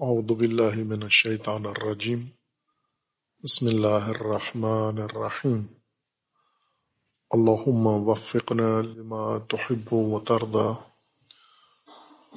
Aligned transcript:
اعوذ 0.00 0.24
باللہ 0.24 0.76
من 0.76 1.02
الشیطان 1.02 1.66
الرجیم۔ 1.66 2.26
بسم 3.42 3.66
اللہ 3.66 4.08
الرحمن 4.08 5.02
الرحیم۔ 5.02 5.62
اللہم 7.30 7.86
وفقنا 7.86 8.80
لما 8.80 9.38
تحب 9.38 9.92
وترضى 9.92 10.72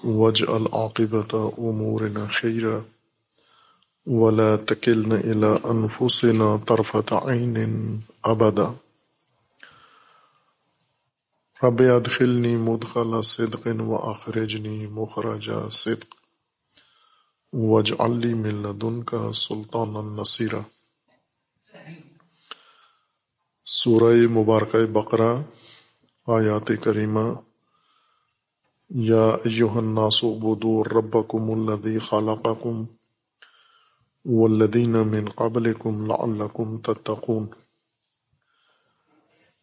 واجعل 0.04 0.64
عاقبت 0.72 1.36
امورنا 1.58 2.26
خیرا۔ 2.34 2.80
ولا 4.06 4.56
تکلنا 4.66 5.16
الى 5.16 5.48
انفسنا 5.64 6.58
طرفت 6.68 7.14
عین 7.14 8.00
ابدا۔ 8.24 8.74
رب 11.64 11.82
ادخلنی 11.96 12.56
مدخل 12.56 13.22
صدق 13.22 13.68
واخرجنی 13.80 14.88
مخرج 14.88 15.52
صدق۔ 15.72 16.19
واجعل 17.54 18.12
لي 18.12 18.34
من 18.34 18.62
لدنك 18.62 19.16
سلطانا 19.34 20.02
نصيرا. 20.02 20.60
سورہ 23.66 24.28
مبارکہ 24.28 24.86
بقرہ، 24.86 25.42
آیات 26.28 26.72
کریمہ، 26.84 27.20
یا 28.90 29.26
ایہا 29.26 29.78
الناس 29.78 30.24
عبدوا 30.24 30.84
ربکم 30.92 31.52
الذی 31.52 32.00
خلقکم 32.00 32.84
والذین 34.26 34.90
من 34.90 35.30
قبلکم 35.36 36.06
لعلکم 36.06 36.78
تتقون. 36.78 37.48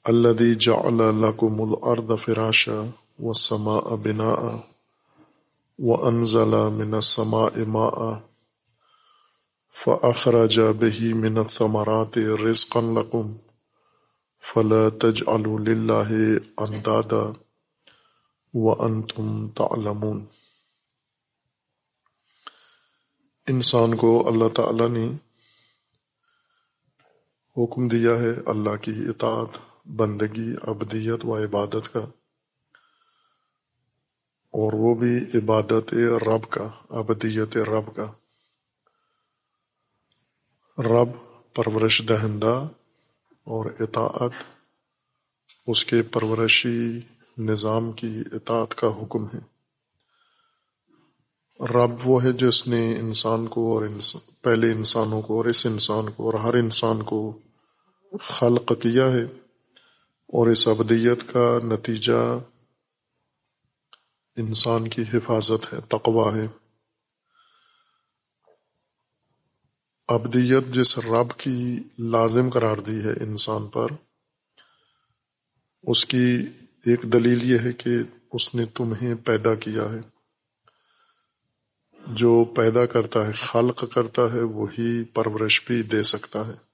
الذي 0.04 0.54
جعل 0.54 1.22
لكم 1.22 1.72
الأرض 1.72 2.18
فراشا 2.18 2.82
والسماء 3.18 3.96
بناء. 3.96 4.75
وأنزل 5.78 6.54
من 6.72 6.94
السماء 6.94 7.64
ماء 7.66 8.18
فأخرج 9.84 10.60
به 10.60 11.14
من 11.14 11.38
الثمرات 11.38 12.18
رزقا 12.18 12.80
لكم 12.80 13.36
فلا 14.54 14.88
تجعلوا 14.88 15.58
لله 15.58 16.12
أندادا 16.58 17.30
وأنتم 18.54 19.48
تعلمون۔ 19.48 20.24
انسان 23.46 23.96
کو 23.96 24.28
اللہ 24.28 24.48
تعالی 24.48 24.88
نے 24.88 25.06
حکم 27.56 27.88
دیا 27.88 28.18
ہے 28.18 28.30
اللہ 28.46 28.76
کی 28.76 28.92
اطاعت، 29.08 29.58
بندگی 29.86 30.54
ابدیت 30.62 31.24
و 31.24 31.44
عبادت 31.44 31.92
کا۔ 31.92 32.06
اور 34.56 34.72
وہ 34.72 34.94
بھی 34.94 35.38
عبادت 35.38 35.94
رب 36.26 36.50
کا، 36.50 36.68
ابدیت 36.90 37.56
رب 37.56 37.96
کا۔ 37.96 38.12
رب 40.78 41.08
پرورش 41.54 42.02
دہندہ 42.08 42.68
اور 43.44 43.66
اطاعت، 43.80 44.30
اس 45.66 45.84
کے 45.84 46.02
پرورشی 46.02 47.00
نظام 47.38 47.92
کی 47.92 48.22
اطاعت 48.32 48.74
کا 48.74 48.86
حکم 48.86 49.26
ہے۔ 49.26 49.56
رب 51.60 51.90
وہ 52.04 52.24
ہے 52.24 52.32
جس 52.32 52.66
نے 52.66 52.96
انسان 52.98 53.46
کو 53.46 53.78
اور 53.78 53.86
پہلے 54.42 54.72
انسانوں 54.72 55.22
کو 55.22 55.36
اور 55.36 55.44
اس 55.44 55.66
انسان 55.66 56.10
کو 56.10 56.24
اور 56.26 56.34
ہر 56.34 56.54
انسان 56.54 57.02
کو 57.02 57.38
خلق 58.20 58.72
کیا 58.82 59.12
ہے 59.12 59.22
اور 60.28 60.46
اس 60.46 60.68
ابدیت 60.68 61.32
کا 61.32 61.58
نتیجہ 61.64 62.38
انسان 64.36 64.88
کی 64.88 65.02
حفاظت 65.02 65.72
ہے 65.72 65.78
تقوا 65.88 66.36
ہے۔ 66.36 66.46
ابدیت 70.08 70.74
جس 70.74 70.98
رب 70.98 71.38
کی 71.38 71.82
لازم 71.98 72.50
قرار 72.50 72.76
دی 72.76 73.04
ہے 73.04 73.24
انسان 73.24 73.66
پر، 73.66 73.86
اس 75.82 76.06
کی 76.06 76.46
ایک 76.84 77.02
دلیل 77.02 77.50
یہ 77.50 77.58
ہے 77.58 77.72
کہ 77.72 77.90
اس 78.32 78.54
نے 78.54 78.64
تمہیں 78.66 79.14
پیدا 79.14 79.54
کیا 79.54 79.82
ہے۔ 79.82 80.16
جو 82.06 82.44
پیدا 82.44 82.86
کرتا 82.86 83.26
ہے، 83.26 83.32
خلق 83.32 83.84
کرتا 83.94 84.22
ہے، 84.22 84.40
وہی 84.40 85.04
پرورش 85.04 85.62
بھی 85.66 85.82
دے 85.82 86.02
سکتا 86.02 86.46
ہے۔ 86.46 86.66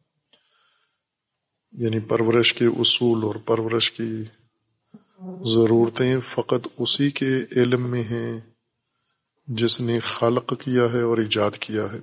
یعنی 1.73 2.00
پرورش 2.00 2.55
کے 2.55 2.67
اصول 2.67 3.23
اور 3.23 3.34
پرورش 3.34 3.93
کی 3.93 4.23
ضرورتیں 5.31 6.21
فقط 6.21 6.69
اسی 6.78 7.10
کے 7.10 7.27
علم 7.56 7.91
میں 7.91 8.03
ہیں 8.03 8.41
جس 9.47 9.81
نے 9.81 9.99
خلق 10.00 10.53
کیا 10.65 10.83
ہے 10.93 11.03
اور 11.03 11.19
ایجاد 11.19 11.50
کیا 11.60 11.93
ہے۔ 11.93 11.99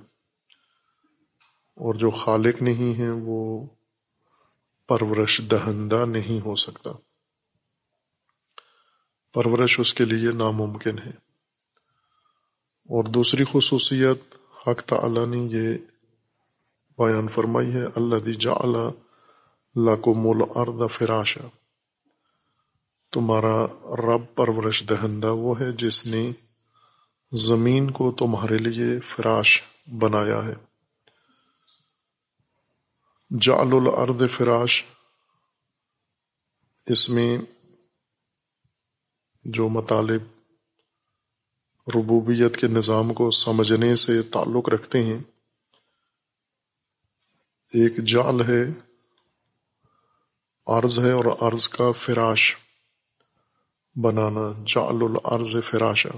اور 1.76 1.94
جو 1.94 2.10
خالق 2.10 2.62
نہیں 2.62 2.98
ہے 2.98 3.10
وہ 3.10 3.66
پرورش 4.88 5.40
دہندہ 5.50 6.04
نہیں 6.08 6.46
ہو 6.46 6.54
سکتا۔ 6.54 6.90
پرورش 9.34 9.80
اس 9.80 9.94
کے 9.94 10.04
لیے 10.04 10.32
ناممکن 10.32 10.98
ہے۔ 10.98 11.12
اور 12.88 13.04
دوسری 13.04 13.44
خصوصیت، 13.52 14.34
حق 14.66 14.80
تعالی 14.80 15.26
نے 15.26 15.36
یہ 15.36 15.78
بیان 16.98 17.28
فرمائی 17.28 17.72
ہے 17.72 17.84
اللہ 17.94 18.16
دی 18.16 18.34
جعل 18.34 18.76
لکم 19.76 20.28
الارض 20.28 20.92
فراشا۔ 20.92 21.59
تمہارا 23.12 23.66
رب 23.96 24.34
پرورش 24.34 24.84
دہندہ 24.88 25.26
وہ 25.26 25.60
ہے 25.60 25.72
جس 25.72 26.06
نے 26.06 26.32
زمین 27.32 27.90
کو 27.90 28.12
تمہارے 28.18 28.58
لیے 28.58 29.00
فراش 29.00 29.62
بنایا 29.98 30.44
ہے۔ 30.46 30.54
جعل 33.40 33.68
الارض 33.72 34.22
فراش۔ 34.30 34.84
اس 36.86 37.10
میں 37.10 37.38
جو 39.44 39.68
مطالب 39.68 40.22
ربوبیت 41.94 42.56
کے 42.56 42.66
نظام 42.66 43.14
کو 43.14 43.30
سمجھنے 43.30 43.96
سے 43.96 44.22
تعلق 44.22 44.68
رکھتے 44.68 45.02
ہیں، 45.02 45.18
ایک 47.72 47.96
جعل 48.04 48.40
ہے، 48.40 48.62
عرض 50.66 50.98
ہے 50.98 51.12
اور 51.12 51.24
عرض 51.24 51.68
کا 51.68 51.92
فراش۔ 51.92 52.56
بنانا، 53.94 54.62
جعل 54.66 54.96
الارض 55.00 55.56
فراشا۔ 55.70 56.16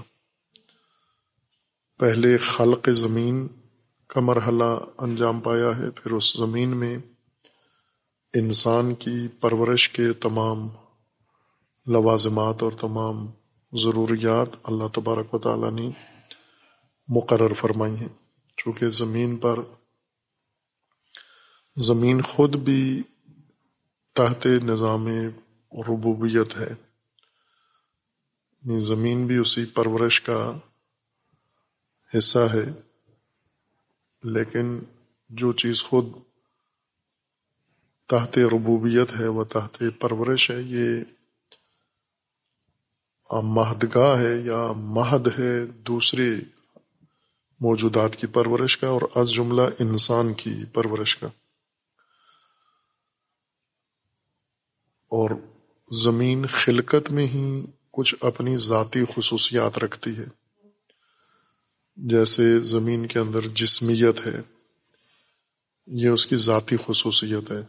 پہلے 1.97 2.37
خلق 2.37 2.89
زمین 2.89 3.47
کا 4.07 4.21
مرحلہ 4.21 4.79
انجام 4.97 5.39
پایا 5.39 5.77
ہے، 5.77 5.91
پھر 5.91 6.11
اس 6.11 6.33
زمین 6.33 6.69
میں 6.77 6.97
انسان 8.33 8.95
کی 8.95 9.27
پرورش 9.27 9.89
کے 9.89 10.13
تمام 10.13 10.67
لوازمات 11.85 12.63
اور 12.63 12.71
تمام 12.71 13.27
ضروریات 13.73 14.47
اللہ 14.63 14.87
تبارک 14.93 15.33
و 15.33 15.39
تعالیٰ 15.39 15.71
نے 15.71 15.89
مقرر 17.07 17.53
فرمائی 17.53 17.95
ہیں۔ 17.95 18.07
چونکہ 18.57 18.89
زمین 18.89 19.35
پر 19.35 19.59
زمین 21.77 22.21
خود 22.21 22.55
بھی 22.55 23.03
تحت 24.15 24.45
نظام 24.45 25.07
ربوبیت 25.71 26.57
ہے۔ 26.57 26.82
زمین 28.65 29.27
بھی 29.27 29.37
اسی 29.37 29.65
پرورش 29.65 30.21
کا 30.21 30.57
حصہ 32.17 32.39
ہے، 32.39 32.81
لیکن 34.23 34.79
جو 35.29 35.53
چیز 35.53 35.83
خود 35.83 36.05
تحت 38.07 38.37
ربوبیت 38.37 39.19
ہے، 39.19 39.27
وہ 39.27 39.43
تحت 39.43 39.83
پرورش 39.99 40.51
ہے، 40.51 40.61
یہ 40.61 41.03
مہدگاہ 43.43 44.19
ہے 44.19 44.35
یا 44.35 44.71
مہد 44.75 45.39
ہے 45.39 45.65
دوسرے 45.65 46.35
موجودات 47.59 48.15
کی 48.15 48.27
پرورش 48.27 48.77
کا 48.77 48.87
اور 48.87 49.01
از 49.15 49.29
جملہ 49.29 49.61
انسان 49.79 50.33
کی 50.33 50.65
پرورش 50.73 51.17
کا۔ 51.17 51.27
اور 55.09 55.29
زمین 55.91 56.45
خلقت 56.45 57.11
میں 57.11 57.27
ہی 57.27 57.65
کچھ 57.93 58.15
اپنی 58.21 58.57
ذاتی 58.57 58.99
خصوصیات 59.15 59.77
رکھتی 59.77 60.17
ہے۔ 60.17 60.25
جیسے 61.95 62.59
زمین 62.59 63.07
کے 63.07 63.19
اندر 63.19 63.41
جسمیت 63.41 64.27
ہے، 64.27 64.41
یہ 65.87 66.09
اس 66.09 66.27
کی 66.27 66.37
ذاتی 66.37 66.75
خصوصیت 66.85 67.51
ہے۔ 67.51 67.61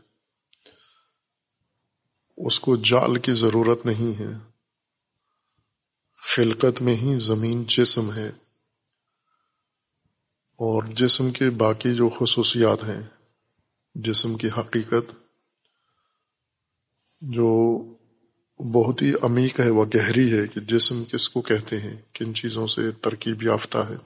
اس 2.37 2.61
کو 2.61 2.76
جال 2.76 3.19
کی 3.19 3.32
ضرورت 3.35 3.87
نہیں 3.87 4.21
ہے۔ 4.21 4.50
خلقت 6.37 6.82
میں 6.82 6.97
ہی 6.97 7.17
زمین 7.17 7.65
جسم 7.69 8.12
ہے۔ 8.12 8.29
اور 10.56 10.82
جسم 10.82 11.31
کے 11.31 11.50
باقی 11.50 11.94
جو 11.94 12.09
خصوصیات 12.09 12.85
ہیں، 12.85 13.03
جسم 13.94 14.37
کی 14.37 14.49
حقیقت، 14.49 15.12
جو 17.21 17.81
بہت 18.59 19.03
ہی 19.03 19.12
عمیق 19.23 19.61
ہے، 19.61 19.71
وہ 19.71 19.85
گہری 19.85 20.39
ہے 20.39 20.47
کہ 20.47 20.61
جسم 20.61 21.05
کس 21.05 21.29
کو 21.29 21.41
کہتے 21.43 21.81
ہیں، 21.81 21.97
کن 22.15 22.35
چیزوں 22.35 22.67
سے 22.67 22.91
ترکیب 22.91 23.43
یافتہ 23.43 23.79
ہے۔ 23.79 23.97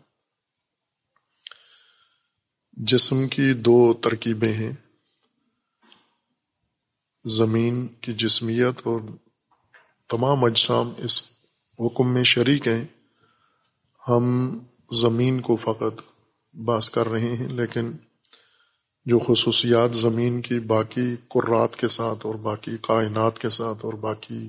جسم 2.72 3.28
کی 3.28 3.52
دو 3.52 3.94
ترکیبیں 3.94 4.52
ہیں، 4.52 4.72
زمین 7.24 7.86
کی 7.86 8.12
جسمیت 8.12 8.80
اور 8.84 9.00
تمام 10.08 10.44
اجسام 10.44 10.92
اس 10.98 11.22
حکم 11.78 12.14
میں 12.14 12.22
شریک 12.22 12.68
ہیں۔ 12.68 12.84
ہم 14.08 14.58
زمین 14.92 15.40
کو 15.40 15.56
فقط 15.56 16.00
باس 16.54 16.90
کر 16.90 17.08
رہے 17.08 17.36
ہیں، 17.36 17.48
لیکن 17.48 17.92
جو 19.08 19.18
خصوصیات 19.18 19.94
زمین 19.94 20.42
کی، 20.42 20.58
باقی 20.58 21.16
قرات 21.28 21.76
کے 21.76 21.88
ساتھ 21.88 22.26
اور 22.26 22.34
باقی 22.34 22.76
کائنات 22.82 23.38
کے 23.38 23.50
ساتھ 23.50 23.84
اور 23.84 23.92
باقی 23.92 24.48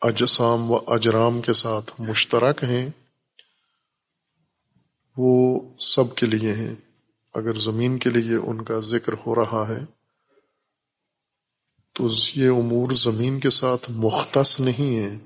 اجسام 0.00 0.70
و 0.70 0.78
اجرام 0.86 1.40
کے 1.40 1.52
ساتھ 1.52 2.00
مشترک 2.00 2.64
ہیں، 2.64 2.90
وہ 5.16 5.60
سب 5.78 6.14
کے 6.14 6.26
لیے 6.26 6.54
ہیں۔ 6.54 6.74
اگر 7.34 7.52
زمین 7.52 7.98
کے 7.98 8.10
لیے 8.10 8.36
ان 8.36 8.64
کا 8.64 8.80
ذکر 8.80 9.12
ہو 9.26 9.34
رہا 9.34 9.64
ہے، 9.68 9.84
تو 11.92 12.08
یہ 12.34 12.50
امور 12.50 12.90
زمین 12.90 13.40
کے 13.40 13.50
ساتھ 13.50 13.90
مختص 13.90 14.60
نہیں 14.60 14.98
ہیں، 14.98 15.18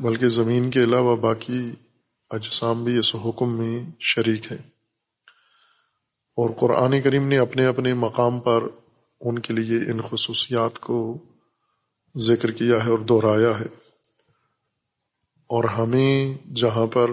بلکہ 0.00 0.28
زمین 0.28 0.70
کے 0.70 0.84
علاوہ 0.84 1.16
باقی 1.16 1.70
اجسام 2.30 2.84
بھی 2.84 2.98
اس 2.98 3.14
حکم 3.14 3.56
میں 3.56 3.84
شریک 4.00 4.52
ہے 4.52 4.75
اور 6.36 6.50
قرآن 6.50 7.00
کریم 7.02 7.28
نے 7.28 7.38
اپنے 7.38 7.66
اپنے 7.66 7.94
مقام 7.94 8.40
پر 8.40 8.64
ان 9.20 9.38
کے 9.38 9.54
لیے 9.54 9.90
ان 9.90 10.00
خصوصیات 10.10 10.78
کو 10.78 11.18
ذکر 12.16 12.50
کیا 12.50 12.84
ہے 12.84 12.90
اور 12.90 12.98
دہرایا 12.98 13.60
ہے۔ 13.60 13.64
اور 15.46 15.64
ہمیں 15.64 16.48
جہاں 16.54 16.86
پر 16.86 17.10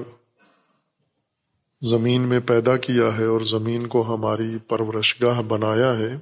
زمین 1.81 2.21
میں 2.21 2.39
پیدا 2.39 2.77
کیا 2.77 3.17
ہے 3.17 3.25
اور 3.25 3.39
زمین 3.39 3.87
کو 3.87 4.15
ہماری 4.15 4.57
پرورش 4.67 5.21
گاہ 5.21 5.41
بنایا 5.41 5.97
ہے، 5.97 6.17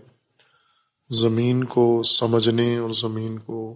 زمین 1.09 1.63
کو 1.63 2.04
سمجھنے 2.04 2.77
اور 2.77 2.89
زمین 2.89 3.38
کو 3.39 3.75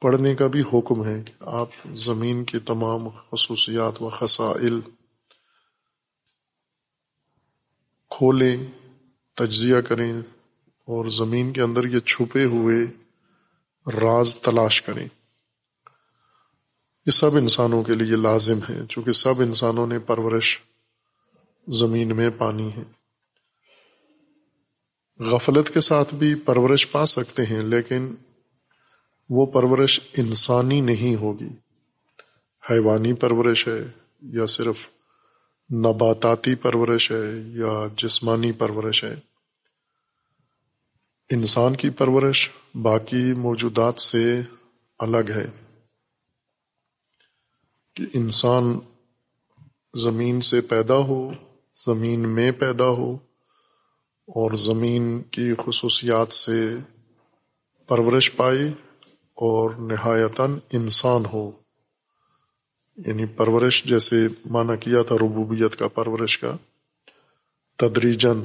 پڑھنے 0.00 0.34
کا 0.34 0.46
بھی 0.46 0.62
حکم 0.72 1.04
ہے 1.04 1.22
کہ 1.24 1.32
آپ 1.40 1.68
زمین 1.94 2.44
کی 2.44 2.58
تمام 2.58 3.08
خصوصیات 3.08 4.02
و 4.02 4.08
خسائل 4.08 4.80
کھولیں 8.18 8.56
تجزیہ 9.34 9.80
کریں 9.80 10.12
اور 10.64 11.06
زمین 11.06 11.52
کے 11.52 11.62
اندر 11.62 11.84
یہ 11.84 11.98
چھپے 11.98 12.44
ہوئے 12.44 12.86
راز 13.90 14.36
تلاش 14.36 14.82
کریں۔ 14.82 15.08
یہ 17.06 17.10
سب 17.10 17.36
انسانوں 17.36 17.82
کے 17.82 17.94
لیے 17.94 18.16
لازم 18.16 18.58
ہے 18.68 18.80
چونکہ 18.88 19.12
سب 19.12 19.40
انسانوں 19.40 19.86
نے 19.86 19.98
پرورش 19.98 20.60
زمین 21.68 22.16
میں 22.16 22.30
پانی 22.38 22.70
ہے۔ 22.76 22.82
غفلت 25.18 25.74
کے 25.74 25.80
ساتھ 25.80 26.14
بھی 26.14 26.34
پرورش 26.34 26.90
پا 26.90 27.06
سکتے 27.06 27.46
ہیں، 27.46 27.62
لیکن 27.62 28.14
وہ 29.30 29.46
پرورش 29.46 30.00
انسانی 30.16 30.80
نہیں 30.80 31.16
ہوگی۔ 31.16 31.48
حیوانی 32.70 33.12
پرورش 33.12 33.68
ہے 33.68 33.84
یا 34.22 34.46
صرف 34.46 34.76
نباتاتی 35.72 36.54
پرورش 36.54 37.12
ہے 37.12 37.30
یا 37.46 37.86
جسمانی 37.96 38.52
پرورش 38.52 39.04
ہے۔ 39.04 39.14
انسان 41.30 41.76
کی 41.76 41.90
پرورش 41.90 42.50
باقی 42.82 43.32
موجودات 43.32 44.00
سے 44.00 44.40
الگ 44.98 45.30
ہے۔ 45.34 45.46
کہ 47.94 48.04
انسان 48.14 48.78
زمین 49.94 50.40
سے 50.40 50.60
پیدا 50.60 50.96
ہو، 50.96 51.32
زمین 51.86 52.28
میں 52.28 52.52
پیدا 52.52 52.86
ہو 52.86 53.14
اور 54.26 54.50
زمین 54.54 55.22
کی 55.22 55.52
خصوصیات 55.66 56.32
سے 56.32 56.76
پرورش 57.86 58.36
پائے 58.36 58.68
اور 59.34 59.70
نہایتاً 59.70 60.58
انسان 60.72 61.22
ہو۔ 61.32 61.61
یعنی 62.96 63.26
پرورش 63.26 63.84
جیسے 63.84 64.28
مانا 64.50 64.76
کیا 64.76 65.02
تھا 65.02 65.14
ربوبیت 65.14 65.76
کا، 65.76 65.88
پرورش 65.88 66.38
کا۔ 66.38 66.56
تدریجن 67.76 68.42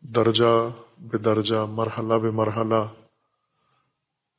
درجہ 0.00 0.68
بے 0.98 1.18
درجہ، 1.18 1.66
مرحلہ 1.68 2.14
بے 2.14 2.30
مرحلہ۔ 2.30 2.84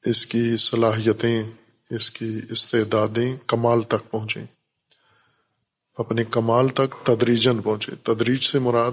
اس 0.05 0.25
کی 0.25 0.57
صلاحیتیں، 0.57 1.43
اس 1.89 2.11
کی 2.11 2.39
استعدادیں 2.49 3.37
کمال 3.47 3.83
تک 3.83 4.11
پہنچیں۔ 4.11 4.45
اپنے 5.97 6.23
کمال 6.23 6.69
تک 6.69 7.05
تدریجن 7.05 7.61
پہنچے 7.61 7.91
تدریج 8.03 8.43
سے 8.43 8.59
مراد 8.59 8.91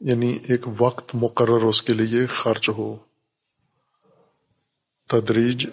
یعنی 0.00 0.38
ایک 0.48 0.60
وقت 0.78 1.14
مقرر 1.14 1.62
اس 1.62 1.82
کے 1.82 1.92
لیے 1.92 2.26
خرچ 2.26 2.68
ہو۔ 2.68 2.96
تدریج 5.08 5.66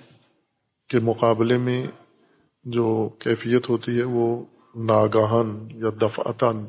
کے 0.87 0.99
مقابلے 0.99 1.57
میں 1.57 1.87
جو 2.63 3.09
کیفیت 3.19 3.69
ہوتی 3.69 3.97
ہے 3.97 4.03
وہ 4.03 4.45
ناگاہن 4.75 5.67
یا 5.71 5.89
دفعتاً 6.01 6.65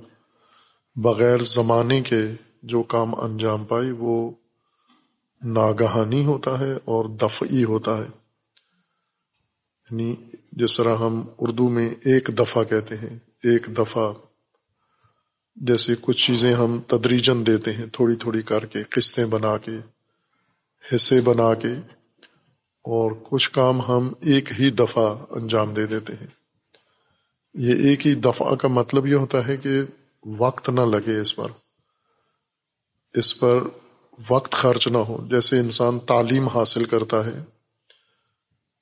بغیر 0.97 1.39
زمانے 1.43 2.01
کے 2.01 2.23
جو 2.63 2.83
کام 2.83 3.15
انجام 3.15 3.65
پائی، 3.65 3.91
وہ 3.91 4.31
ناگہانی 5.43 6.25
ہوتا 6.25 6.59
ہے 6.59 6.73
اور 6.73 7.05
دفعی 7.05 7.65
ہوتا 7.65 7.99
ہے۔ 7.99 8.07
یعنی 9.91 10.17
جس 10.53 10.77
طرح 10.77 10.97
ہم 10.97 11.23
اردو 11.39 11.69
میں 11.69 11.91
ایک 12.05 12.31
دفعہ 12.39 12.65
کہتے 12.65 12.97
ہیں، 12.97 13.19
ایک 13.43 13.67
دفعہ 13.79 14.13
جیسے 15.57 15.95
کچھ 16.01 16.27
چیزیں 16.27 16.55
ہم 16.55 16.81
تدریجن 16.87 17.47
دیتے 17.47 17.73
ہیں، 17.73 17.87
تھوڑی 17.93 18.17
تھوڑی 18.17 18.43
کر 18.43 18.67
کے، 18.67 18.83
قسطیں 18.83 19.27
بنا 19.27 19.59
کے، 19.59 19.73
حصے 20.95 21.21
بنا 21.21 21.55
کے۔ 21.55 21.94
اور 22.85 23.11
کچھ 23.23 23.51
کام 23.51 23.81
ہم 23.81 24.13
ایک 24.21 24.61
ہی 24.61 24.71
دفعہ 24.71 25.17
انجام 25.31 25.75
دے 25.75 25.87
دیتے 25.87 26.13
ہیں۔ 26.13 26.27
یہ 27.55 27.89
ایک 27.89 28.07
ہی 28.07 28.15
دفعہ 28.15 28.55
کا 28.55 28.69
مطلب 28.69 29.07
یہ 29.07 29.15
ہوتا 29.15 29.47
ہے 29.47 29.57
کہ 29.57 29.83
وقت 30.39 30.71
نہ 30.71 30.81
لگے 30.81 31.21
اس 31.21 31.37
پر۔ 31.37 31.47
اس 33.15 33.41
پر 33.41 33.59
وقت 34.31 34.53
خرچ 34.53 34.89
نہ 34.89 34.99
ہو۔ 34.99 35.27
جیسے 35.31 35.59
انسان 35.59 35.99
تعلیم 35.99 36.49
حاصل 36.49 36.85
کرتا 36.85 37.27
ہے، 37.27 37.45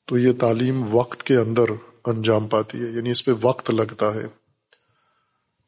تو 0.06 0.19
یہ 0.19 0.32
تعلیم 0.40 0.94
وقت 0.94 1.22
کے 1.22 1.37
اندر 1.37 1.64
انجام 2.04 2.49
پاتی 2.49 2.78
ہے 2.78 2.87
یعنی 2.87 3.10
اس 3.10 3.25
پہ 3.25 3.32
وقت 3.43 3.70
لگتا 3.70 4.14
ہے۔ 4.14 4.26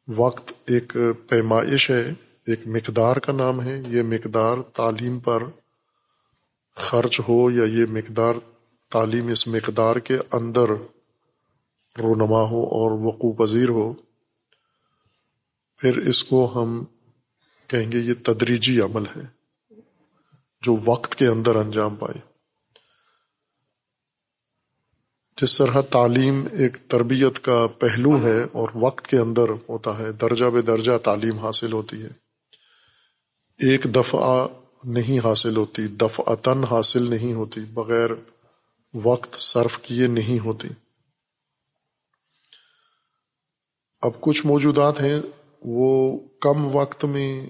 وقت 0.07 0.53
ایک 0.67 0.97
پیمائش 1.29 1.91
ہے، 1.91 2.13
ایک 2.47 2.59
مقدار 2.65 3.15
کا 3.15 3.33
نام 3.33 3.61
ہے۔ 3.61 3.83
یہ 3.87 4.01
مقدار 4.01 4.57
تعلیم 4.73 5.19
پر 5.19 5.43
خرچ 6.75 7.19
ہو 7.19 7.51
یا 7.51 7.63
یہ 7.63 7.85
مقدار 7.85 8.33
تعلیم 8.91 9.27
اس 9.27 9.47
مقدار 9.47 9.95
کے 9.95 10.17
اندر 10.31 10.69
رونما 11.95 12.41
ہو 12.41 12.63
اور 12.63 12.91
وقوع 12.91 13.33
پذیر 13.33 13.69
ہو، 13.69 13.93
پھر 15.77 15.97
اس 15.97 16.23
کو 16.23 16.51
ہم 16.55 16.83
کہیں 17.67 17.91
گے 17.91 17.97
یہ 17.97 18.13
تدریجی 18.23 18.81
عمل 18.81 19.03
ہے، 19.15 19.21
جو 20.61 20.77
وقت 20.85 21.15
کے 21.15 21.27
اندر 21.27 21.55
انجام 21.55 21.95
پائے۔ 21.95 22.19
جس 25.41 25.57
طرح 25.57 25.81
تعلیم 25.81 26.47
ایک 26.51 26.77
تربیت 26.87 27.43
کا 27.43 27.67
پہلو 27.79 28.21
ہے 28.23 28.43
اور 28.51 28.69
وقت 28.75 29.07
کے 29.07 29.17
اندر 29.17 29.49
ہوتا 29.69 29.97
ہے، 29.97 30.11
درجہ 30.11 30.45
بے 30.45 30.61
درجہ 30.61 30.97
تعلیم 30.97 31.37
حاصل 31.37 31.73
ہوتی 31.73 32.01
ہے۔ 32.01 32.09
ایک 33.59 33.83
دفعہ 33.83 34.47
نہیں 34.85 35.19
حاصل 35.19 35.55
ہوتی، 35.55 35.87
دفعتاً 35.87 36.63
حاصل 36.63 37.09
نہیں 37.09 37.33
ہوتی، 37.33 37.61
بغیر 37.61 38.09
وقت 38.93 39.39
صرف 39.39 39.81
کیے 39.81 40.07
نہیں 40.07 40.39
ہوتی۔ 40.39 40.67
اب 44.01 44.21
کچھ 44.21 44.45
موجودات 44.45 45.01
ہیں، 45.01 45.19
وہ 45.61 46.19
کم 46.41 46.75
وقت 46.75 47.05
میں 47.05 47.45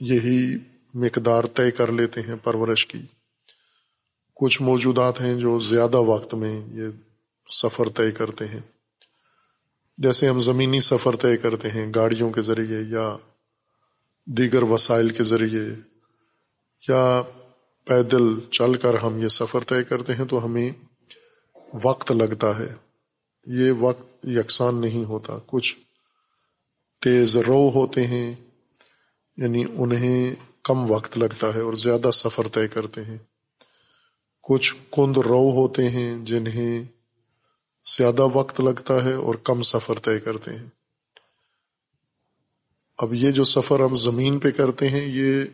یہی 0.00 0.58
مقدار 0.94 1.44
طے 1.44 1.70
کر 1.70 1.92
لیتے 1.92 2.20
ہیں 2.20 2.34
پرورش 2.44 2.86
کی۔ 2.86 2.98
کچھ 4.34 4.62
موجودات 4.62 5.20
ہیں 5.20 5.34
جو 5.34 5.58
زیادہ 5.58 5.96
وقت 5.96 6.34
میں 6.34 6.60
یہ 6.72 6.86
سفر 7.48 7.88
طے 7.88 8.10
کرتے 8.10 8.48
ہیں۔ 8.48 8.60
جیسے 9.98 10.28
ہم 10.28 10.40
زمینی 10.40 10.80
سفر 10.80 11.16
طے 11.16 11.36
کرتے 11.36 11.70
ہیں 11.70 11.92
گاڑیوں 11.94 12.30
کے 12.30 12.42
ذریعے 12.42 12.80
یا 12.88 13.16
دیگر 14.26 14.62
وسائل 14.62 15.08
کے 15.10 15.24
ذریعے۔ 15.24 15.89
یا 16.88 17.22
پیدل 17.84 18.40
چل 18.50 18.74
کر 18.74 18.94
ہم 18.94 19.22
یہ 19.22 19.28
سفر 19.28 19.64
طے 19.64 19.84
کرتے 19.84 20.14
ہیں 20.14 20.24
تو 20.24 20.44
ہمیں 20.44 20.70
وقت 21.84 22.12
لگتا 22.12 22.58
ہے۔ 22.58 22.74
یہ 23.46 23.72
وقت 23.72 24.26
یکساں 24.26 24.72
نہیں 24.72 25.04
ہوتا۔ 25.04 25.38
کچھ 25.46 25.76
تیز 27.00 27.36
رو 27.36 27.70
ہوتے 27.74 28.06
ہیں 28.06 28.34
یعنی 29.36 29.64
انہیں 29.76 30.34
کم 30.64 30.90
وقت 30.90 31.18
لگتا 31.18 31.54
ہے 31.54 31.60
اور 31.60 31.72
زیادہ 31.72 32.10
سفر 32.10 32.48
طے 32.48 32.68
کرتے 32.68 33.04
ہیں۔ 33.04 33.18
کچھ 34.42 34.74
کند 34.92 35.16
رو 35.16 35.50
ہوتے 35.50 35.88
ہیں 35.88 36.18
جنہیں 36.24 36.84
زیادہ 37.98 38.22
وقت 38.22 38.60
لگتا 38.60 39.04
ہے 39.04 39.12
اور 39.12 39.34
کم 39.34 39.62
سفر 39.62 39.94
طے 39.98 40.20
کرتے 40.20 40.50
ہیں۔ 40.50 40.66
اب 42.98 43.14
یہ 43.14 43.30
جو 43.30 43.44
سفر 43.44 43.80
ہم 43.80 43.94
زمین 43.94 44.38
پہ 44.38 44.50
کرتے 44.50 44.88
ہیں، 44.88 45.06
یہ 45.06 45.44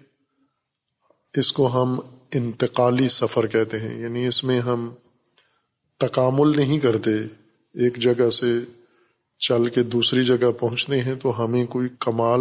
اس 1.37 1.53
کو 1.53 1.83
ہم 1.83 2.01
انتقالی 2.35 3.09
سفر 3.09 3.47
کہتے 3.47 3.79
ہیں 3.81 4.01
یعنی 4.01 4.27
اس 4.27 4.45
میں 4.45 4.61
ہم 4.61 4.95
تکامل 6.01 6.57
نہیں 6.57 6.79
کرتے، 6.79 7.11
ایک 7.75 7.97
جگہ 7.97 8.31
سے 8.31 8.47
چل 9.39 9.67
کے 9.67 9.83
دوسری 9.83 10.25
جگہ 10.25 10.51
پہنچتے 10.61 11.01
ہیں 11.01 11.15
تو 11.15 11.45
ہمیں 11.45 11.67
کوئی 11.67 11.89
کمال 12.01 12.41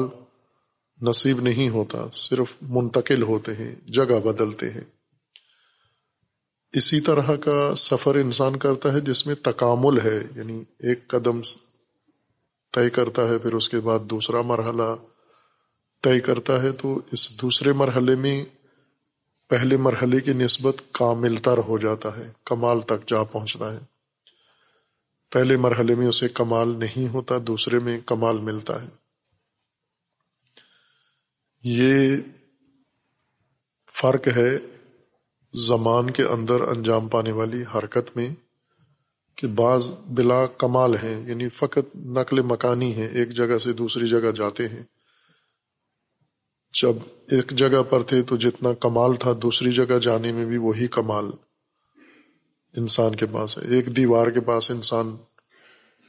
نصیب 1.01 1.41
نہیں 1.41 1.69
ہوتا، 1.69 2.07
صرف 2.13 2.53
منتقل 2.61 3.23
ہوتے 3.23 3.53
ہیں، 3.53 3.75
جگہ 3.87 4.19
بدلتے 4.19 4.69
ہیں۔ 4.69 4.83
اسی 6.73 6.99
طرح 7.01 7.35
کا 7.35 7.75
سفر 7.75 8.15
انسان 8.15 8.55
کرتا 8.55 8.93
ہے 8.93 8.99
جس 8.99 9.27
میں 9.27 9.35
تکامل 9.35 9.99
ہے 9.99 10.19
یعنی 10.35 10.63
ایک 10.79 11.07
قدم 11.07 11.41
طے 12.73 12.89
کرتا 12.89 13.27
ہے، 13.27 13.37
پھر 13.37 13.53
اس 13.53 13.69
کے 13.69 13.79
بعد 13.79 13.99
دوسرا 13.99 14.41
مرحلہ 14.41 14.95
طے 16.03 16.19
کرتا 16.19 16.61
ہے 16.61 16.71
تو 16.71 17.01
اس 17.11 17.41
دوسرے 17.41 17.71
مرحلے 17.73 18.15
میں 18.15 18.45
پہلے 19.47 19.77
مرحلے 19.77 20.19
کی 20.19 20.33
نسبت 20.33 20.81
کامل 20.91 21.35
تر 21.35 21.57
ہو 21.57 21.77
جاتا 21.77 22.17
ہے، 22.17 22.31
کمال 22.45 22.81
تک 22.81 23.07
جا 23.07 23.23
پہنچتا 23.23 23.73
ہے۔ 23.73 23.79
پہلے 25.31 25.57
مرحلے 25.57 25.95
میں 25.95 26.07
اسے 26.07 26.27
کمال 26.27 26.79
نہیں 26.79 27.13
ہوتا، 27.13 27.35
دوسرے 27.47 27.79
میں 27.79 27.99
کمال 28.05 28.37
ملتا 28.37 28.81
ہے۔ 28.81 28.87
یہ 31.63 32.17
فرق 34.01 34.27
ہے 34.27 34.57
زمان 35.53 36.09
کے 36.09 36.23
اندر 36.23 36.61
انجام 36.61 37.07
پانے 37.07 37.31
والی 37.31 37.63
حرکت 37.75 38.17
میں 38.17 38.29
کہ 39.35 39.47
بعض 39.47 39.89
بلا 40.05 40.45
کمال 40.45 40.95
ہیں 40.95 41.29
یعنی 41.29 41.49
فقط 41.49 41.95
نقل 41.95 42.41
مکانی 42.41 42.95
ہے 42.95 43.05
ایک 43.05 43.29
جگہ 43.29 43.57
سے 43.57 43.73
دوسری 43.73 44.07
جگہ 44.07 44.31
جاتے 44.31 44.67
ہیں۔ 44.67 44.83
جب 46.81 46.95
ایک 47.31 47.51
جگہ 47.51 47.83
پر 47.89 48.03
تھے 48.03 48.21
تو 48.21 48.35
جتنا 48.35 48.73
کمال 48.73 49.15
تھا، 49.15 49.31
دوسری 49.41 49.71
جگہ 49.71 49.99
جانے 49.99 50.33
میں 50.33 50.45
بھی 50.45 50.57
وہی 50.57 50.87
کمال 50.87 51.25
انسان 52.77 53.15
کے 53.15 53.25
پاس 53.31 53.57
ہے۔ 53.57 53.63
ایک 53.67 53.97
دیوار 53.97 54.27
کے 54.27 54.39
پاس 54.39 54.71
انسان 54.71 55.15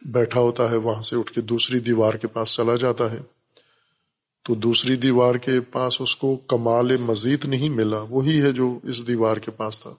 بیٹھا 0.02 0.40
ہوتا 0.40 0.70
ہے، 0.70 0.76
وہاں 0.76 1.02
سے 1.02 1.16
اٹھ 1.16 1.32
کے 1.32 1.40
دوسری 1.40 1.78
دیوار 1.78 2.12
کے 2.12 2.26
پاس 2.26 2.54
چلا 2.54 2.76
جاتا 2.76 3.12
ہے۔ 3.12 3.18
تو 4.44 4.54
دوسری 4.54 4.96
دیوار 4.96 5.35
کے 5.35 5.61
پاس 5.61 6.00
اس 6.00 6.16
کو 6.16 6.37
کمال 6.37 6.96
مزید 6.96 7.44
نہیں 7.44 7.68
ملا، 7.68 8.00
وہی 8.00 8.42
ہے 8.42 8.52
جو 8.52 8.78
اس 8.82 9.06
دیوار 9.06 9.37
کے 9.37 9.50
پاس 9.50 9.80
تھا۔ 9.80 9.90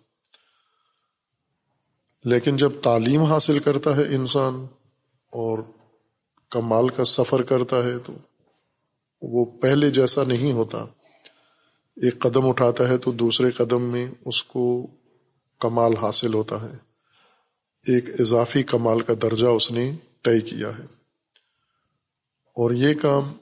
لیکن 2.23 2.57
جب 2.57 2.71
تعلیم 2.81 3.21
حاصل 3.21 3.59
کرتا 3.59 3.97
ہے 3.97 4.15
انسان 4.15 4.65
اور 5.29 5.59
کمال 6.49 6.89
کا 6.89 7.05
سفر 7.05 7.41
کرتا 7.41 7.83
ہے 7.83 7.97
تو 7.99 8.13
وہ 9.21 9.45
پہلے 9.45 9.91
جیسا 9.91 10.23
نہیں 10.23 10.51
ہوتا۔ 10.51 10.85
ایک 11.95 12.19
قدم 12.19 12.49
اٹھاتا 12.49 12.89
ہے 12.89 12.97
تو 12.97 13.11
دوسرے 13.11 13.51
قدم 13.51 13.81
میں 13.81 14.07
اس 14.25 14.43
کو 14.43 14.87
کمال 15.59 15.97
حاصل 15.97 16.33
ہوتا 16.33 16.61
ہے۔ 16.61 16.77
ایک 17.87 18.21
اضافی 18.21 18.63
کمال 18.63 18.99
کا 18.99 19.13
درجہ 19.21 19.47
اس 19.47 19.71
نے 19.71 19.91
طے 20.23 20.41
کیا 20.41 20.69
ہے۔ 20.79 20.83
اور 22.55 22.71
یہ 22.71 22.93
کام 22.93 23.33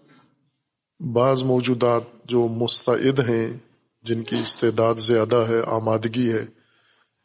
بعض 1.14 1.44
موجودات 1.44 2.02
جو 2.26 2.48
مستعد 2.48 3.20
ہیں، 3.20 3.58
جن 4.02 4.24
کی 4.24 4.36
استعداد 4.36 4.96
زیادہ 4.96 5.36
ہے، 5.36 5.62
آمادگی 5.68 6.32
ہے، 6.34 6.46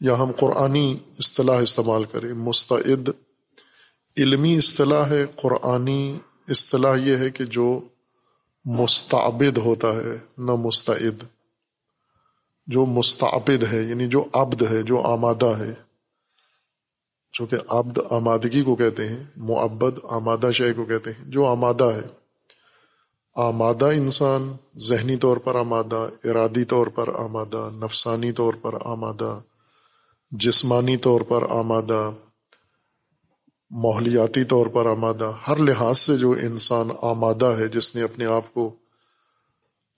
یا 0.01 0.19
ہم 0.19 0.33
قرآنی 0.39 0.99
اصطلاح 1.19 1.59
استعمال 1.59 2.05
کریں۔ 2.05 2.35
مستعد، 2.35 3.09
علمی 4.17 4.57
اصطلاح 4.57 5.09
ہے، 5.11 5.27
قرآنی 5.37 6.19
اصطلاح 6.49 6.97
یہ 6.97 7.17
ہے 7.17 7.31
کہ 7.31 7.45
جو 7.45 7.81
مستعبد 8.79 9.59
ہوتا 9.59 9.89
ہے، 9.89 10.19
نہ 10.39 10.51
مستعد۔ 10.51 11.25
جو 12.67 12.87
مستعبد 12.87 13.65
ہے 13.73 13.83
یعنی 13.83 14.09
جو 14.09 14.25
عبد 14.33 14.63
ہے، 14.63 14.83
جو 14.83 15.01
آمادہ 15.01 15.47
ہے۔ 15.47 15.75
جو 17.33 17.47
کہ 17.47 17.57
عبد 17.69 17.99
آمادگی 18.11 18.63
کو 18.63 18.77
کہتے 18.77 19.09
ہیں، 19.09 19.25
معبد 19.37 19.99
آمادہ 20.09 20.51
شے 20.51 20.73
کو 20.73 20.85
کہتے 20.85 21.11
ہیں۔ 21.11 21.31
جو 21.31 21.47
آمادہ 21.47 21.85
ہے، 21.85 22.01
آمادہ 23.35 23.85
انسان 23.85 24.53
ذہنی 24.79 25.17
طور 25.17 25.37
پر 25.37 25.55
آمادہ، 25.55 26.09
ارادی 26.25 26.65
طور 26.65 26.87
پر 26.87 27.09
آمادہ، 27.19 27.71
نفسانی 27.73 28.33
طور 28.33 28.53
پر 28.63 28.75
آمادہ، 28.85 29.41
جسمانی 30.31 30.97
طور 30.97 31.21
پر 31.21 31.45
آمادہ۔ 31.51 32.11
ماحولیاتی 33.71 34.45
طور 34.45 34.67
پر 34.67 34.87
آمادہ، 34.87 35.33
ہر 35.49 35.57
لحاظ 35.57 35.99
سے 35.99 36.17
جو 36.17 36.31
انسان 36.31 36.89
آمادہ 37.03 37.47
ہے، 37.47 37.69
جس 37.69 37.97
نے 37.97 38.03
اپنے 38.03 38.25
آپ 38.25 38.55
کو 38.55 38.77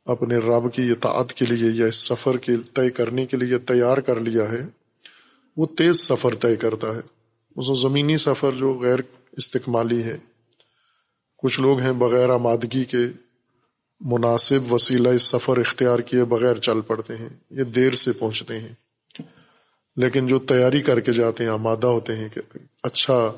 اپنے 0.05 0.37
رب 0.37 0.73
کی 0.73 0.91
اطاعت 0.91 1.33
کے 1.33 1.47
لیے 1.47 1.71
یا 1.71 1.87
اس 1.87 1.97
سفر 1.97 2.37
کے 2.37 2.53
طے 2.75 2.91
کرنے 2.91 3.27
کے 3.27 3.37
لیے 3.37 3.59
تیار 3.59 3.99
کر 3.99 4.21
لیا 4.21 4.53
ہے، 4.53 4.67
وہ 5.57 5.67
تیز 5.79 5.97
سفر 5.97 6.35
طے 6.35 6.57
کرتا 6.57 6.89
ہے۔ 6.95 7.01
اس 7.57 7.81
زمینی 7.81 8.17
سفر 8.17 8.51
جو 8.53 8.79
غیر 8.79 8.99
استقمالی 9.33 10.03
ہے۔ 10.03 10.19
کچھ 11.39 11.61
لوگ 11.61 11.81
ہیں 11.81 11.93
بغیر 11.93 12.31
آمادگی 12.31 12.85
کے 12.85 12.99
مناسب 14.01 14.73
وسیلہ 14.73 15.09
اس 15.09 15.23
سفر 15.23 15.59
اختیار 15.59 15.99
کیے 15.99 16.25
بغیر 16.25 16.55
چل 16.55 16.81
پڑتے 16.81 17.17
ہیں، 17.17 17.29
یہ 17.51 17.65
دیر 17.65 17.93
سے 17.93 18.13
پہنچتے 18.13 18.61
ہیں۔ 18.61 18.75
لیکن 19.97 20.27
جو 20.27 20.39
تیاری 20.39 20.81
کر 20.81 21.01
کے 21.01 21.13
جاتے 21.13 21.45
ہیں، 21.45 21.51
آمادہ 21.51 21.87
ہوتے 21.87 22.17
ہیں 22.17 22.29
کہ 22.35 22.41
اچھا 22.83 23.33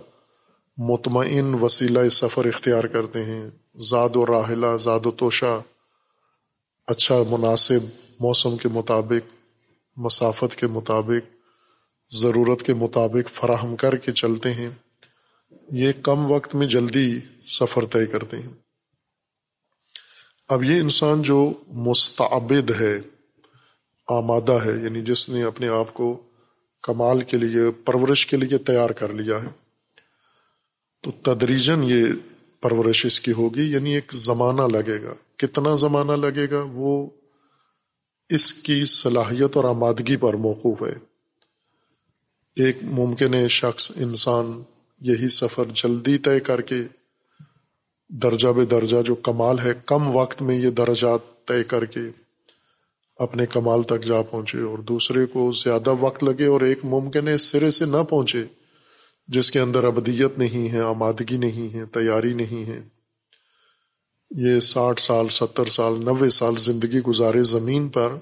مطمئن 0.77 1.55
وسیلہ 1.55 2.09
سفر 2.09 2.45
اختیار 2.45 2.85
کرتے 2.85 3.25
ہیں۔ 3.25 3.51
زاد 3.77 4.17
و 4.17 4.27
راحلہ، 4.27 4.77
زاد 4.81 5.07
و 5.07 5.11
توشہ 5.11 5.63
اچھا 6.87 7.15
مناسب 7.31 7.87
موسم 8.21 8.57
کے 8.57 8.69
مطابق، 8.69 9.35
مسافت 9.97 10.57
کے 10.57 10.67
مطابق، 10.67 11.37
ضرورت 12.15 12.63
کے 12.63 12.75
مطابق 12.75 13.31
فراہم 13.31 13.77
کر 13.77 13.97
کے 13.97 14.13
چلتے 14.13 14.55
ہیں۔ 14.55 14.71
یہ 15.73 15.93
کم 16.03 16.31
وقت 16.33 16.55
میں 16.55 16.67
جلدی 16.67 17.19
سفر 17.45 17.85
طے 17.85 18.07
کرتے 18.07 18.37
ہیں۔ 18.37 18.49
اب 20.49 20.65
یہ 20.65 20.81
انسان 20.81 21.23
جو 21.23 21.53
مستعبد 21.69 22.71
ہے، 22.81 22.99
آمادہ 24.09 24.53
ہے 24.53 24.73
یعنی 24.85 25.03
جس 25.03 25.29
نے 25.29 25.43
اپنے 25.43 25.69
آپ 25.69 25.95
کو 25.95 26.23
کمال 26.83 27.21
کے 27.21 27.37
لیے، 27.37 27.71
پرورش 27.71 28.27
کے 28.27 28.37
لیے 28.37 28.59
تیار 28.59 28.91
کر 28.91 29.13
لیا 29.13 29.43
ہے 29.43 29.64
تو 31.05 31.11
تدریجن 31.11 31.81
یہ 31.85 32.05
پرورش 32.61 33.07
اس 33.07 33.21
کی 33.21 33.33
ہوگی 33.33 33.73
یعنی 33.73 33.95
ایک 33.95 34.13
زمانہ 34.13 34.63
لگے 34.63 35.03
گا۔ 35.03 35.15
کتنا 35.37 35.75
زمانہ 35.75 36.13
لگے 36.13 36.51
گا؟ 36.51 36.65
وہ 36.73 37.11
اس 38.29 38.55
کی 38.55 38.85
صلاحیت 38.85 39.57
اور 39.57 39.65
آمادگی 39.65 40.17
پر 40.17 40.35
موقوف 40.35 40.83
ہے۔ 40.83 40.95
ایک 42.57 42.77
ممکن 42.83 43.49
شخص 43.49 43.93
انسان 43.97 44.63
یہی 45.01 45.29
سفر 45.29 45.65
جلدی 45.75 46.19
طے 46.19 46.41
کر 46.41 46.61
کے 46.61 46.77
درجہ 48.09 48.49
بے 48.49 48.65
درجہ 48.65 49.03
جو 49.03 49.15
کمال 49.15 49.59
ہے، 49.59 49.73
کم 49.87 50.17
وقت 50.17 50.43
میں 50.43 50.59
یہ 50.59 50.71
درجات 50.71 51.49
طے 51.49 51.65
کر 51.65 51.85
کے 51.85 52.01
اپنے 53.17 53.47
کمال 53.47 53.83
تک 53.83 54.05
جا 54.05 54.23
پہنچے 54.23 54.61
اور 54.61 54.79
دوسرے 54.79 55.27
کو 55.27 55.51
زیادہ 55.51 55.91
وقت 56.01 56.25
لگے 56.25 56.47
اور 56.47 56.61
ایک 56.61 56.79
ممکن 56.85 57.29
ہے 57.29 57.39
سرے 57.39 57.71
سے 57.71 57.85
نہ 57.85 58.03
پہنچے۔ 58.11 58.45
جس 59.27 59.51
کے 59.51 59.61
اندر 59.61 59.85
ابدیت 59.85 60.39
نہیں 60.39 60.73
ہے، 60.73 60.81
آمادگی 60.81 61.37
نہیں 61.37 61.75
ہے، 61.75 61.85
تیاری 61.85 62.35
نہیں 62.35 62.65
ہے۔ 62.65 62.83
یہ 64.31 64.61
ساٹھ 64.61 65.01
سال، 65.01 65.29
ستر 65.29 65.65
سال، 65.65 65.93
نوے 66.05 66.29
سال 66.29 66.55
زندگی 66.59 67.01
گزارے 67.01 67.43
زمین 67.43 67.89
پر 67.89 68.13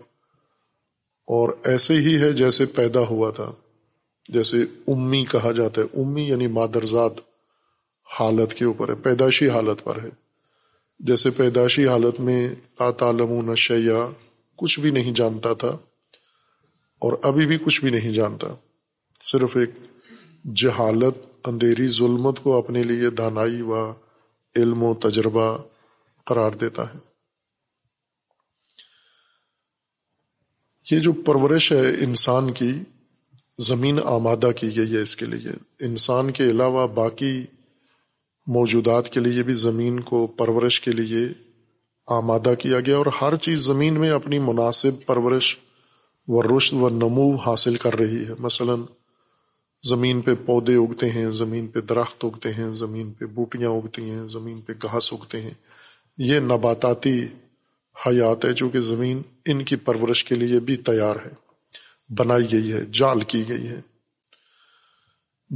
اور 1.26 1.56
ایسے 1.64 1.94
ہی 1.94 2.20
ہے 2.20 2.32
جیسے 2.32 2.66
پیدا 2.66 3.00
ہوا 3.00 3.30
تھا۔ 3.30 3.52
جیسے 4.28 4.56
امی 4.86 5.24
کہا 5.30 5.52
جاتا 5.52 5.82
ہے۔ 5.82 6.00
امی 6.00 6.28
یعنی 6.28 6.46
مادرزاد 6.46 7.10
حالت 8.20 8.54
کے 8.54 8.64
اوپر 8.64 8.88
ہے، 8.88 8.94
پیدائشی 8.94 9.48
حالت 9.48 9.84
پر 9.84 10.02
ہے۔ 10.02 10.08
جیسے 10.98 11.30
پیدائشی 11.30 11.88
حالت 11.88 12.20
میں 12.20 12.54
تعلم 12.76 13.54
شیا 13.54 14.10
کچھ 14.56 14.80
بھی 14.80 14.90
نہیں 14.90 15.12
جانتا 15.12 15.52
تھا 15.52 15.68
اور 16.98 17.12
ابھی 17.22 17.46
بھی 17.46 17.58
کچھ 17.58 17.80
بھی 17.80 17.90
نہیں 17.90 18.12
جانتا۔ 18.12 18.48
صرف 19.22 19.56
ایک 19.56 19.70
جہالت، 20.44 21.16
اندھیری، 21.44 21.88
ظلمت 21.88 22.40
کو 22.42 22.58
اپنے 22.58 22.82
لیے 22.82 23.10
دانائی 23.10 23.62
و 23.62 23.92
علم 24.56 24.82
و 24.82 24.94
تجربہ 24.94 25.58
قرار 26.26 26.50
دیتا 26.50 26.94
ہے۔ 26.94 26.98
یہ 30.90 31.00
جو 31.00 31.12
پرورش 31.12 31.72
ہے 31.72 31.90
انسان 31.90 32.52
کی، 32.52 32.72
زمین 33.58 33.98
آمادہ 34.04 34.50
کی 34.56 34.76
گئی 34.76 34.96
ہے 34.96 35.00
اس 35.00 35.16
کے 35.16 35.26
لیے۔ 35.26 35.50
انسان 35.86 36.30
کے 36.30 36.44
علاوہ 36.44 36.86
باقی 36.86 37.44
موجودات 38.46 39.08
کے 39.08 39.20
لیے 39.20 39.42
بھی 39.42 39.54
زمین 39.54 40.00
کو 40.00 40.26
پرورش 40.26 40.80
کے 40.80 40.90
لیے 40.90 41.28
آمادہ 42.06 42.54
کیا 42.58 42.80
گیا 42.80 42.96
اور 42.96 43.06
ہر 43.06 43.36
چیز 43.36 43.58
زمین 43.60 44.00
میں 44.00 44.10
اپنی 44.10 44.38
مناسب 44.38 45.06
پرورش 45.06 45.58
و 46.28 46.58
رشت 46.58 46.74
و 46.74 46.88
نمو 46.88 47.36
حاصل 47.36 47.76
کر 47.76 47.94
رہی 47.94 48.24
ہے۔ 48.24 48.32
مثلا 48.38 48.74
زمین 49.84 50.20
پہ 50.20 50.30
پودے 50.46 50.74
اگتے 50.74 51.10
ہیں، 51.10 51.30
زمین 51.30 51.66
پہ 51.66 51.80
درخت 51.80 52.24
اگتے 52.24 52.52
ہیں، 52.52 52.72
زمین 52.72 53.12
پہ 53.12 53.24
بوٹیاں 53.24 53.70
اگتی 53.70 54.10
ہیں، 54.10 54.28
زمین 54.28 54.60
پہ 54.60 54.72
گھاس 54.82 55.12
اگتے 55.12 55.40
ہیں۔ 55.40 55.54
یہ 56.18 56.40
نباتاتی 56.40 57.26
حیات 58.06 58.44
ہے 58.44 58.54
چونکہ 58.54 58.80
زمین 58.80 59.22
ان 59.44 59.64
کی 59.64 59.76
پرورش 59.76 60.24
کے 60.24 60.34
لیے 60.34 60.60
بھی 60.60 60.76
تیار 60.76 61.16
ہے۔ 61.16 61.30
بنائی 62.14 62.52
گئی 62.52 62.72
ہے، 62.72 62.80
جال 62.92 63.20
کی 63.20 63.48
گئی 63.48 63.68
ہے۔ 63.68 63.80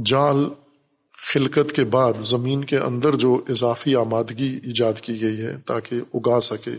جال 0.05 0.49
خلقت 1.33 1.71
کے 1.75 1.83
بعد 1.83 2.13
زمین 2.21 2.63
کے 2.63 2.77
اندر 2.77 3.15
جو 3.15 3.43
اضافی 3.49 3.95
آمادگی 3.95 4.59
ایجاد 4.63 4.93
کی 5.01 5.21
گئی 5.21 5.41
ہے 5.41 5.57
تاکہ 5.65 6.01
اگا 6.13 6.41
سکے 6.41 6.71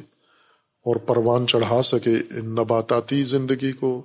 اور 0.85 0.97
پروان 0.97 1.47
چڑھا 1.47 1.83
سکے 1.83 2.15
ان 2.31 2.51
نباتاتی 2.51 3.23
زندگی 3.23 3.73
کو، 3.73 4.03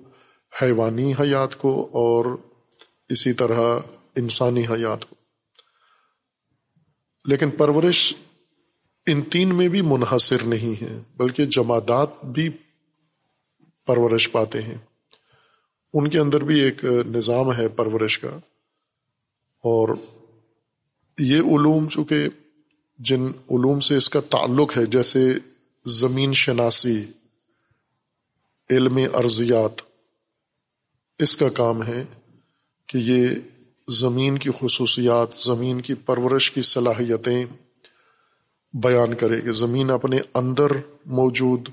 حیوانی 0.62 1.14
حیات 1.14 1.58
کو 1.58 1.90
اور 1.92 2.26
اسی 3.14 3.34
طرح 3.34 3.80
انسانی 4.16 4.64
حیات 4.66 5.10
کو۔ 5.10 5.16
لیکن 7.26 7.52
پرورش 7.52 8.14
ان 9.06 9.22
تین 9.22 9.56
میں 9.56 9.68
بھی 9.68 9.82
منحصر 9.82 10.44
نہیں 10.44 10.84
ہے، 10.84 11.00
بلکہ 11.16 11.46
جمادات 11.46 12.26
بھی 12.26 12.50
پرورش 13.86 14.32
پاتے 14.32 14.62
ہیں۔ 14.62 14.78
ان 15.94 16.10
کے 16.10 16.20
اندر 16.20 16.44
بھی 16.44 16.60
ایک 16.60 16.86
نظام 16.86 17.56
ہے 17.56 17.68
پرورش 17.68 18.20
کا۔ 18.20 18.38
اور 19.64 19.96
یہ 21.20 21.36
علوم، 21.36 21.90
چونکہ 21.90 22.30
جن 23.00 23.26
علوم 23.26 23.80
سے 23.80 23.96
اس 23.96 24.10
کا 24.10 24.22
تعلق 24.22 24.78
ہے، 24.78 24.86
جیسے 24.86 25.34
زمین 25.86 26.34
شناسی، 26.34 27.06
علم 28.70 29.00
ارضیات، 29.14 29.82
اس 31.20 31.38
کا 31.38 31.50
کام 31.50 31.84
ہے۔ 31.84 32.06
کہ 32.90 32.98
یہ 32.98 33.30
زمین 33.88 34.38
کی 34.38 34.50
خصوصیات، 34.60 35.34
زمین 35.36 35.82
کی 35.82 35.94
پرورش 36.06 36.52
کی 36.52 36.62
صلاحیتیں 36.62 37.46
بیان 38.74 39.14
کرے 39.14 39.42
کہ 39.42 39.52
زمین 39.52 39.92
اپنے 39.92 40.20
اندر 40.34 40.72
موجود 41.06 41.70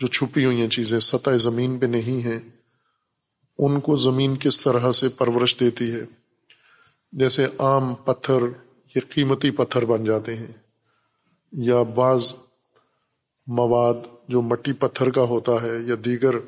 جو 0.00 0.06
چھپی 0.06 0.44
ہوئی 0.44 0.60
ہیں 0.60 0.68
چیزیں، 0.68 0.98
سطح 1.00 1.36
زمین 1.36 1.78
پہ 1.78 1.86
نہیں 1.86 2.20
ہیں، 2.26 2.38
ان 3.58 3.80
کو 3.80 3.96
زمین 3.96 4.36
کس 4.36 4.60
طرح 4.60 4.90
سے 4.92 5.08
پرورش 5.08 5.58
دیتی 5.60 5.90
ہے؟ 5.92 6.04
جیسے 7.12 7.46
عام 7.58 7.94
پتھر 7.94 8.46
یہ 8.94 9.00
قیمتی 9.08 9.50
پتھر 9.50 9.84
بن 9.84 10.04
جاتے 10.04 10.34
ہیں، 10.36 10.52
یا 11.52 11.82
بعض 11.82 12.32
مواد 13.46 14.06
جو 14.28 14.42
مٹی 14.42 14.72
پتھر 14.72 15.10
کا 15.10 15.22
ہوتا 15.22 15.62
ہے 15.62 15.76
یا 15.86 15.94
دیگر 16.04 16.38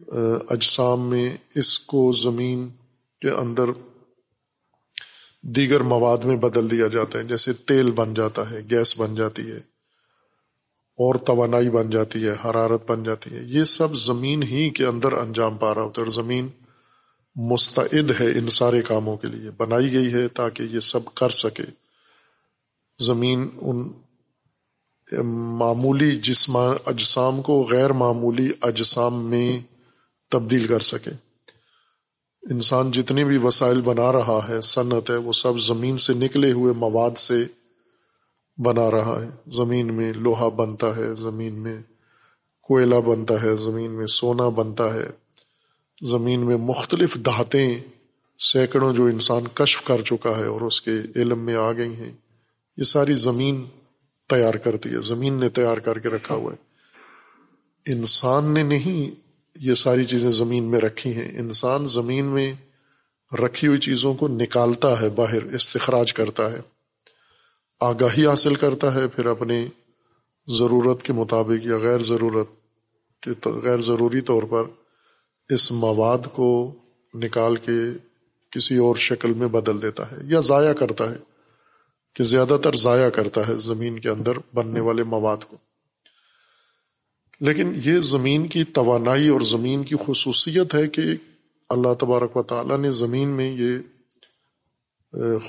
اجسام 0.00 1.08
میں 1.10 1.36
اس 1.54 1.78
کو 1.78 2.10
زمین 2.12 2.68
کے 3.22 3.30
اندر 3.30 3.70
دیگر 5.42 5.80
مواد 5.80 6.18
میں 6.18 6.36
بدل 6.36 6.70
دیا 6.70 6.86
جاتا 6.86 7.18
ہے، 7.18 7.24
جیسے 7.24 7.52
تیل 7.52 7.90
بن 7.90 8.14
جاتا 8.14 8.50
ہے، 8.50 8.60
گیس 8.70 8.98
بن 8.98 9.14
جاتی 9.14 9.50
ہے، 9.50 9.56
اور 10.98 11.14
توانائی 11.14 11.70
بن 11.70 11.90
جاتی 11.90 12.26
ہے، 12.26 12.32
حرارت 12.44 12.90
بن 12.90 13.02
جاتی 13.04 13.30
ہے۔ 13.34 13.42
یہ 13.48 13.64
سب 13.64 13.94
زمین 13.94 14.42
ہی 14.42 14.68
کے 14.70 14.86
اندر 14.86 15.12
انجام 15.12 15.56
پا 15.56 15.74
رہا 15.74 15.82
ہوتا 15.82 16.00
ہے، 16.00 16.04
اور 16.04 16.12
زمین 16.12 16.48
مستعد 17.36 18.10
ہے 18.20 18.26
ان 18.38 18.48
سارے 18.48 18.82
کاموں 18.82 19.16
کے 19.16 19.28
لیے۔ 19.28 19.50
بنائی 19.50 19.92
گئی 19.92 20.12
ہے 20.12 20.26
تاکہ 20.28 20.62
یہ 20.62 20.80
سب 20.80 21.14
کر 21.14 21.28
سکے۔ 21.28 21.64
زمین 22.98 23.48
ان 23.60 23.88
معمولی 25.58 26.16
جسم، 26.16 26.56
اجسام 26.56 27.42
کو 27.42 27.62
غیر 27.70 27.92
معمولی 27.92 28.50
اجسام 28.62 29.24
میں 29.30 29.75
تبدیل 30.38 30.66
کر 30.66 30.80
سکے۔ 30.80 31.10
انسان 32.50 32.90
جتنی 32.90 33.24
بھی 33.24 33.38
وسائل 33.38 33.80
بنا 33.80 34.12
رہا 34.12 34.46
ہے، 34.48 34.60
صنعت 34.60 35.10
ہے، 35.10 35.16
وہ 35.16 35.32
سب 35.32 35.58
زمین 35.58 35.98
سے 35.98 36.14
نکلے 36.14 36.52
ہوئے 36.52 36.72
مواد 36.72 37.18
سے 37.18 37.46
بنا 38.58 38.90
رہا 38.90 39.22
ہے۔ 39.22 39.50
زمین 39.50 39.94
میں 39.94 40.12
لوہا 40.12 40.48
بنتا 40.48 40.96
ہے، 40.96 41.14
زمین 41.14 41.54
میں 41.54 41.82
کوئلہ 42.62 42.94
بنتا 42.94 43.42
ہے، 43.42 43.56
زمین 43.56 43.90
میں 43.90 44.06
سونا 44.06 44.48
بنتا 44.48 44.94
ہے۔ 44.94 45.06
زمین 46.02 46.46
میں 46.46 46.56
مختلف 46.56 47.14
دھاتیں، 47.14 47.80
سینکڑوں 48.38 48.94
جو 48.94 49.04
انسان 49.04 49.44
کشف 49.54 49.84
کر 49.84 50.02
چکا 50.02 50.38
ہے 50.38 50.46
اور 50.46 50.60
اس 50.60 50.82
کے 50.82 50.92
علم 51.16 51.38
میں 51.38 51.54
آ 51.54 51.72
گئی 51.72 51.94
ہیں۔ 51.96 52.12
یہ 52.76 52.82
ساری 52.82 53.14
زمین 53.14 53.64
تیار 54.28 54.54
کرتی 54.54 54.88
ہے، 54.88 55.00
زمین 55.00 55.34
نے 55.34 55.48
تیار 55.48 55.76
کر 55.76 55.98
کے 55.98 56.08
رکھا 56.08 56.34
ہوا 56.34 56.52
ہے۔ 56.52 56.66
انسان 57.92 58.54
نے 58.54 58.62
نہیں 58.62 59.25
یہ 59.60 59.74
ساری 59.74 60.04
چیزیں 60.04 60.30
زمین 60.30 60.64
میں 60.64 60.80
رکھی 60.80 61.14
ہیں۔ 61.14 61.38
انسان 61.38 61.86
زمین 61.86 62.24
میں 62.24 62.52
رکھی 63.32 63.68
ہوئی 63.68 63.78
چیزوں 63.78 64.14
کو 64.14 64.28
نکالتا 64.28 65.00
ہے، 65.00 65.08
باہر 65.08 65.42
استخراج 65.54 66.12
کرتا 66.14 66.52
ہے۔ 66.52 66.60
آگاہی 67.80 68.26
حاصل 68.26 68.54
کرتا 68.54 68.94
ہے، 68.94 69.08
پھر 69.08 69.26
اپنی 69.26 69.66
ضرورت 70.46 71.02
کے 71.02 71.12
مطابق 71.12 71.66
یا 71.66 71.78
غیر 71.78 72.02
ضرورت 72.02 72.48
کے 73.22 73.50
غیر 73.50 73.80
ضروری 73.80 74.20
طور 74.20 74.42
پر 74.42 74.62
اس 75.48 75.72
مواد 75.72 76.26
کو 76.32 76.74
نکال 77.14 77.56
کے 77.56 77.78
کسی 78.50 78.76
اور 78.76 78.96
شکل 78.96 79.32
میں 79.32 79.48
بدل 79.48 79.82
دیتا 79.82 80.10
ہے 80.10 80.16
یا 80.24 80.40
ضائع 80.40 80.72
کرتا 80.72 81.10
ہے، 81.10 81.16
کہ 82.14 82.24
زیادہ 82.24 82.56
تر 82.62 82.72
ضائع 82.74 83.08
کرتا 83.08 83.48
ہے 83.48 83.54
زمین 83.58 83.98
کے 83.98 84.08
اندر 84.08 84.32
بننے 84.54 84.80
والے 84.80 85.02
مواد 85.02 85.44
کو۔ 85.48 85.56
لیکن 87.40 87.80
یہ 87.84 87.98
زمین 87.98 88.48
کی 88.48 88.64
توانائی 88.64 89.28
اور 89.28 89.40
زمین 89.40 89.84
کی 89.84 89.94
خصوصیت 90.06 90.74
ہے 90.74 90.88
کہ 90.88 91.02
اللہ 91.68 91.94
تبارک 91.94 92.36
و 92.36 92.42
تعالیٰ 92.42 92.78
نے 92.78 92.90
زمین 92.90 93.28
میں 93.28 93.56
یہ 93.56 93.78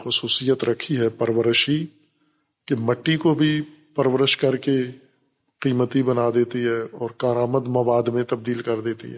خصوصیت 0.03 0.63
رکھی 0.63 0.97
ہے، 0.97 1.09
پرورشی، 1.09 1.85
کہ 2.67 2.75
مٹی 2.75 3.17
کو 3.17 3.33
بھی 3.33 3.61
پرورش 3.95 4.37
کر 4.37 4.55
کے 4.55 4.77
قیمتی 5.61 6.03
بنا 6.03 6.29
دیتی 6.35 6.65
ہے 6.65 6.81
اور 6.81 7.09
کارآمد 7.17 7.67
مواد 7.67 8.03
میں 8.03 8.23
تبدیل 8.23 8.61
کر 8.61 8.81
دیتی 8.81 9.11
ہے۔ 9.11 9.17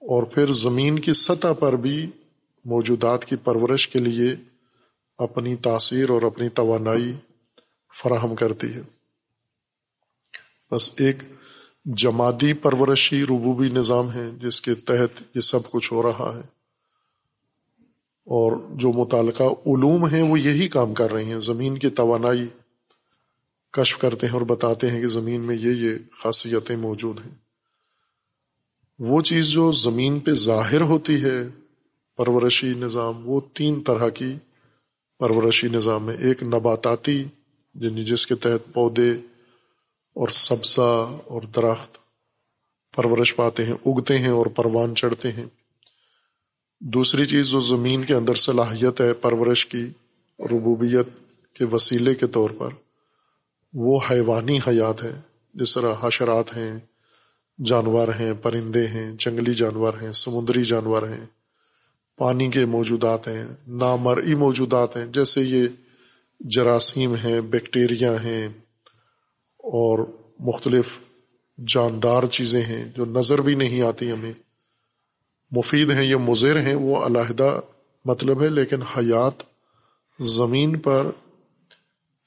اور 0.00 0.22
پھر 0.22 0.52
زمین 0.52 0.98
کی 0.98 1.12
سطح 1.12 1.52
پر 1.58 1.72
بھی 1.72 2.06
موجودات 2.64 3.24
کی 3.24 3.36
پرورش 3.36 3.88
کے 3.88 3.98
لیے 3.98 4.36
اپنی 5.18 5.56
تاثیر 5.56 6.10
اور 6.10 6.22
اپنی 6.22 6.48
توانائی 6.48 7.12
فراہم 8.02 8.34
کرتی 8.34 8.66
ہے۔ 8.66 8.99
بس 10.70 10.90
ایک 10.96 11.16
جمادی 11.84 12.52
پرورشی 12.52 13.24
ربوبی 13.24 13.68
نظام 13.68 14.12
ہے 14.12 14.30
جس 14.40 14.60
کے 14.60 14.74
تحت 14.74 15.22
یہ 15.34 15.40
سب 15.40 15.70
کچھ 15.70 15.92
ہو 15.92 16.02
رہا 16.02 16.32
ہے۔ 16.36 16.40
اور 18.26 18.52
جو 18.70 18.92
متعلقہ 18.92 19.42
علوم 19.42 20.06
ہیں 20.06 20.22
وہ 20.22 20.40
یہی 20.40 20.68
کام 20.68 20.94
کر 20.94 21.12
رہے 21.12 21.24
ہیں۔ 21.24 21.40
زمین 21.40 21.78
کی 21.78 21.88
توانائی 21.88 22.46
کشف 23.72 23.98
کرتے 23.98 24.26
ہیں 24.26 24.34
اور 24.34 24.42
بتاتے 24.42 24.90
ہیں 24.90 25.00
کہ 25.00 25.08
زمین 25.08 25.40
میں 25.40 25.56
یہ 25.56 25.70
یہ 25.70 25.94
خاصیتیں 26.22 26.76
موجود 26.76 27.18
ہیں۔ 27.26 27.34
وہ 28.98 29.20
چیز 29.20 29.46
جو 29.46 29.72
زمین 29.72 30.20
پہ 30.20 30.32
ظاہر 30.32 30.80
ہوتی 30.80 31.22
ہے، 31.22 31.48
پرورشی 32.16 32.74
نظام، 32.74 33.28
وہ 33.28 33.40
تین 33.54 33.82
طرح 33.82 34.08
کی 34.08 34.34
پرورشی 35.18 35.68
نظام 35.68 36.10
ہے۔ 36.10 36.16
ایک 36.18 36.42
نباتاتی 36.42 37.24
یعنی 37.74 38.04
جس 38.04 38.26
کے 38.26 38.34
تحت 38.34 38.72
پودے 38.72 39.12
اور 40.20 40.28
سبزہ 40.28 41.18
اور 41.24 41.42
درخت 41.42 41.98
پرورش 42.96 43.36
پاتے 43.36 43.64
ہیں، 43.64 43.74
اگتے 43.86 44.18
ہیں 44.18 44.28
اور 44.28 44.46
پروان 44.46 44.94
چڑھتے 44.94 45.32
ہیں۔ 45.32 45.46
دوسری 46.80 47.26
چیز 47.26 47.48
جو 47.48 47.60
زمین 47.60 48.04
کے 48.04 48.14
اندر 48.14 48.34
صلاحیت 48.34 49.00
ہے 49.00 49.12
پرورش 49.12 49.66
کی، 49.66 49.86
ربوبیت 50.38 51.08
کے 51.54 51.64
وسیلے 51.64 52.14
کے 52.14 52.26
طور 52.26 52.50
پر، 52.58 52.68
وہ 53.74 54.00
حیوانی 54.10 54.58
حیات 54.58 55.02
ہے 55.02 55.20
جس 55.54 55.74
طرح 55.74 55.94
حشرات 56.02 56.56
ہیں، 56.56 56.78
جانور 57.64 58.08
ہیں، 58.08 58.32
پرندے 58.42 58.86
ہیں، 58.86 59.12
جنگلی 59.18 59.54
جانور 59.54 59.94
ہیں، 60.02 60.12
سمندری 60.12 60.64
جانور 60.64 61.02
ہیں، 61.02 61.26
پانی 62.16 62.50
کے 62.50 62.64
موجودات 62.64 63.28
ہیں، 63.28 63.44
نامرئی 63.68 64.34
موجودات 64.34 64.96
ہیں۔ 64.96 65.06
جیسے 65.06 65.42
یہ 65.42 65.68
جراثیم 66.40 67.14
ہیں، 67.14 67.40
بیکٹیریا 67.40 68.22
ہیں 68.24 68.48
اور 69.70 69.98
مختلف 70.40 70.98
جاندار 71.58 72.22
چیزیں 72.26 72.62
ہیں 72.62 72.84
جو 72.96 73.04
نظر 73.04 73.40
بھی 73.40 73.54
نہیں 73.54 73.82
آتی 73.82 74.10
ہمیں۔ 74.12 74.32
مفید 75.50 75.90
ہیں 75.90 76.04
یا 76.04 76.18
مضر 76.18 76.60
ہیں 76.60 76.74
وہ 76.74 76.96
علیحدہ 77.04 77.60
مطلب 78.04 78.42
ہے، 78.42 78.48
لیکن 78.48 78.82
حیات 78.82 79.42
زمین 80.18 80.78
پر 80.78 81.10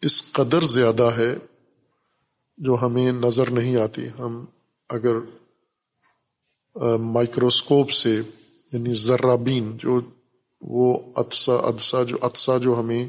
اس 0.01 0.32
قدر 0.32 0.62
زیادہ 0.62 1.10
ہے 1.17 1.34
جو 2.58 2.82
ہمیں 2.82 3.12
نظر 3.12 3.51
نہیں 3.51 3.75
آتی۔ 3.75 4.08
ہم 4.19 4.45
اگر 4.89 5.15
مائکروسکوپ 6.97 7.91
سے 7.91 8.21
یعنی 8.73 8.93
ذرابین 8.93 9.77
جو 9.77 9.99
وہ 10.62 10.99
ادسا 11.15 11.53
ادسا 11.53 12.03
جو 12.03 12.17
ادسا 12.21 12.58
جو 12.58 12.79
ہمیں 12.79 13.08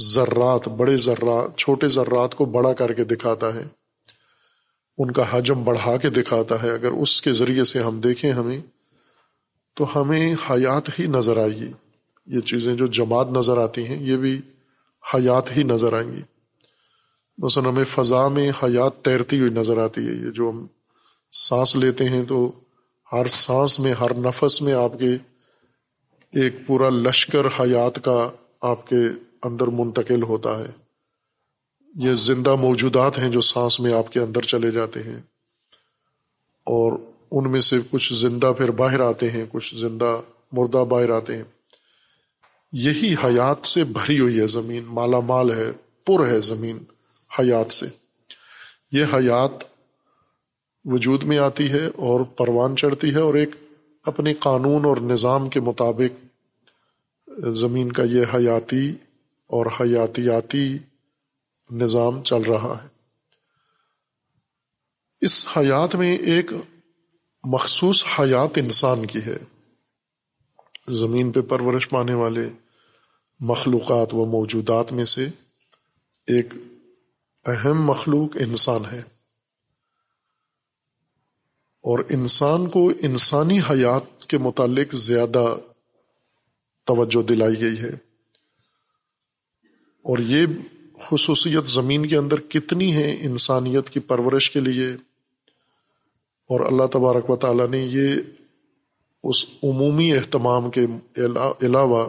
ذرات، 0.00 0.68
بڑے 0.68 0.96
ذرات، 0.96 1.58
چھوٹے 1.58 1.88
ذرات 1.88 2.34
کو 2.34 2.44
بڑا 2.44 2.72
کر 2.72 2.92
کے 2.92 3.04
دکھاتا 3.04 3.54
ہے۔ 3.54 3.64
ان 4.98 5.10
کا 5.10 5.38
حجم 5.38 5.64
بڑھا 5.64 5.96
کے 5.96 6.10
دکھاتا 6.10 6.62
ہے۔ 6.62 6.70
اگر 6.70 6.90
اس 6.92 7.22
کے 7.22 7.32
ذریعے 7.32 7.64
سے 7.64 7.82
ہم 7.82 8.00
دیکھیں 8.00 8.32
ہمیں، 8.32 8.58
تو 9.74 10.02
ہمیں 10.02 10.34
حیات 10.50 10.98
ہی 10.98 11.06
نظر 11.06 11.36
آئے 11.36 11.50
گی۔ 11.50 11.72
یہ 12.26 12.40
چیزیں 12.40 12.74
جو 12.74 12.86
جماعت 12.86 13.26
نظر 13.36 13.58
آتی 13.58 13.86
ہیں، 13.86 14.02
یہ 14.02 14.16
بھی 14.16 14.40
حیات 15.14 15.56
ہی 15.56 15.62
نظر 15.62 15.92
آئیں 15.92 16.16
گی۔ 16.16 16.22
مثلا 17.38 17.68
ہمیں 17.68 17.84
فضا 17.84 18.28
میں 18.28 18.50
حیات 18.62 19.02
تیرتی 19.02 19.38
ہوئی 19.38 19.50
نظر 19.50 19.78
آتی 19.78 20.00
ہے۔ 20.08 20.12
یہ 20.12 20.30
جو 20.30 20.50
ہم 20.50 20.66
سانس 21.32 21.76
لیتے 21.76 22.08
ہیں، 22.08 22.24
تو 22.24 22.52
ہر 23.12 23.26
سانس 23.26 23.80
میں، 23.80 23.92
ہر 23.92 24.14
نفس 24.14 24.62
میں 24.62 24.72
آپ 24.72 24.92
کے 24.98 25.10
ایک 26.40 26.66
پورا 26.66 26.88
لشکر 26.88 27.46
حیات 27.60 28.04
کا 28.04 28.30
آپ 28.60 28.88
کے 28.88 29.00
اندر 29.44 29.66
منتقل 29.66 30.22
ہوتا 30.22 30.58
ہے۔ 30.58 30.66
یہ 31.94 32.14
زندہ 32.14 32.54
موجودات 32.54 33.18
ہیں 33.18 33.30
جو 33.30 33.40
سانس 33.40 33.80
میں 33.80 33.92
آپ 33.92 34.12
کے 34.12 34.20
اندر 34.20 34.40
چلے 34.40 34.70
جاتے 34.70 35.02
ہیں۔ 35.02 35.20
اور 36.64 36.98
ان 37.30 37.52
میں 37.52 37.60
سے 37.60 37.76
کچھ 37.90 38.12
زندہ 38.12 38.52
پھر 38.58 38.70
باہر 38.70 39.00
آتے 39.00 39.30
ہیں، 39.30 39.44
کچھ 39.52 39.74
زندہ 39.74 40.20
مردہ 40.52 40.84
باہر 40.84 41.10
آتے 41.10 41.36
ہیں۔ 41.36 41.44
یہی 42.72 43.14
حیات 43.24 43.66
سے 43.66 43.84
بھری 43.84 44.20
ہوئی 44.20 44.40
ہے 44.40 44.46
زمین، 44.46 44.84
مالا 44.86 45.20
مال 45.20 45.52
ہے، 45.52 45.72
پر 46.06 46.28
ہے 46.28 46.40
زمین 46.40 46.78
حیات 47.38 47.72
سے۔ 47.72 47.86
یہ 48.92 49.04
حیات 49.04 49.64
وجود 50.84 51.22
میں 51.22 51.38
آتی 51.38 51.70
ہے 51.70 51.86
اور 51.86 52.20
پروان 52.20 52.76
چڑھتی 52.76 53.14
ہے 53.14 53.20
اور 53.20 53.34
ایک 53.34 53.48
اپنے 54.02 54.34
قانون 54.34 54.84
اور 54.84 54.96
نظام 54.96 55.48
کے 55.48 55.60
مطابق 55.60 56.24
زمین 57.52 57.92
کا 57.92 58.02
یہ 58.02 58.24
حیاتی 58.34 58.92
اور 59.46 59.66
حیاتیاتی 59.66 60.78
نظام 61.70 62.22
چل 62.22 62.40
رہا 62.40 62.82
ہے۔ 62.82 62.88
اس 65.20 65.46
حیات 65.56 65.94
میں 65.94 66.16
ایک 66.16 66.52
مخصوص 67.44 68.04
حیات 68.18 68.58
انسان 68.58 69.06
کی 69.06 69.18
ہے۔ 69.26 69.36
زمین 70.88 71.32
پہ 71.32 71.40
پرورش 71.40 71.88
پانے 71.88 72.14
والے 72.14 72.48
مخلوقات 73.40 74.14
و 74.14 74.24
موجودات 74.24 74.92
میں 74.92 75.04
سے 75.04 75.26
ایک 76.26 76.46
اہم 77.44 77.82
مخلوق 77.82 78.36
انسان 78.40 78.84
ہے۔ 78.92 79.02
اور 81.82 81.98
انسان 82.10 82.68
کو 82.68 82.92
انسانی 83.02 83.60
حیات 83.60 84.26
کے 84.26 84.38
متعلق 84.38 84.94
زیادہ 84.94 85.56
توجہ 86.84 87.22
دلائی 87.22 87.60
گئی 87.60 87.82
ہے۔ 87.82 88.13
اور 90.04 90.18
یہ 90.18 90.46
خصوصیت 91.02 91.66
زمین 91.66 92.06
کے 92.06 92.16
اندر 92.16 92.40
کتنی 92.40 92.94
ہے 92.96 93.16
انسانیت 93.20 93.90
کی 93.90 94.00
پرورش 94.00 94.50
کے 94.50 94.60
لیے؟ 94.60 94.88
اور 96.50 96.60
اللہ 96.60 96.86
تبارک 96.86 97.30
و 97.30 97.36
تعالیٰ 97.36 97.68
نے 97.68 97.78
یہ 97.78 98.16
اس 99.24 99.44
عمومی 99.62 100.12
اہتمام 100.12 100.70
کے 100.70 100.86
علاوہ 101.62 102.08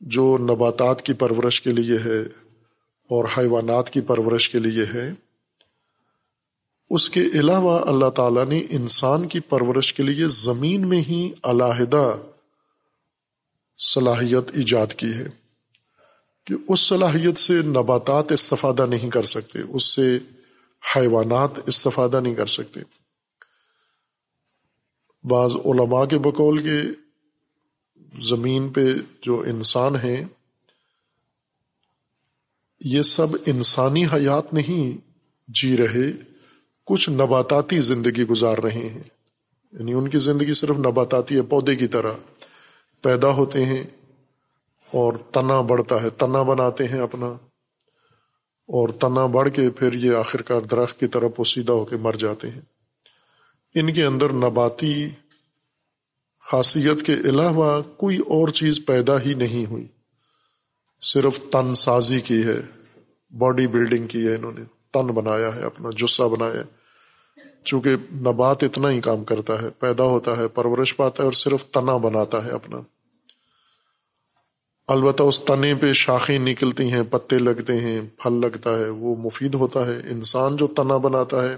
جو 0.00 0.36
نباتات 0.40 1.02
کی 1.02 1.12
پرورش 1.12 1.60
کے 1.60 1.72
لیے 1.72 1.98
ہے 2.04 2.20
اور 3.10 3.24
حیوانات 3.38 3.90
کی 3.90 4.00
پرورش 4.00 4.48
کے 4.48 4.58
لیے 4.58 4.84
ہے، 4.94 5.12
اس 6.90 7.10
کے 7.10 7.20
علاوہ 7.20 7.80
اللہ 7.80 8.10
تعالیٰ 8.10 8.46
نے 8.46 8.62
انسان 8.70 9.28
کی 9.28 9.40
پرورش 9.40 9.92
کے 9.94 10.02
لیے 10.02 10.26
زمین 10.26 10.88
میں 10.88 11.00
ہی 11.00 11.32
علیحدہ 11.42 12.16
صلاحیت 13.78 14.50
ایجاد 14.54 14.94
کی 14.96 15.12
ہے۔ 15.12 15.47
کہ 16.48 16.54
اس 16.68 16.80
صلاحیت 16.80 17.38
سے 17.38 17.62
نباتات 17.62 18.32
استفادہ 18.32 18.86
نہیں 18.86 19.10
کر 19.10 19.24
سکتے، 19.24 19.58
اس 19.68 19.94
سے 19.94 20.18
حیوانات 20.96 21.50
استفادہ 21.66 22.20
نہیں 22.20 22.34
کر 22.34 22.46
سکتے۔ 22.46 22.80
بعض 25.24 25.52
علماء 25.64 26.04
کے 26.04 26.18
بقول 26.18 26.58
کے 26.62 26.82
زمین 28.16 28.68
پہ 28.68 28.84
جو 29.22 29.40
انسان 29.40 29.96
ہیں، 29.96 30.24
یہ 32.80 33.02
سب 33.02 33.26
انسانی 33.46 34.06
حیات 34.06 34.54
نہیں 34.54 35.08
جی 35.48 35.76
رہے، 35.76 36.12
کچھ 36.86 37.10
نباتاتی 37.10 37.80
زندگی 37.80 38.24
گزار 38.24 38.58
رہے 38.58 38.88
ہیں۔ 38.88 39.02
یعنی 39.72 39.92
ان 39.92 40.08
کی 40.08 40.18
زندگی 40.18 40.52
صرف 40.52 40.78
نباتاتی 40.78 41.36
ہے 41.36 41.42
پودے 41.42 41.76
کی 41.76 41.86
طرح 41.86 42.12
پیدا 43.02 43.28
ہوتے 43.28 43.64
ہیں۔ 43.64 43.97
اور 44.90 45.12
تنا 45.32 45.60
بڑھتا 45.60 46.02
ہے، 46.02 46.10
تنا 46.10 46.42
بناتے 46.42 46.84
ہیں 46.84 47.00
اپنا۔ 47.00 47.26
اور 48.68 48.88
تنا 48.88 49.26
بڑھ 49.26 49.50
کے 49.50 49.70
پھر 49.70 49.92
یہ 49.92 50.16
آخرکار 50.16 50.60
درخت 50.60 51.00
کی 51.00 51.06
طرف 51.06 51.30
پوسیدہ 51.36 51.72
ہو 51.72 51.84
کے 51.84 51.96
مر 51.96 52.12
جاتے 52.12 52.50
ہیں۔ 52.50 52.60
ان 53.74 53.92
کے 53.92 54.04
اندر 54.04 54.32
نباتی 54.32 55.08
خاصیت 56.40 57.02
کے 57.02 57.12
علاوہ 57.12 57.82
کوئی 57.96 58.18
اور 58.18 58.48
چیز 58.48 58.86
پیدا 58.86 59.20
ہی 59.20 59.34
نہیں 59.34 59.70
ہوئی۔ 59.70 59.86
صرف 61.00 61.40
تن 61.52 61.74
سازی 61.74 62.20
کی 62.20 62.44
ہے، 62.44 62.60
باڈی 63.38 63.66
بلڈنگ 63.66 64.06
کی 64.06 64.26
ہے 64.26 64.34
انہوں 64.34 64.52
نے۔ 64.58 64.64
تن 64.92 65.06
بنایا 65.06 65.54
ہے، 65.54 65.62
اپنا 65.62 65.90
جسا 65.96 66.26
بنایا 66.26 66.60
ہے۔ 66.60 66.78
چونکہ 67.64 67.90
نبات 68.12 68.62
اتنا 68.62 68.90
ہی 68.90 69.00
کام 69.00 69.24
کرتا 69.24 69.62
ہے، 69.62 69.70
پیدا 69.70 70.04
ہوتا 70.04 70.36
ہے، 70.36 70.48
پرورش 70.48 70.96
پاتا 70.96 71.22
ہے 71.22 71.24
اور 71.24 71.32
صرف 71.32 71.64
تنا 71.64 71.96
بناتا 71.96 72.44
ہے 72.44 72.50
اپنا۔ 72.50 72.76
البتہ 74.88 75.22
اس 75.22 75.40
تنے 75.40 75.74
پہ 75.74 75.92
شاخیں 75.92 76.38
نکلتی 76.38 76.92
ہیں، 76.92 77.02
پتے 77.10 77.38
لگتے 77.38 77.80
ہیں، 77.80 78.00
پھل 78.18 78.40
لگتا 78.40 78.70
ہے، 78.70 78.88
وہ 78.88 79.16
مفید 79.16 79.54
ہوتا 79.54 79.86
ہے، 79.86 80.00
انسان 80.10 80.56
جو 80.56 80.66
تنا 80.66 80.96
بناتا 80.96 81.48
ہے، 81.48 81.56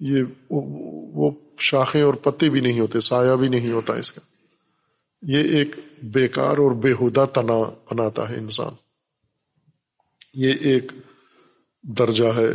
یہ 0.00 0.22
وہ 0.50 1.30
شاخیں 1.58 2.02
اور 2.02 2.14
پتے 2.14 2.48
بھی 2.48 2.60
نہیں 2.60 2.80
ہوتے، 2.80 3.00
سایہ 3.00 3.36
بھی 3.36 3.48
نہیں 3.48 3.72
ہوتا 3.72 3.94
اس 3.94 4.12
کا۔ 4.12 4.20
یہ 5.22 5.42
ایک 5.42 5.76
بیکار 6.02 6.58
اور 6.58 6.70
بےحدہ 6.70 7.24
تنا 7.32 7.70
بناتا 7.90 8.28
ہے 8.28 8.34
انسان۔ 8.34 8.72
یہ 10.34 10.52
ایک 10.60 10.92
درجہ 11.82 12.26
ہے۔ 12.36 12.48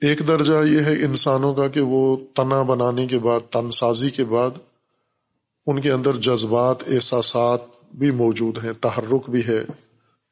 ایک 0.00 0.18
درجہ 0.28 0.68
یہ 0.70 0.80
ہے 0.80 0.92
انسانوں 0.92 1.54
کا 1.54 1.68
کہ 1.68 1.80
وہ 1.80 2.16
تنا 2.34 2.62
بنانے 2.62 3.06
کے 3.06 3.18
بعد 3.18 3.40
تن 3.50 3.70
سازی 3.70 4.10
کے 4.10 4.24
بعد، 4.24 4.50
ان 5.66 5.80
کے 5.80 5.90
اندر 5.90 6.16
جذبات، 6.16 6.76
احساسات 6.86 7.75
بھی 7.94 8.10
موجود 8.10 8.64
ہیں، 8.64 8.72
تحرک 8.72 9.30
بھی 9.30 9.42
ہے، 9.48 9.64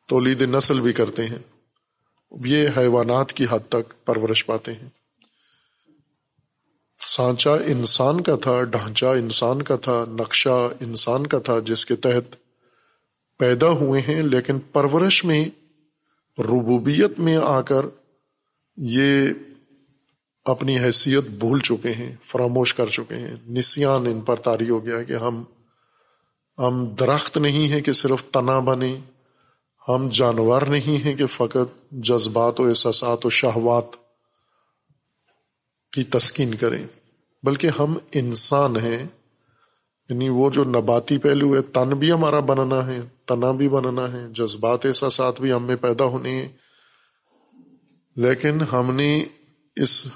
تولید 0.09 0.43
نسل 0.43 0.81
بھی 0.81 0.93
کرتے 0.93 1.27
ہیں۔ 1.27 1.39
یہ 2.45 2.69
حیوانات 2.77 3.33
کی 3.33 3.47
حد 3.51 3.69
تک 3.69 4.07
پرورش 4.07 4.47
پاتے 4.47 4.73
ہیں۔ 4.73 4.89
سانچہ 6.99 7.49
انسان 7.49 8.21
کا 8.21 8.37
تھا 8.37 8.63
ڈھانچہ 8.63 9.07
انسان 9.07 9.63
کا 9.63 9.77
تھا، 9.77 10.05
نقشہ 10.09 10.69
انسان 10.81 11.27
کا 11.27 11.39
تھا، 11.39 11.59
جس 11.59 11.87
کے 11.87 11.97
تحت 11.97 12.37
پیدا 13.39 13.71
ہوئے 13.71 14.01
ہیں، 14.01 14.23
لیکن 14.23 14.59
پرورش 14.73 15.25
میں، 15.25 15.45
ربوبیت 16.39 17.19
میں 17.19 17.37
آ 17.37 17.61
کر 17.61 17.87
یہ 18.77 19.29
اپنی 20.45 20.79
حیثیت 20.79 21.25
بھول 21.25 21.61
چکے 21.61 21.93
ہیں، 21.93 22.17
فراموش 22.33 22.75
کر 22.75 22.87
چکے 22.87 23.15
ہیں۔ 23.15 23.37
نسیان 23.49 24.07
ان 24.07 24.21
پر 24.21 24.37
تاری 24.37 24.71
ہو 24.71 24.87
گیا 24.87 25.03
کہ 25.03 25.13
ہم 25.13 25.43
ہم 26.59 26.95
درخت 27.01 27.39
نہیں 27.39 27.69
ہیں 27.69 27.81
کہ 27.81 27.93
صرف 27.93 28.25
تنا 28.25 28.59
بنے، 28.59 28.97
ہم 29.89 30.09
جانور 30.13 30.63
نہیں 30.63 31.05
ہیں 31.05 31.15
کہ 31.15 31.27
فقط 31.27 31.93
جذبات 31.93 32.61
و 32.61 32.69
احساسات 32.69 33.27
و 33.27 33.31
شہوات 33.31 33.85
کی 35.93 36.03
تسکین 36.03 36.55
کریں، 36.55 36.87
بلکہ 37.43 37.71
ہم 37.79 37.95
انسان 38.13 38.77
ہیں۔ 38.77 39.07
یعنی 40.09 40.29
وہ 40.29 40.51
جو 40.51 40.65
نباتی 40.65 41.19
پہلو 41.19 41.57
ہے، 41.57 41.63
تن 41.63 41.89
بھی 41.89 42.13
ہمارا 42.13 42.41
بننا 42.41 42.87
ہے، 42.87 43.01
تنا 43.27 43.51
بھی 43.51 43.69
بننا 43.69 44.13
ہے، 44.13 44.27
جذبات 44.31 44.87
احساسات 44.87 45.41
بھی 45.41 45.53
ہم 45.53 45.63
میں 45.63 45.77
پیدا 45.77 46.05
ہونے 46.05 46.31
ہیں۔ 46.31 46.49
لیکن 48.17 48.61
ہم 48.61 48.95
نے 48.95 49.25
اس 49.77 50.07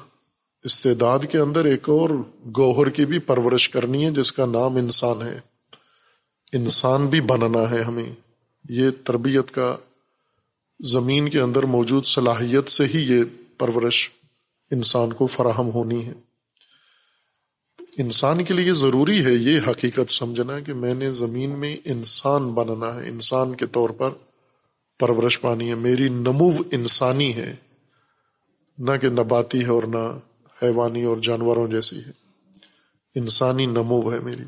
استعداد 0.64 1.18
کے 1.30 1.38
اندر 1.38 1.64
ایک 1.64 1.88
اور 1.88 2.10
گوہر 2.56 2.88
کی 2.88 3.06
بھی 3.06 3.18
پرورش 3.18 3.68
کرنی 3.68 4.04
ہے، 4.04 4.10
جس 4.10 4.32
کا 4.32 4.46
نام 4.46 4.76
انسان 4.76 5.22
ہے۔ 5.22 5.47
انسان 6.52 7.06
بھی 7.06 7.20
بننا 7.20 7.70
ہے 7.70 7.82
ہمیں۔ 7.82 8.12
یہ 8.68 8.90
تربیت 9.04 9.50
کا 9.50 9.76
زمین 10.80 11.28
کے 11.28 11.40
اندر 11.40 11.62
موجود 11.62 12.04
صلاحیت 12.04 12.68
سے 12.68 12.84
ہی 12.84 13.14
یہ 13.14 13.24
پرورش 13.58 14.10
انسان 14.70 15.12
کو 15.12 15.26
فراہم 15.26 15.70
ہونی 15.70 16.06
ہے۔ 16.06 16.12
انسان 17.98 18.44
کے 18.44 18.54
لیے 18.54 18.72
ضروری 18.72 19.24
ہے 19.24 19.32
یہ 19.32 19.60
حقیقت 19.66 20.10
سمجھنا 20.10 20.60
کہ 20.60 20.74
میں 20.74 20.94
نے 20.94 21.10
زمین 21.10 21.50
میں 21.50 21.76
انسان 21.84 22.50
بننا 22.50 23.02
ہے۔ 23.02 23.08
انسان 23.08 23.54
کے 23.54 23.66
طور 23.66 23.90
پر 23.90 24.10
پرورش 24.98 25.40
پانی 25.40 25.68
ہے۔ 25.68 25.74
میری 25.74 26.08
نمو 26.08 26.50
انسانی 26.72 27.34
ہے۔ 27.34 27.56
نہ 28.78 28.90
کہ 29.00 29.08
نباتی 29.08 29.60
ہے 29.60 29.68
اور 29.68 29.82
نہ 29.82 30.18
حیوانی 30.62 31.04
اور 31.04 31.16
جانوروں 31.16 31.68
جیسی 31.68 31.98
ہے۔ 31.98 32.10
انسانی 33.14 33.66
نمو 33.66 34.12
ہے 34.12 34.18
میری۔ 34.18 34.44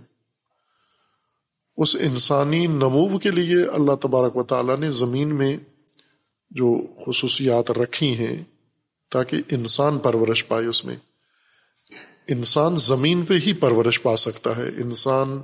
اس 1.81 1.97
انسانی 2.01 2.66
نمو 2.66 3.19
کے 3.19 3.31
لیے 3.31 3.64
اللہ 3.64 3.95
تبارک 3.95 4.37
و 4.37 4.43
تعالیٰ 4.43 4.79
نے 4.79 4.90
زمین 4.90 5.35
میں 5.35 5.57
جو 6.51 6.87
خصوصیات 7.07 7.71
رکھی 7.71 8.16
ہیں 8.16 8.45
تاکہ 9.11 9.37
انسان 9.51 9.99
پرورش 9.99 10.49
پائے 10.49 10.66
اس 10.66 10.85
میں۔ 10.85 10.97
انسان 12.29 12.77
زمین 12.77 13.25
پہ 13.25 13.35
ہی 13.47 13.53
پرورش 13.53 14.03
پا 14.03 14.16
سکتا 14.16 14.57
ہے۔ 14.57 14.69
انسان 14.69 15.40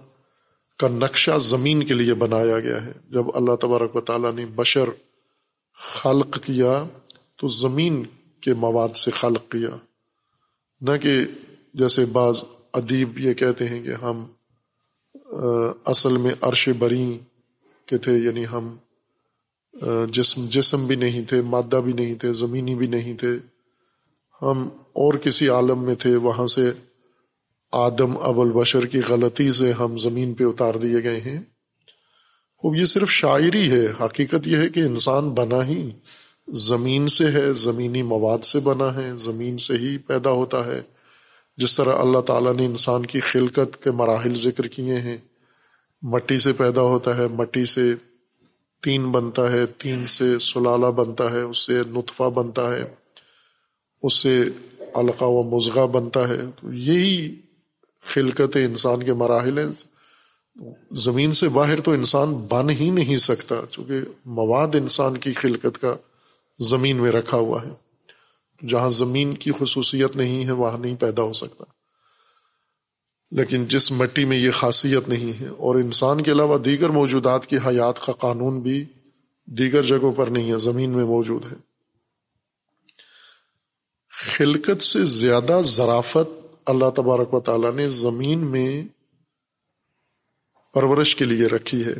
کا 0.79 0.89
نقشہ 0.89 1.39
زمین 1.41 1.87
کے 1.87 1.95
لیے 1.95 2.15
بنایا 2.15 2.61
گیا 2.61 2.87
ہے۔ 2.87 2.93
جب 3.11 3.25
اللہ 3.35 3.57
تبارک 3.57 3.97
و 3.97 4.01
تعالیٰ 4.01 4.35
نے 4.35 4.47
بشر 4.47 4.85
خلق 5.79 6.39
کیا 6.45 6.85
تو 7.37 7.47
زمین 7.47 8.03
کے 8.41 8.55
مواد 8.55 8.97
سے 8.97 9.11
خلق 9.11 9.53
کیا۔ 9.53 9.71
نہ 10.81 10.91
کہ 11.03 11.21
جیسے 11.75 12.05
بعض 12.05 12.43
ادیب 12.73 13.19
یہ 13.19 13.33
کہتے 13.33 13.67
ہیں 13.67 13.83
کہ 13.83 14.05
ہم 14.05 14.25
اصل 15.85 16.17
میں 16.17 16.35
عرش 16.41 16.69
بری 16.69 17.19
کے 17.87 17.99
تھے 17.99 18.13
یعنی 18.13 18.45
ہم 18.53 18.77
جسم 20.11 20.47
جسم 20.49 20.87
بھی 20.87 20.97
نہیں 20.97 21.25
تھے، 21.25 21.43
مادہ 21.43 21.81
بھی 21.85 21.93
نہیں 21.93 22.15
تھے، 22.15 22.33
زمینی 22.33 22.75
بھی 22.75 22.87
نہیں 22.87 23.15
تھے۔ 23.15 23.33
ہم 24.43 24.69
اور 24.93 25.15
کسی 25.15 25.49
عالم 25.49 25.83
میں 25.83 25.95
تھے، 25.95 26.17
وہاں 26.17 26.47
سے 26.47 26.73
آدم 27.73 28.19
ابل 28.19 28.53
بشر 28.53 28.87
کی 28.87 29.01
غلطی 29.09 29.53
سے 29.53 29.73
ہم 29.73 29.97
زمین 29.97 30.35
پہ 30.35 30.45
اتار 30.45 30.75
دیے 30.75 31.03
گئے 31.03 31.21
ہیں۔ 31.21 31.41
یہ 32.77 32.85
صرف 32.85 33.11
شاعری 33.11 33.71
ہے، 33.71 33.87
حقیقت 34.05 34.49
یہ 34.49 34.57
ہے 34.57 34.69
کہ 34.69 34.81
انسان 34.81 35.31
بنا 35.31 35.67
ہی 35.67 35.91
زمین 36.49 37.09
سے 37.09 37.27
ہے، 37.31 37.53
زمینی 37.53 38.03
مواد 38.03 38.45
سے 38.45 38.61
بنا 38.61 38.95
ہے، 38.95 39.11
زمین 39.17 39.59
سے 39.59 39.75
ہی 39.77 39.99
پیدا 39.99 40.31
ہوتا 40.31 40.67
ہے۔ 40.67 40.81
جس 41.57 41.77
طرح 41.77 41.93
اللہ 41.97 42.21
تعالیٰ 42.21 42.55
نے 42.55 42.67
انسان 42.67 43.07
کی 43.07 43.21
خلقت 43.21 43.85
کے 43.85 43.91
مراحل 43.91 44.35
ذکر 44.35 44.67
کیے 44.67 44.97
ہیں 44.97 45.17
مٹی 46.03 46.39
سے 46.39 46.53
پیدا 46.53 46.81
ہوتا 46.81 47.17
ہے، 47.17 47.29
مٹی 47.29 47.65
سے 47.65 47.95
تین 48.83 49.11
بنتا 49.11 49.51
ہے، 49.51 49.67
تین 49.67 50.07
سے 50.07 50.39
سلالہ 50.39 50.87
بنتا 50.87 51.31
ہے، 51.31 51.41
اس 51.41 51.59
سے 51.59 51.81
نطفہ 51.87 52.23
بنتا 52.23 52.71
ہے، 52.71 52.95
اس 54.03 54.15
سے 54.15 54.43
علقہ 54.95 55.25
و 55.25 55.43
مضغہ 55.43 55.87
بنتا 55.87 56.29
ہے۔ 56.29 56.39
تو 56.61 56.73
یہی 56.73 57.41
خلقت 58.07 58.57
انسان 58.57 59.03
کے 59.03 59.13
مراحل 59.13 59.59
ہیں۔ 59.59 59.97
زمین 60.93 61.33
سے 61.33 61.49
باہر 61.49 61.81
تو 61.81 61.91
انسان 61.91 62.35
بن 62.35 62.71
ہی 62.71 62.91
نہیں 62.91 63.17
سکتا، 63.17 63.55
چونکہ 63.71 63.95
مواد 64.25 64.75
انسان 64.75 65.17
کی 65.17 65.33
خلقت 65.33 65.81
کا 65.81 65.97
زمین 66.59 66.97
میں 66.97 67.13
رکھا 67.13 67.37
ہوا 67.37 67.63
ہے۔ 67.63 67.71
جہاں 68.67 68.91
زمین 68.91 69.35
کی 69.35 69.51
خصوصیت 69.59 70.17
نہیں 70.17 70.45
ہے، 70.45 70.53
وہاں 70.53 70.79
نہیں 70.79 70.97
پیدا 70.97 71.23
ہو 71.23 71.33
سکتا۔ 71.33 71.65
لیکن 73.31 73.65
جس 73.67 73.93
مٹی 73.93 74.25
میں 74.25 74.37
یہ 74.37 74.51
خاصیت 74.51 75.09
نہیں 75.09 75.41
ہے، 75.41 75.49
اور 75.49 75.75
انسان 75.75 76.23
کے 76.23 76.33
علاوہ 76.33 76.59
دیگر 76.59 76.91
موجودات 76.91 77.47
کی 77.47 77.57
حیات 77.57 78.07
کا 78.07 78.13
قانون 78.13 78.61
بھی 78.61 78.85
دیگر 79.45 79.83
جگہوں 79.83 80.13
پر 80.13 80.27
نہیں 80.27 80.53
ہے، 80.53 80.59
زمین 80.59 80.91
میں 80.91 81.05
موجود 81.05 81.45
ہے۔ 81.53 81.57
خلقت 84.11 84.83
سے 84.83 85.05
زیادہ 85.05 85.61
ذرافت 85.65 86.47
اللہ 86.67 86.91
تبارک 86.91 87.35
و 87.35 87.41
تعالیٰ 87.41 87.73
نے 87.75 87.91
زمین 87.91 88.39
میں 88.39 88.83
پرورش 90.75 91.17
کے 91.17 91.25
لیے 91.25 91.47
رکھی 91.47 91.85
ہے۔ 91.85 91.95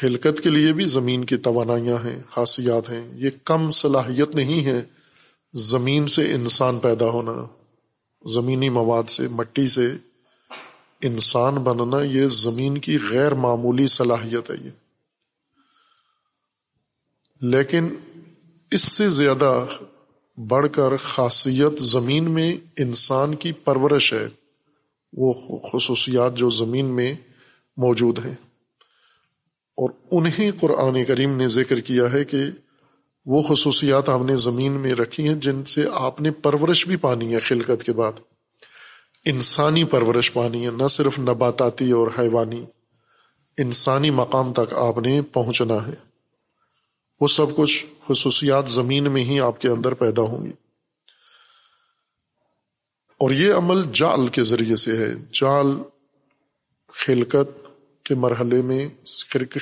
خلقت 0.00 0.40
کے 0.42 0.50
لیے 0.50 0.72
بھی 0.72 0.84
زمین 0.84 1.24
کی 1.24 1.36
توانائیاں 1.36 1.96
ہیں، 2.04 2.22
خاصیات 2.30 2.90
ہیں۔ 2.90 3.04
یہ 3.14 3.30
کم 3.44 3.70
صلاحیت 3.70 4.34
نہیں 4.34 4.64
ہے 4.64 4.84
زمین 5.54 6.06
سے 6.06 6.32
انسان 6.32 6.78
پیدا 6.78 7.06
ہونا۔ 7.06 7.59
زمینی 8.24 8.68
مواد 8.68 9.10
سے، 9.10 9.28
مٹی 9.28 9.66
سے 9.66 9.92
انسان 11.02 11.54
بننا 11.54 12.02
یہ 12.02 12.28
زمین 12.28 12.78
کی 12.78 12.98
غیر 13.10 13.34
معمولی 13.34 13.86
صلاحیت 13.86 14.50
ہے 14.50 14.56
یہ۔ 14.64 14.70
لیکن 17.40 17.88
اس 18.70 18.92
سے 18.92 19.10
زیادہ 19.10 19.66
بڑھ 20.36 20.66
کر 20.72 20.96
خاصیت 20.96 21.82
زمین 21.82 22.30
میں 22.30 22.56
انسان 22.76 23.34
کی 23.34 23.52
پرورش 23.52 24.12
ہے، 24.12 24.28
وہ 25.12 25.32
خصوصیات 25.72 26.34
جو 26.34 26.48
زمین 26.48 26.84
میں 26.84 27.14
موجود 27.76 28.18
ہیں۔ 28.18 28.34
اور 29.70 29.90
انہیں 30.10 30.50
قرآن 30.60 31.04
کریم 31.04 31.36
نے 31.36 31.48
ذکر 31.48 31.80
کیا 31.80 32.12
ہے 32.12 32.24
کہ 32.24 32.38
وہ 33.26 33.42
خصوصیات 33.42 34.08
ہم 34.08 34.26
نے 34.26 34.36
زمین 34.36 34.72
میں 34.72 34.94
رکھی 34.94 35.28
ہیں 35.28 35.34
جن 35.34 35.64
سے 35.64 35.84
آپ 35.94 36.20
نے 36.20 36.30
پرورش 36.30 36.86
بھی 36.86 36.96
پانی 36.96 37.34
ہے 37.34 37.40
خلقت 37.40 37.84
کے 37.84 37.92
بعد۔ 37.92 38.12
انسانی 39.24 39.84
پرورش 39.84 40.32
پانی 40.32 40.66
ہے، 40.66 40.70
نہ 40.70 40.86
صرف 40.86 41.18
نباتاتی 41.18 41.90
اور 41.90 42.08
حیوانی۔ 42.18 42.64
انسانی 43.58 44.10
مقام 44.10 44.52
تک 44.52 44.74
آپ 44.74 44.98
نے 44.98 45.22
پہنچنا 45.22 45.86
ہے۔ 45.86 45.94
وہ 47.20 47.26
سب 47.26 47.56
کچھ 47.56 47.86
خصوصیات 48.06 48.68
زمین 48.68 49.12
میں 49.12 49.24
ہی 49.24 49.40
آپ 49.40 49.60
کے 49.60 49.68
اندر 49.68 49.94
پیدا 49.94 50.22
ہوں 50.22 50.46
گی۔ 50.46 50.52
اور 53.18 53.30
یہ 53.30 53.54
عمل 53.54 53.82
جال 53.92 54.28
کے 54.28 54.44
ذریعے 54.44 54.76
سے 54.76 54.96
ہے۔ 54.96 55.14
جال 55.32 55.66
خلقت 56.88 57.66
کے 58.04 58.14
مرحلے 58.14 58.62
میں، 58.62 58.88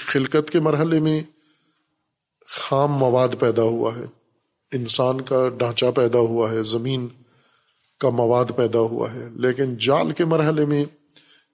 خلقت 0.07 0.51
کے 0.51 0.61
مرحلے 0.61 1.01
میں 1.01 1.23
خام 2.49 2.93
مواد 2.93 3.29
پیدا 3.39 3.63
ہوا 3.63 3.97
ہے۔ 3.97 4.05
انسان 4.73 5.21
کا 5.21 5.49
ڈھانچہ 5.49 5.87
پیدا 5.97 6.19
ہوا 6.19 6.51
ہے، 6.51 6.63
زمین 6.63 7.09
کا 8.01 8.11
مواد 8.11 8.45
پیدا 8.57 8.79
ہوا 8.79 9.15
ہے۔ 9.15 9.29
لیکن 9.35 9.77
جال 9.77 10.11
کے 10.11 10.25
مرحلے 10.25 10.65
میں 10.65 10.85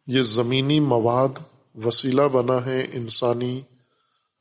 یہ 0.06 0.22
زمینی 0.22 0.80
مواد 0.80 1.28
وسیلہ 1.74 2.22
بنا 2.32 2.66
ہے 2.66 2.86
انسانی 2.92 3.60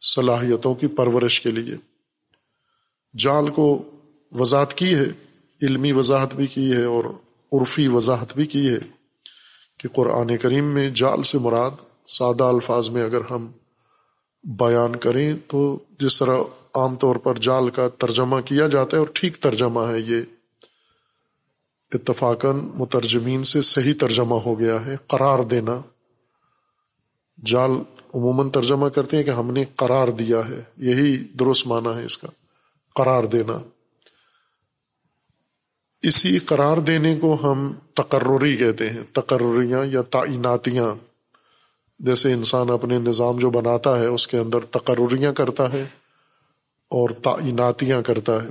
صلاحیتوں 0.01 0.75
کی 0.75 0.87
پرورش 0.87 1.41
کے 1.41 1.51
لیے۔ 1.51 1.75
جال 3.17 3.49
کو 3.49 3.83
وضاحت 4.31 4.73
کی 4.73 4.95
ہے، 4.95 5.05
علمی 5.61 5.91
وضاحت 5.91 6.35
بھی 6.35 6.47
کی 6.47 6.73
ہے 6.73 6.83
اور 6.83 7.05
عرفی 7.53 7.87
وضاحت 7.87 8.33
بھی 8.35 8.45
کی 8.45 8.69
ہے 8.69 8.79
کہ 9.79 9.89
قرآن 9.89 10.37
کریم 10.37 10.65
میں 10.65 10.89
جال 10.89 11.23
سے 11.23 11.37
مراد 11.37 11.71
سادہ 12.07 12.43
الفاظ 12.43 12.89
میں 12.89 13.03
اگر 13.03 13.21
ہم 13.31 13.51
بیان 14.43 14.95
کریں 14.95 15.33
تو 15.47 15.79
جس 15.99 16.19
طرح 16.19 16.37
عام 16.75 16.95
طور 16.95 17.15
پر 17.15 17.37
جال 17.37 17.69
کا 17.69 17.87
ترجمہ 17.87 18.41
کیا 18.41 18.67
جاتا 18.67 18.97
ہے 18.97 18.99
اور 18.99 19.07
ٹھیک 19.13 19.37
ترجمہ 19.37 19.79
ہے 19.79 19.99
یہ۔ 19.99 20.21
اتفاقاً 21.91 22.55
مترجمین 22.75 23.43
سے 23.43 23.61
صحیح 23.61 23.93
ترجمہ 23.99 24.35
ہو 24.35 24.59
گیا 24.59 24.85
ہے، 24.85 24.95
قرار 25.07 25.39
دینا۔ 25.39 25.81
جال 27.45 27.71
عموماً 28.15 28.49
ترجمہ 28.49 28.87
کرتے 28.87 29.17
ہیں 29.17 29.23
کہ 29.23 29.29
ہم 29.29 29.51
نے 29.51 29.65
قرار 29.75 30.07
دیا 30.07 30.49
ہے، 30.49 30.63
یہی 30.77 31.17
درست 31.17 31.67
معنی 31.67 31.99
ہے 31.99 32.05
اس 32.05 32.17
کا، 32.17 32.27
قرار 32.95 33.23
دینا۔ 33.23 33.59
اسی 36.01 36.37
قرار 36.37 36.77
دینے 36.77 37.19
کو 37.21 37.37
ہم 37.43 37.73
تقرری 37.93 38.57
کہتے 38.57 38.89
ہیں، 38.89 39.03
تقرریاں 39.13 39.85
یا 39.85 40.01
تعیناتیاں۔ 40.01 41.12
جیسے 42.03 42.33
انسان 42.33 42.69
اپنے 42.69 42.99
نظام 42.99 43.39
جو 43.39 43.49
بناتا 43.49 43.99
ہے، 43.99 44.05
اس 44.05 44.27
کے 44.27 44.37
اندر 44.37 44.59
تقرریاں 44.59 45.33
کرتا 45.33 45.73
ہے 45.73 45.81
اور 46.89 47.09
تعیناتیاں 47.09 48.01
کرتا 48.01 48.43
ہے۔ 48.43 48.49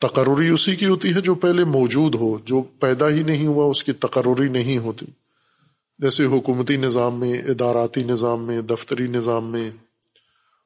تقرری 0.00 0.48
اسی 0.48 0.76
کی 0.76 0.86
ہوتی 0.86 1.14
ہے 1.14 1.20
جو 1.20 1.34
پہلے 1.34 1.64
موجود 1.64 2.14
ہو، 2.14 2.38
جو 2.38 2.62
پیدا 2.62 3.08
ہی 3.08 3.22
نہیں 3.22 3.46
ہوا، 3.46 3.64
اس 3.64 3.84
کی 3.84 3.92
تقرری 3.92 4.48
نہیں 4.48 4.78
ہوتی۔ 4.78 5.06
جیسے 5.98 6.24
حکومتی 6.24 6.76
نظام 6.76 7.20
میں، 7.20 7.42
اداراتی 7.42 8.02
نظام 8.02 8.44
میں، 8.44 8.62
دفتری 8.62 9.06
نظام 9.06 9.44
میں 9.44 9.70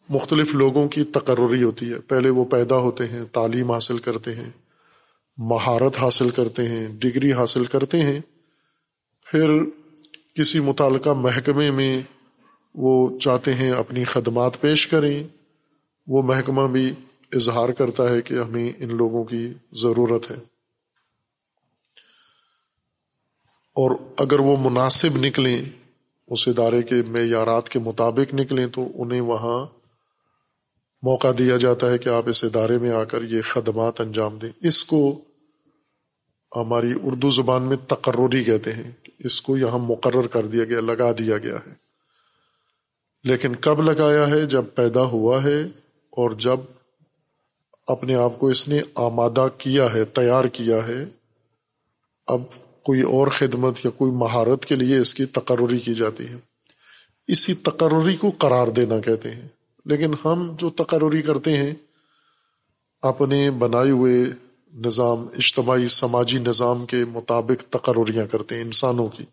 مختلف 0.08 0.54
لوگوں 0.54 0.88
کی 0.88 1.04
تقرری 1.04 1.62
ہوتی 1.62 1.92
ہے۔ 1.92 1.98
پہلے 1.98 2.30
وہ 2.30 2.44
پیدا 2.44 2.76
ہوتے 2.76 3.06
ہیں، 3.06 3.24
تعلیم 3.32 3.70
حاصل 3.70 3.98
کرتے 3.98 4.34
ہیں، 4.34 4.50
مہارت 5.36 5.98
حاصل 5.98 6.30
کرتے 6.30 6.68
ہیں، 6.68 6.88
ڈگری 6.88 7.32
حاصل 7.32 7.64
کرتے 7.64 8.00
ہیں۔ 8.00 8.20
پھر 9.26 9.50
کسی 10.34 10.60
متعلقہ 10.60 11.10
محکمے 11.10 11.70
میں 11.70 12.02
وہ 12.74 13.18
چاہتے 13.18 13.54
ہیں 13.54 13.70
اپنی 13.70 14.04
خدمات 14.04 14.60
پیش 14.60 14.86
کریں، 14.86 15.24
وہ 16.06 16.22
محکمہ 16.22 16.68
بھی 16.68 16.92
اظہار 17.32 17.68
کرتا 17.68 18.08
ہے 18.08 18.22
کہ 18.22 18.34
ہمیں 18.34 18.72
ان 18.78 18.96
لوگوں 18.96 19.24
کی 19.24 19.52
ضرورت 19.72 20.30
ہے۔ 20.30 20.36
اور 23.74 23.90
اگر 24.18 24.40
وہ 24.40 24.56
مناسب 24.60 25.16
نکلیں، 25.16 25.64
اس 26.26 26.48
ادارے 26.48 26.82
کے 26.82 27.02
معیارات 27.02 27.68
کے 27.68 27.78
مطابق 27.78 28.34
نکلیں، 28.34 28.66
تو 28.66 28.88
انہیں 28.94 29.20
وہاں 29.20 29.66
موقع 31.02 31.28
دیا 31.38 31.56
جاتا 31.56 31.90
ہے 31.90 31.98
کہ 31.98 32.08
آپ 32.08 32.28
اس 32.28 32.44
ادارے 32.44 32.78
میں 32.78 32.90
آ 32.90 33.04
کر 33.04 33.22
یہ 33.22 33.42
خدمات 33.42 34.00
انجام 34.00 34.38
دیں۔ 34.38 34.48
اس 34.60 34.84
کو 34.84 35.20
ہماری 36.56 36.92
اردو 37.02 37.30
زبان 37.30 37.62
میں 37.62 37.76
تقرری 37.88 38.44
کہتے 38.44 38.72
ہیں۔ 38.72 38.90
اس 39.24 39.42
کو 39.42 39.56
یہاں 39.56 39.78
مقرر 39.78 40.26
کر 40.26 40.46
دیا 40.46 40.64
گیا، 40.64 40.80
لگا 40.80 41.12
دیا 41.12 41.38
گیا 41.38 41.56
ہے۔ 41.56 41.72
لیکن 43.24 43.56
کب 43.56 43.82
لگایا 43.82 44.30
ہے؟ 44.30 44.46
جب 44.46 44.64
پیدا 44.74 45.02
ہوا 45.02 45.44
ہے 45.44 45.62
اور 46.10 46.30
جب 46.30 46.60
اپنے 47.86 48.14
آپ 48.14 48.38
کو 48.38 48.48
اس 48.48 48.68
نے 48.68 48.80
آمادہ 48.94 49.48
کیا 49.58 49.92
ہے، 49.92 50.04
تیار 50.04 50.44
کیا 50.44 50.86
ہے، 50.86 51.04
اب 52.26 52.42
کوئی 52.82 53.02
اور 53.02 53.26
خدمت 53.26 53.78
یا 53.84 53.90
کوئی 53.90 54.12
مہارت 54.12 54.64
کے 54.64 54.74
لیے 54.74 54.98
اس 54.98 55.14
کی 55.14 55.26
تقرری 55.26 55.78
کی 55.78 55.94
جاتی 55.94 56.28
ہے۔ 56.28 56.36
اسی 57.26 57.54
تقرری 57.54 58.16
کو 58.16 58.30
قرار 58.30 58.66
دینا 58.66 59.00
کہتے 59.00 59.30
ہیں۔ 59.30 59.48
لیکن 59.84 60.14
ہم 60.24 60.56
جو 60.58 60.70
تقرری 60.70 61.22
کرتے 61.22 61.56
ہیں، 61.56 61.74
اپنے 63.02 63.50
بنائے 63.50 63.90
ہوئے 63.90 64.24
نظام، 64.74 65.26
اجتماعی، 65.38 65.88
سماجی 65.88 66.38
نظام 66.38 66.86
کے 66.86 67.04
مطابق 67.04 67.72
تقرریاں 67.72 68.26
کرتے 68.26 68.54
ہیں 68.54 68.62
انسانوں 68.62 69.08
کی۔ 69.08 69.24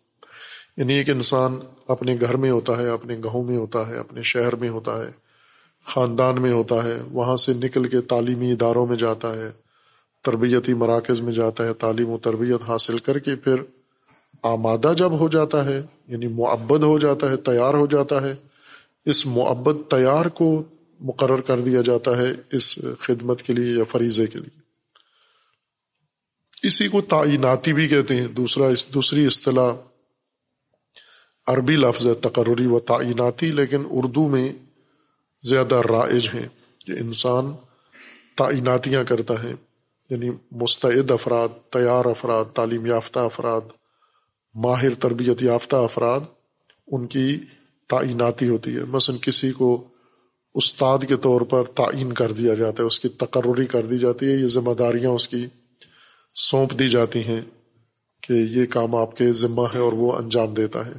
یعنی 0.76 0.94
ایک 0.94 1.10
انسان 1.10 1.58
اپنے 1.88 2.16
گھر 2.20 2.36
میں 2.36 2.50
ہوتا 2.50 2.78
ہے، 2.78 2.88
اپنے 2.88 3.16
گاؤں 3.24 3.44
میں 3.44 3.56
ہوتا 3.56 3.88
ہے، 3.88 3.96
اپنے 3.96 4.22
شہر 4.22 4.56
میں 4.56 4.68
ہوتا 4.68 5.04
ہے، 5.04 5.10
خاندان 5.86 6.42
میں 6.42 6.52
ہوتا 6.52 6.84
ہے، 6.84 7.02
وہاں 7.12 7.36
سے 7.36 7.52
نکل 7.52 7.88
کے 7.88 8.00
تعلیمی 8.00 8.52
اداروں 8.52 8.86
میں 8.86 8.96
جاتا 8.96 9.34
ہے، 9.34 9.50
تربیتی 10.22 10.74
مراکز 10.74 11.20
میں 11.20 11.32
جاتا 11.32 11.64
ہے، 11.64 11.72
تعلیم 11.72 12.08
و 12.08 12.18
تربیت 12.18 12.62
حاصل 12.68 12.98
کر 12.98 13.18
کے 13.18 13.36
پھر 13.36 13.54
آمادہ 14.42 14.92
جب 14.96 15.18
ہو 15.18 15.28
جاتا 15.28 15.64
ہے 15.64 15.82
یعنی 16.08 16.26
معبد 16.26 16.82
ہو 16.82 16.98
جاتا 16.98 17.30
ہے، 17.30 17.36
تیار 17.36 17.74
ہو 17.74 17.86
جاتا 17.86 18.22
ہے، 18.22 18.34
اس 19.06 19.26
معبد 19.26 19.90
تیار 19.90 20.26
کو 20.26 20.62
مقرر 21.00 21.40
کر 21.40 21.60
دیا 21.60 21.80
جاتا 21.80 22.16
ہے، 22.16 22.32
اس 22.52 22.78
خدمت 23.00 23.42
کے 23.42 23.52
لیے 23.52 23.78
یا 23.78 23.84
فریضے 23.84 24.26
کے 24.26 24.38
لیے۔ 24.38 24.59
اسی 26.62 26.88
کو 26.88 27.00
تعیناتی 27.00 27.72
بھی 27.72 27.88
کہتے 27.88 28.16
ہیں۔ 28.16 28.28
دوسرا 28.28 28.66
اس 28.66 28.94
دوسری 28.94 29.26
اصطلاح 29.26 29.72
عربی 31.46 31.76
لفظ 31.76 32.06
ہے 32.06 32.14
تقرری 32.14 32.66
و 32.66 32.78
تعیناتی، 32.78 33.48
لیکن 33.48 33.82
اردو 33.90 34.28
میں 34.28 34.52
زیادہ 35.42 35.74
رائج 35.74 36.28
ہیں 36.34 36.48
کہ 36.78 36.92
انسان 36.92 37.52
تعیناتیاں 38.36 39.04
کرتا 39.04 39.42
ہے۔ 39.42 39.52
یعنی 40.10 40.30
مستعد 40.52 41.10
افراد، 41.10 41.48
تیار 41.70 42.04
افراد، 42.04 42.44
تعلیم 42.54 42.86
یافتہ 42.86 43.18
افراد، 43.18 43.60
ماہر 44.54 44.94
تربیت 44.94 45.42
یافتہ 45.42 45.76
افراد، 45.76 46.20
ان 46.86 47.06
کی 47.06 47.38
تعیناتی 47.88 48.48
ہوتی 48.48 48.76
ہے۔ 48.76 48.84
مثلا 48.84 49.16
کسی 49.22 49.52
کو 49.52 49.88
استاد 50.54 50.98
کے 51.08 51.16
طور 51.16 51.40
پر 51.40 51.64
تعین 51.64 52.12
کر 52.12 52.32
دیا 52.32 52.54
جاتا 52.54 52.82
ہے، 52.82 52.86
اس 52.86 53.00
کی 53.00 53.08
تقرری 53.08 53.66
کر 53.66 53.86
دی 53.86 53.98
جاتی 53.98 54.26
ہے، 54.26 54.32
یہ 54.32 54.46
ذمہ 54.46 54.74
داریاں 54.74 55.10
اس 55.10 55.28
کی 55.28 55.46
سونپ 56.34 56.78
دی 56.78 56.88
جاتی 56.88 57.24
ہیں 57.24 57.40
کہ 58.22 58.32
یہ 58.32 58.66
کام 58.66 58.94
آپ 58.94 59.16
کے 59.16 59.32
ذمہ 59.32 59.62
ہے 59.74 59.78
اور 59.78 59.92
وہ 59.92 60.12
انجام 60.12 60.54
دیتا 60.54 60.86
ہے۔ 60.86 60.92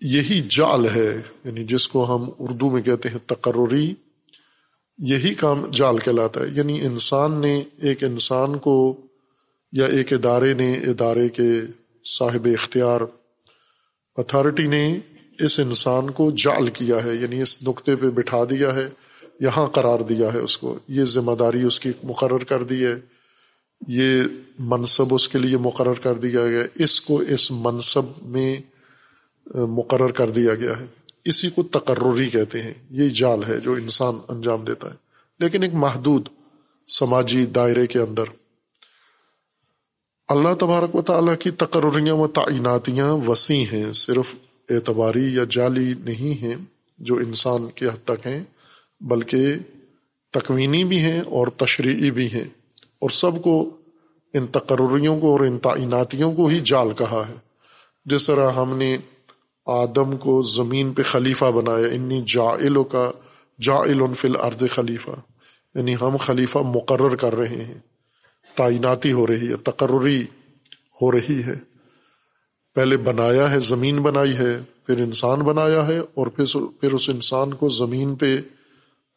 یہی 0.00 0.42
جال 0.50 0.86
ہے 0.94 1.20
یعنی 1.44 1.64
جس 1.64 1.88
کو 1.88 2.14
ہم 2.14 2.30
اردو 2.38 2.70
میں 2.70 2.82
کہتے 2.82 3.08
ہیں 3.08 3.28
تقرری، 3.28 3.94
یہی 4.98 5.34
کام 5.34 5.70
جال 5.70 5.98
کہلاتا 5.98 6.40
ہے۔ 6.40 6.46
یعنی 6.52 6.80
انسان 6.80 7.40
نے 7.40 7.62
ایک 7.76 8.04
انسان 8.04 8.58
کو 8.58 9.00
یا 9.72 9.86
ایک 9.86 10.12
ادارے 10.12 10.54
نے، 10.54 10.72
ادارے 10.72 11.28
کے 11.28 11.60
صاحب 12.18 12.48
اختیار، 12.52 13.00
اتھارٹی 14.16 14.66
نے 14.66 14.98
اس 15.38 15.60
انسان 15.60 16.10
کو 16.10 16.30
جال 16.30 16.68
کیا 16.68 17.04
ہے۔ 17.04 17.14
یعنی 17.14 17.42
اس 17.42 17.62
نقطے 17.62 17.96
پہ 17.96 18.06
بٹھا 18.06 18.44
دیا 18.50 18.74
ہے، 18.74 18.88
یہاں 19.40 19.66
قرار 19.66 20.00
دیا 20.00 20.32
ہے 20.32 20.38
اس 20.38 20.58
کو۔ 20.58 20.78
یہ 20.88 21.04
ذمہ 21.04 21.32
داری 21.32 21.62
اس 21.62 21.80
کی 21.80 21.92
مقرر 22.02 22.44
کر 22.44 22.62
دی 22.62 22.86
ہے۔ 22.86 23.17
یہ 23.86 24.22
منصب 24.58 25.14
اس 25.14 25.28
کے 25.28 25.38
لیے 25.38 25.56
مقرر 25.56 25.94
کر 25.94 26.14
دیا 26.14 26.46
گیا 26.46 26.62
اس 26.74 27.00
کو 27.00 27.20
اس 27.20 27.50
منصب 27.50 28.02
میں 28.22 28.56
مقرر 29.54 30.12
کر 30.12 30.30
دیا 30.30 30.54
گیا 30.54 30.78
ہے۔ 30.80 30.86
اسی 31.24 31.50
کو 31.50 31.62
تقرری 31.62 32.30
کہتے 32.30 32.62
ہیں۔ 32.62 32.74
یہ 32.90 33.08
جال 33.08 33.44
ہے 33.48 33.60
جو 33.60 33.72
انسان 33.72 34.14
انجام 34.28 34.64
دیتا 34.64 34.90
ہے۔ 34.90 34.94
لیکن 35.40 35.62
ایک 35.62 35.74
محدود 35.74 36.28
سماجی 36.86 37.46
دائرے 37.46 37.86
کے 37.86 37.98
اندر 37.98 38.22
اللہ 40.28 40.54
تبارک 40.60 40.94
و 40.94 41.02
تعالیٰ 41.02 41.34
کی 41.38 41.50
تقرریاں 41.50 42.14
و 42.14 42.26
تعیناتیاں 42.26 43.12
وسیع 43.12 43.64
ہیں۔ 43.72 43.92
صرف 43.92 44.34
اعتباری 44.70 45.34
یا 45.34 45.44
جعلی 45.50 45.94
نہیں 46.04 46.42
ہیں 46.42 46.56
جو 46.98 47.16
انسان 47.16 47.66
کے 47.74 47.86
حد 47.86 48.04
تک 48.04 48.26
ہیں، 48.26 48.44
بلکہ 49.00 49.54
تکوینی 50.30 50.84
بھی 50.84 50.98
ہیں 50.98 51.20
اور 51.20 51.46
تشریعی 51.46 52.10
بھی 52.10 52.26
ہیں۔ 52.32 52.57
اور 53.00 53.10
سب 53.10 53.42
کو 53.42 53.76
ان 54.34 54.46
تقرریوں 54.46 55.20
کو 55.20 55.32
اور 55.32 55.40
ان 55.40 55.58
تعیناتیوں 55.58 56.32
کو 56.32 56.46
ہی 56.46 56.60
جال 56.60 56.88
کہا 56.98 57.24
ہے۔ 57.28 57.34
جس 58.04 58.26
طرح 58.26 58.50
ہم 58.50 58.76
نے 58.76 58.96
آدم 59.66 60.16
کو 60.16 60.42
زمین 60.42 60.92
پہ 60.92 61.02
خلیفہ 61.02 61.44
بنایا، 61.44 61.86
انی 61.86 62.22
جائلوں 62.26 62.84
کا 62.84 63.10
جا 63.60 63.82
فی 64.18 64.28
الارض 64.28 64.64
خلیفہ۔ 64.70 65.10
یعنی 65.74 65.94
ہم 65.94 66.16
خلیفہ 66.16 66.58
مقرر 66.58 67.16
کر 67.16 67.36
رہے 67.36 67.64
ہیں 67.64 67.78
تعیناتی 68.54 69.12
ہو 69.12 69.26
رہی 69.26 69.48
ہے، 69.48 69.56
تقرری 69.56 70.22
ہو 71.02 71.12
رہی 71.12 71.42
ہے۔ 71.46 71.54
پہلے 72.74 72.96
بنایا 72.96 73.50
ہے، 73.50 73.60
زمین 73.60 74.02
بنائی 74.02 74.36
ہے، 74.36 74.60
پھر 74.86 74.98
انسان 74.98 75.38
بنایا 75.38 75.86
ہے 75.86 75.98
اور 75.98 76.26
پھر 76.26 76.44
پھر 76.80 76.92
اس 76.92 77.08
انسان 77.08 77.54
کو 77.54 77.68
زمین 77.68 78.14
پہ 78.14 78.38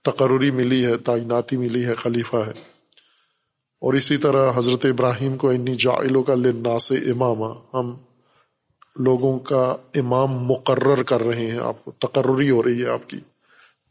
تقرری 0.04 0.52
ملی 0.52 0.86
ہے 0.86 0.98
تعیناتی 0.98 1.58
ملی 1.58 1.86
ہے، 1.86 1.94
خلیفہ 1.94 2.38
ہے۔ 2.38 2.71
اور 3.82 3.94
اسی 3.94 4.18
طرح 4.18 4.52
حضرت 4.56 4.86
ابراہیم 4.86 5.38
کو 5.38 5.50
انی 5.50 5.76
جائلوں 5.76 6.24
کا 6.24 6.36
لنا 6.36 6.80
سے 6.80 6.96
امام 6.96 7.44
ہم 7.74 7.96
لوگوں 8.96 9.40
کا 9.40 9.76
امام 9.96 10.32
مقرر 10.32 11.04
کر 11.04 11.22
رہے 11.22 11.52
ہیں، 11.52 11.60
آپ 11.60 11.86
کو 11.86 11.92
تقرری 11.92 12.50
ہو 12.50 12.64
رہی 12.64 12.84
ہے 12.84 12.88
آپ 12.88 13.10
کی، 13.10 13.20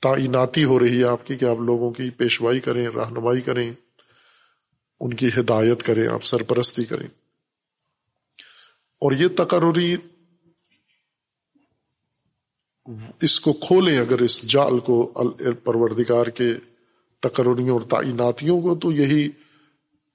تعیناتی 0.01 0.65
ہو 0.65 0.79
رہی 0.79 0.99
ہے 0.99 1.05
آپ 1.05 1.27
کی 1.27 1.37
کہ 1.37 1.45
آپ 1.45 1.61
لوگوں 1.61 1.91
کی 1.91 2.11
پیشوائی 2.11 2.61
کریں، 2.61 2.89
رہنمائی 2.89 3.41
کریں، 3.41 3.73
ان 5.01 5.15
کی 5.15 5.29
ہدایت 5.39 5.83
کریں، 5.83 6.07
آپ 6.09 6.25
سرپرستی 6.25 6.85
کریں۔ 6.85 7.07
اور 9.03 9.13
یہ 9.13 9.29
تقرری 9.37 9.97
اس 13.23 13.41
کو 13.41 13.53
کھولیں 13.53 13.99
اگر 13.99 14.21
اس 14.21 14.43
جال 14.43 14.79
کو 14.79 15.03
پروردگار 15.65 16.27
کے 16.27 16.53
تقرریوں 17.21 17.71
اور 17.71 17.81
تعیناتیوں 17.81 18.61
کو، 18.61 18.75
تو 18.75 18.93
یہی 18.93 19.29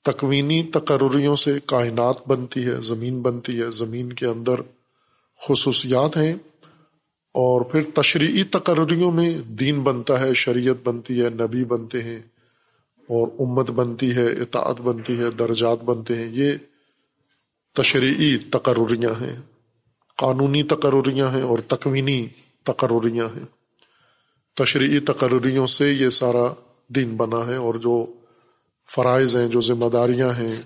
تکوینی 0.06 0.64
تقرریوں 0.64 1.36
سے 1.36 1.58
کائنات 1.66 2.28
بنتی 2.28 2.66
ہے، 2.66 2.82
زمین 2.82 3.22
بنتی 3.22 3.62
ہے، 3.62 3.72
زمین 3.72 4.14
کے 4.14 4.26
اندر 4.26 4.56
خصوصیات 5.48 6.18
ہیں 6.18 6.34
اور 7.36 7.62
پھر 7.62 7.82
تشریعی 7.94 8.44
تقرریوں 8.44 9.12
میں 9.12 9.38
دین 9.38 9.84
بنتا 9.84 10.20
ہے، 10.20 10.34
شریعت 10.34 10.88
بنتی 10.88 11.22
ہے، 11.22 11.30
نبی 11.30 11.64
بنتے 11.64 12.04
ہیں 12.04 12.20
اور 13.10 13.28
امت 13.40 13.72
بنتی 13.72 14.16
ہے، 14.16 14.26
اطاعت 14.26 14.82
بنتی 14.82 15.20
ہے، 15.20 15.30
درجات 15.30 15.84
بنتے 15.84 16.16
ہیں۔ 16.16 16.30
یہ 16.32 16.52
تشریعی 17.74 18.38
تقرریاں 18.38 19.22
ہیں، 19.22 19.42
قانونی 20.18 20.64
تقرریاں 20.64 21.32
ہیں 21.32 21.42
اور 21.42 21.58
تکوینی 21.58 22.28
تقرریاں 22.64 23.26
ہیں۔ 23.26 23.46
تشریعی 24.56 25.00
تقرریوں 25.00 25.68
سے 25.68 25.92
یہ 25.92 26.10
سارا 26.10 26.54
دین 26.88 27.18
بنا 27.18 27.48
ہے 27.48 27.56
اور 27.56 27.76
جو 27.76 28.06
فرائض 28.90 29.36
ہیں، 29.36 29.48
جو 29.48 29.62
ذمہ 29.62 29.90
داریاں 29.90 30.32
ہیں، 30.32 30.62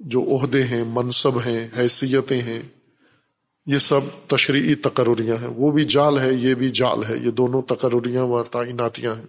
جو 0.00 0.22
عہدے 0.22 0.64
ہیں، 0.64 0.84
منصب 0.86 1.38
ہیں، 1.38 1.68
حیثیتیں 1.76 2.42
ہیں، 2.42 2.62
یہ 3.66 3.78
سب 3.78 4.00
تشریعی 4.26 4.74
تقرریاں 4.74 5.36
ہیں۔ 5.40 5.48
وہ 5.48 5.72
بھی 5.72 5.84
جال 5.84 6.18
ہے، 6.18 6.32
یہ 6.32 6.54
بھی 6.54 6.70
جال 6.70 7.04
ہے۔ 7.04 7.16
یہ 7.16 7.30
دونوں 7.30 7.62
تقرریاں 7.62 8.22
و 8.22 8.44
تعیناتیاں 8.44 9.14
ہیں۔ 9.14 9.26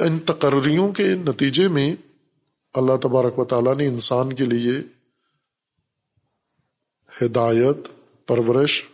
ان 0.00 0.18
تقرریوں 0.18 0.92
کے 0.92 1.14
نتیجے 1.14 1.68
میں 1.68 1.96
اللہ 2.74 2.96
تبارک 3.02 3.38
و 3.38 3.44
تعالیٰ 3.44 3.76
نے 3.76 3.86
انسان 3.86 4.32
کے 4.32 4.44
لیے 4.44 4.72
ہدایت، 7.22 7.76
پرورش 8.26 8.84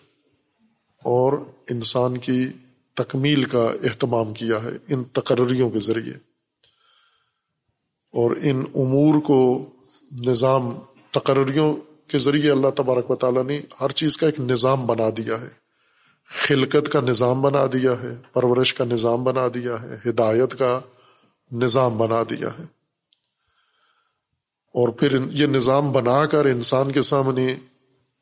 اور 0.98 1.32
انسان 1.70 2.18
کی 2.18 2.48
تکمیل 2.94 3.44
کا 3.44 3.72
اہتمام 3.82 4.34
کیا 4.34 4.62
ہے 4.62 4.94
ان 4.94 5.04
تقرریوں 5.04 5.70
کے 5.70 5.78
ذریعے۔ 5.78 6.31
اور 8.12 8.36
ان 8.42 8.64
امور 8.74 9.20
کو 9.20 9.70
نظام 10.12 10.78
تقرریوں 11.10 11.76
کے 12.08 12.18
ذریعے 12.18 12.50
اللہ 12.50 12.68
تبارک 12.76 13.10
و 13.10 13.16
تعالیٰ 13.16 13.44
نے 13.44 13.60
ہر 13.80 13.88
چیز 13.88 14.16
کا 14.16 14.26
ایک 14.26 14.40
نظام 14.40 14.86
بنا 14.86 15.08
دیا 15.16 15.40
ہے۔ 15.40 15.48
خلقت 16.28 16.92
کا 16.92 17.00
نظام 17.00 17.42
بنا 17.42 17.66
دیا 17.72 18.02
ہے، 18.02 18.16
پرورش 18.32 18.74
کا 18.74 18.84
نظام 18.84 19.24
بنا 19.24 19.46
دیا 19.54 19.82
ہے، 19.82 20.10
ہدایت 20.10 20.58
کا 20.58 20.80
نظام 21.52 21.98
بنا 21.98 22.22
دیا 22.30 22.48
ہے۔ 22.58 22.62
اور 24.74 24.88
پھر 24.88 25.18
یہ 25.30 25.46
نظام 25.46 25.92
بنا 25.92 26.26
کر 26.26 26.44
انسان 26.44 26.92
کے 26.92 27.02
سامنے 27.02 27.56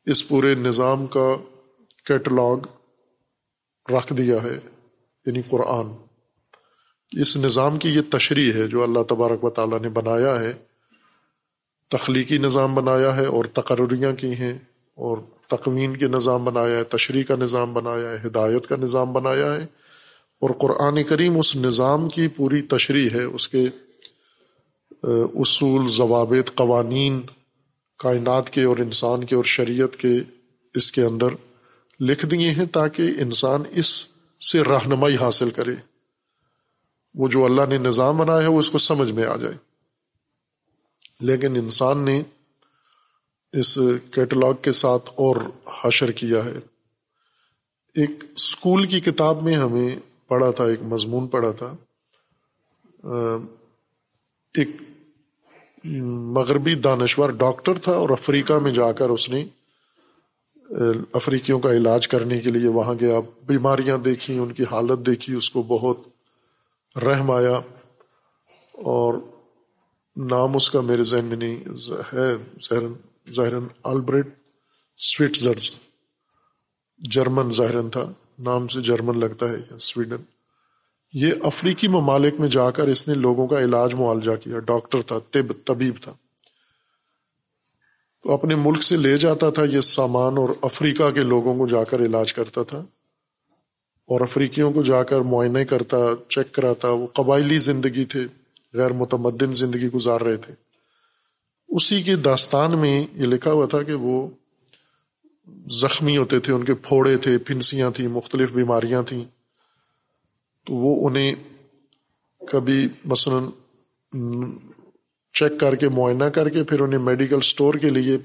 اس 0.05 0.27
پورے 0.27 0.55
نظام 0.55 1.07
کا 1.07 1.35
کیٹلاگ 2.05 2.57
رکھ 3.91 4.13
دیا 4.13 4.43
ہے 4.43 4.59
یعنی 5.25 5.41
قرآن۔ 5.49 6.10
اس 7.11 7.35
نظام 7.37 7.77
کی 7.77 7.89
یہ 7.89 8.01
تشریح 8.09 8.53
ہے 8.53 8.67
جو 8.67 8.83
اللہ 8.83 9.03
تبارک 9.09 9.43
و 9.43 9.49
تعالیٰ 9.49 9.79
نے 9.79 9.89
بنایا 9.89 10.39
ہے، 10.39 10.53
تخلیقی 11.91 12.37
نظام 12.37 12.75
بنایا 12.75 13.15
ہے 13.15 13.25
اور 13.25 13.45
تقرریاں 13.45 14.13
کی 14.13 14.33
ہیں، 14.33 14.53
اور 14.97 15.17
تقوین 15.47 15.97
کے 15.97 16.07
نظام 16.07 16.43
بنایا 16.45 16.77
ہے، 16.77 16.83
تشریح 16.83 17.23
کا 17.23 17.35
نظام 17.35 17.73
بنایا 17.73 18.09
ہے، 18.09 18.17
ہدایت 18.27 18.67
کا 18.67 18.75
نظام 18.75 19.13
بنایا 19.13 19.53
ہے، 19.53 19.65
اور 20.41 20.49
قرآن 20.59 21.03
کریم 21.03 21.37
اس 21.37 21.55
نظام 21.55 22.07
کی 22.09 22.27
پوری 22.27 22.61
تشریح 22.61 23.09
ہے، 23.13 23.23
اس 23.23 23.47
کے 23.47 23.67
اصول، 25.03 25.87
ضوابط، 25.87 26.55
قوانین 26.55 27.21
کائنات 27.99 28.49
کے 28.49 28.63
اور 28.63 28.77
انسان 28.77 29.23
کے 29.23 29.35
اور 29.35 29.43
شریعت 29.43 29.95
کے 29.95 30.17
اس 30.75 30.91
کے 30.91 31.03
اندر 31.03 31.35
لکھ 31.99 32.25
دیے 32.25 32.51
ہیں 32.51 32.65
تاکہ 32.65 33.13
انسان 33.17 33.63
اس 33.71 33.89
سے 34.41 34.63
رہنمائی 34.63 35.15
حاصل 35.15 35.49
کرے۔ 35.49 35.75
وہ 37.13 37.27
جو 37.27 37.45
اللہ 37.45 37.61
نے 37.69 37.77
نظام 37.77 38.17
بنایا 38.17 38.41
ہے 38.41 38.47
وہ 38.47 38.59
اس 38.59 38.71
کو 38.71 38.77
سمجھ 38.77 39.11
میں 39.11 39.25
آ 39.25 39.35
جائے۔ 39.35 39.55
لیکن 41.19 41.55
انسان 41.55 41.97
نے 41.97 42.21
اس 43.53 43.77
کیٹلاگ 44.11 44.53
کے 44.61 44.71
ساتھ 44.71 45.09
اور 45.09 45.35
حشر 45.83 46.11
کیا 46.11 46.45
ہے۔ 46.45 46.59
ایک 47.95 48.23
اسکول 48.35 48.85
کی 48.85 48.99
کتاب 48.99 49.43
میں 49.43 49.53
ہمیں 49.53 49.89
پڑھا 50.27 50.51
تھا، 50.51 50.63
ایک 50.63 50.81
مضمون 50.81 51.27
پڑھا 51.27 51.51
تھا۔ 51.51 51.75
ایک 54.53 54.69
مغربی 55.85 56.75
دانشور 56.75 57.29
ڈاکٹر 57.29 57.73
تھا 57.73 57.91
اور 57.91 58.09
افریقہ 58.09 58.53
میں 58.53 58.71
جا 58.71 58.91
کر 58.91 59.09
اس 59.09 59.29
نے 59.29 59.45
افریقیوں 61.13 61.59
کا 61.59 61.69
علاج 61.69 62.07
کرنے 62.07 62.39
کے 62.39 62.51
لیے 62.51 62.69
وہاں 62.69 62.93
گیا، 62.99 63.19
بیماریاں 63.45 63.97
دیکھی 63.97 64.37
ان 64.37 64.51
کی 64.51 64.63
حالت 64.63 65.05
دیکھی، 65.05 65.33
اس 65.33 65.49
کو 65.51 65.61
بہت 65.61 65.97
رحم 66.95 67.31
آیا 67.31 67.55
اور 68.71 69.13
نام 70.17 70.55
اس 70.55 70.69
کا 70.69 70.81
میرے 70.81 71.03
ذہن 71.03 71.25
میں 71.25 71.37
نہیں 71.37 71.55
ہے 72.13 72.35
ظاہرن 73.31 73.63
البرٹ 73.83 74.27
سویٹزرز، 74.97 75.71
جرمن 76.99 77.51
ظاہرن 77.51 77.89
تھا، 77.89 78.11
نام 78.39 78.67
سے 78.67 78.81
جرمن 78.81 79.19
لگتا 79.19 79.49
ہے 79.49 79.79
سویڈن۔ 79.79 80.15
یہ 81.13 81.33
افریقی 81.43 81.87
ممالک 81.87 82.33
میں 82.39 82.47
جا 82.47 82.71
کر 82.71 82.87
اس 82.87 83.07
نے 83.07 83.13
لوگوں 83.13 83.47
کا 83.47 83.59
علاج 83.59 83.93
معالجہ 83.93 84.35
کیا، 84.43 84.59
ڈاکٹر 84.59 85.01
تھا، 85.01 85.19
طب، 85.31 85.65
طبیب 85.65 85.95
تھا۔ 86.01 86.13
تو 88.23 88.31
اپنے 88.31 88.55
ملک 88.55 88.83
سے 88.83 88.97
لے 88.97 89.17
جاتا 89.17 89.49
تھا 89.49 89.63
یہ 89.63 89.79
سامان 89.79 90.37
اور 90.37 90.49
افریقہ 90.61 91.11
کے 91.11 91.19
لوگوں 91.19 91.55
کو 91.55 91.67
جا 91.67 91.83
کر 91.83 92.01
علاج 92.01 92.33
کرتا 92.33 92.63
تھا۔ 92.63 92.85
اور 94.11 94.21
افریقیوں 94.21 94.73
کو 94.73 94.83
جا 94.83 95.03
کر 95.03 95.21
معائنے 95.21 95.65
کرتا 95.65 95.97
چیک 96.29 96.51
کراتا، 96.51 96.89
وہ 96.89 97.07
قبائلی 97.07 97.59
زندگی 97.59 98.05
تھے، 98.05 98.27
غیر 98.73 98.93
متمدن 98.93 99.53
زندگی 99.53 99.87
گزار 99.87 100.21
رہے 100.21 100.37
تھے۔ 100.37 100.53
اسی 101.69 102.03
کے 102.03 102.15
داستان 102.15 102.77
میں 102.79 103.07
یہ 103.13 103.25
لکھا 103.25 103.51
ہوا 103.51 103.65
تھا 103.65 103.83
کہ 103.83 103.93
وہ 103.93 104.29
زخمی 105.67 106.17
ہوتے 106.17 106.39
تھے، 106.39 106.53
ان 106.53 106.65
کے 106.65 106.73
پھوڑے 106.73 107.17
تھے، 107.17 107.37
پھنسیاں 107.37 107.91
تھیں، 107.91 108.07
مختلف 108.07 108.51
بیماریاں 108.51 109.03
تھیں۔ 109.03 109.23
تو 110.65 110.73
وہ 110.73 111.09
انہیں 111.09 111.35
کبھی 112.47 112.87
مثلا 113.05 113.49
چیک 115.33 115.59
کر 115.59 115.75
کے، 115.75 115.89
معائنہ 115.89 116.23
کر 116.23 116.49
کے، 116.49 116.63
پھر 116.63 116.79
انہیں 116.79 116.99
میڈیکل 116.99 117.37
اسٹور 117.37 117.73
کے 117.73 117.89
لیے 117.89 118.17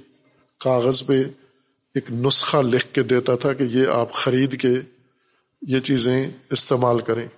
کاغذ 0.60 1.06
پہ 1.06 1.22
ایک 1.94 2.10
نسخہ 2.10 2.56
لکھ 2.56 2.94
کے 2.94 3.02
دیتا 3.02 3.34
تھا 3.34 3.52
کہ 3.52 3.62
یہ 3.62 3.88
آپ 3.88 4.12
خرید 4.12 4.60
کے 4.60 4.74
یہ 5.66 5.78
چیزیں 5.78 6.30
استعمال 6.50 7.00
کریں۔ 7.00 7.28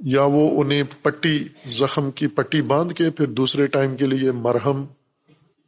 یا 0.00 0.22
وہ 0.22 0.62
انہیں 0.62 0.82
پٹی 1.02 1.44
زخم 1.66 2.10
کی 2.10 2.26
پٹی 2.26 2.62
باندھ 2.62 2.94
کے 2.94 3.10
پھر 3.10 3.26
دوسرے 3.26 3.66
ٹائم 3.66 3.96
کے 3.96 4.06
لیے 4.06 4.32
مرہم 4.32 4.82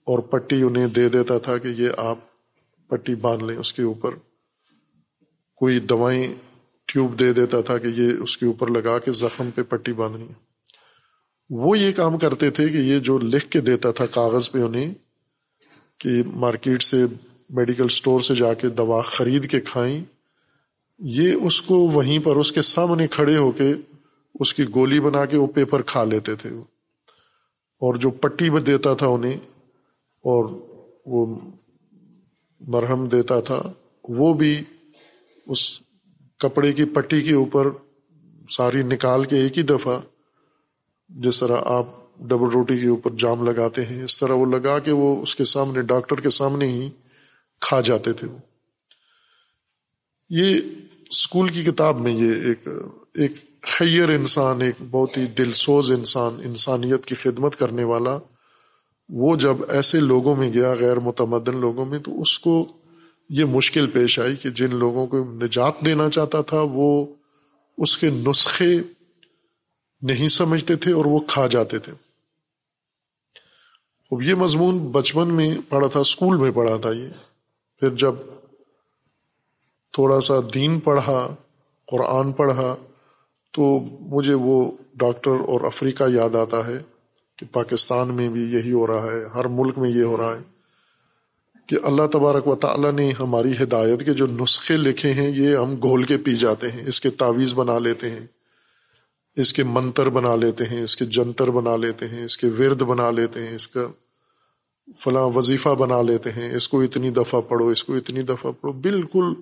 اور 0.05 0.19
پٹی 0.19 0.63
انہیں 0.63 0.87
دے 0.87 1.09
دیتا 1.09 1.39
تھا 1.39 1.59
کہ 1.59 1.69
یہ 1.69 1.89
آپ 1.97 2.19
پٹی 2.89 3.15
باندھ 3.15 3.45
لیں 3.45 3.57
اس 3.57 3.73
کے 3.73 3.83
اوپر۔ 3.83 4.11
کوئی 5.57 5.81
دوائیں 5.81 6.35
ٹیوب 6.87 7.21
دے 7.21 7.33
دیتا 7.33 7.61
تھا 7.61 7.79
کہ 7.79 7.87
یہ 7.87 8.13
اس 8.23 8.37
کے 8.37 8.47
اوپر 8.47 8.67
لگا 8.67 8.99
کے 8.99 9.13
زخم 9.13 9.51
پہ 9.55 9.63
پٹی 9.63 9.93
باندھنی 9.93 10.29
ہے۔ 10.29 10.35
وہ 11.51 11.79
یہ 11.79 11.93
کام 11.93 12.19
کرتے 12.19 12.51
تھے 12.51 12.69
کہ 12.69 12.77
یہ 12.77 12.99
جو 12.99 13.19
لکھ 13.19 13.51
کے 13.51 13.61
دیتا 13.61 13.91
تھا 13.91 14.07
کاغذ 14.07 14.51
پہ 14.51 14.59
انہیں 14.59 14.95
کہ 15.99 16.11
مارکیٹ 16.27 16.83
سے 16.83 16.97
میڈیکل 17.51 17.85
اسٹور 17.85 18.21
سے 18.21 18.35
جا 18.35 18.55
کے 18.55 18.69
دوا 18.69 19.03
خرید 19.03 19.51
کے 19.51 19.61
کھائیں۔ 19.61 20.05
یہ 20.99 21.33
اس 21.33 21.63
کو 21.63 21.79
وہیں 21.89 22.19
پر 22.19 22.37
اس 22.37 22.53
کے 22.53 22.63
سامنے 22.63 23.07
کھڑے 23.07 23.37
ہو 23.37 23.51
کے 23.53 23.73
اس 24.41 24.55
کی 24.55 24.65
گولی 24.75 25.01
بنا 25.01 25.25
کے 25.25 25.37
وہ 25.37 25.47
پیپر 25.47 25.83
کھا 25.83 26.05
لیتے 26.05 26.35
تھے 26.35 26.51
اور 27.83 27.95
جو 27.95 28.11
پٹی 28.11 28.51
میں 28.51 28.61
دیتا 28.61 28.95
تھا 28.95 29.07
انہیں 29.07 29.37
اور 30.25 30.45
وہ 31.07 31.41
مرہم 32.61 33.07
دیتا 33.07 33.41
تھا، 33.41 33.63
وہ 34.05 34.35
بھی 34.35 34.65
اس 35.47 35.81
کپڑے 36.39 36.73
کی 36.73 36.85
پٹی 36.85 37.21
کے 37.23 37.35
اوپر 37.35 37.69
ساری 38.49 38.83
نکال 38.83 39.25
کے 39.25 39.37
ایک 39.37 39.59
ہی 39.59 39.63
دفعہ 39.63 40.01
جس 41.09 41.41
طرح 41.41 41.57
آپ 41.65 41.87
ڈبل 42.19 42.51
روٹی 42.51 42.79
کے 42.79 42.89
اوپر 42.89 43.11
جام 43.11 43.45
لگاتے 43.45 43.85
ہیں، 43.85 44.05
اس 44.05 44.19
طرح 44.21 44.33
وہ 44.33 44.47
لگا 44.47 44.79
کے 44.79 44.93
وہ 44.93 45.23
اس 45.23 45.37
کے 45.37 45.45
سامنے، 45.45 45.83
ڈاکٹر 45.83 46.21
کے 46.21 46.31
سامنے 46.31 46.69
ہی 46.69 46.91
کھا 47.61 47.81
جاتے 47.81 48.13
تھے 48.13 48.29
وہ۔ 48.29 48.39
یہ 50.31 50.61
اسکول 51.11 51.49
کی 51.49 51.65
کتاب 51.65 52.01
میں 52.01 52.13
یہ 52.13 52.33
ایک 52.33 52.69
ایک 53.15 53.33
خیر 53.61 54.09
انسان، 54.09 54.61
ایک 54.61 54.75
بہت 54.91 55.17
ہی 55.17 55.27
دل 55.27 55.53
سوز 55.53 55.93
انسان، 55.93 56.41
انسانیت 56.45 57.07
کی 57.07 57.15
خدمت 57.15 57.57
کرنے 57.57 57.85
والا، 57.85 58.19
وہ 59.09 59.37
جب 59.37 59.57
ایسے 59.69 60.01
لوگوں 60.01 60.37
میں 60.37 60.53
گیا، 60.53 60.75
غیر 60.75 60.97
متمدن 60.97 61.57
لوگوں 61.57 61.85
میں، 61.85 61.99
تو 61.99 62.21
اس 62.21 62.39
کو 62.39 62.69
یہ 63.31 63.45
مشکل 63.45 63.87
پیش 63.87 64.19
آئی 64.19 64.37
کہ 64.37 64.51
جن 64.51 64.75
لوگوں 64.75 65.07
کو 65.07 65.25
نجات 65.25 65.75
دینا 65.85 66.11
چاہتا 66.11 66.41
تھا، 66.41 66.61
وہ 66.61 67.07
اس 67.79 67.99
کے 67.99 68.11
نسخے 68.11 68.77
نہیں 70.03 70.29
سمجھتے 70.29 70.77
تھے 70.77 70.93
اور 70.93 71.05
وہ 71.05 71.19
کھا 71.19 71.47
جاتے 71.47 71.79
تھے۔ 71.79 71.93
اب 74.11 74.23
یہ 74.23 74.35
مضمون 74.35 74.79
بچپن 74.79 75.29
میں 75.29 75.57
پڑھا 75.69 75.89
تھا، 75.89 76.01
اسکول 76.01 76.37
میں 76.37 76.51
پڑھا 76.51 76.77
تھا 76.77 76.93
یہ۔ 76.93 77.09
پھر 77.79 77.89
جب 77.91 78.15
تھوڑا 79.95 80.21
سا 80.21 80.35
دین 80.55 80.79
پڑھا، 80.81 81.35
قرآن 81.89 82.33
پڑھا، 82.33 82.75
تو 83.55 83.79
مجھے 84.01 84.35
وہ 84.35 84.73
ڈاکٹر 84.95 85.31
اور 85.31 85.61
افریقہ 85.65 86.05
یاد 86.09 86.35
آتا 86.35 86.67
ہے 86.67 86.79
کہ 87.39 87.47
پاکستان 87.53 88.15
میں 88.15 88.29
بھی 88.29 88.43
یہی 88.53 88.73
ہو 88.73 88.87
رہا 88.87 89.13
ہے، 89.13 89.25
ہر 89.25 89.49
ملک 89.49 89.79
میں 89.79 89.91
یہ 89.91 90.03
ہو 90.03 90.17
رہا 90.17 90.35
ہے 90.35 90.43
کہ 91.69 91.77
اللہ 91.83 92.07
تبارک 92.13 92.49
و 92.49 92.55
تعالیٰ 92.55 92.93
نے 92.93 93.11
ہماری 93.21 93.53
ہدایت 93.63 94.05
کے 94.07 94.13
جو 94.13 94.27
نسخے 94.27 94.77
لکھے 94.77 95.13
ہیں، 95.13 95.29
یہ 95.29 95.57
ہم 95.57 95.75
گھول 95.81 96.03
کے 96.03 96.17
پی 96.17 96.35
جاتے 96.35 96.71
ہیں، 96.71 96.83
اس 96.87 97.01
کے 97.01 97.11
تعویذ 97.11 97.55
بنا 97.55 97.79
لیتے 97.79 98.11
ہیں، 98.11 98.27
اس 99.37 99.53
کے 99.53 99.65
منتر 99.65 100.09
بنا 100.09 100.37
لیتے 100.37 100.65
ہیں، 100.65 100.83
اس 100.83 100.97
کے 100.97 101.05
جنتر 101.05 101.51
بنا 101.51 101.77
لیتے 101.77 102.09
ہیں، 102.09 102.25
اس 102.25 102.37
کے 102.37 102.47
ورد 102.59 102.83
بنا 102.83 103.11
لیتے 103.11 103.47
ہیں، 103.47 103.55
اس 103.55 103.69
کا 103.69 103.87
فلاں 104.99 105.27
وظیفہ 105.35 105.69
بنا 105.69 106.03
لیتے 106.03 106.31
ہیں، 106.33 106.55
اس 106.55 106.69
کو 106.69 106.81
اتنی 106.81 107.11
دفعہ 107.11 107.41
پڑھو، 107.41 107.69
اس 107.69 107.85
کو 107.85 107.95
اتنی 107.95 108.23
دفعہ 108.23 108.53
پڑھو، 108.61 108.73
بالکل 108.73 109.33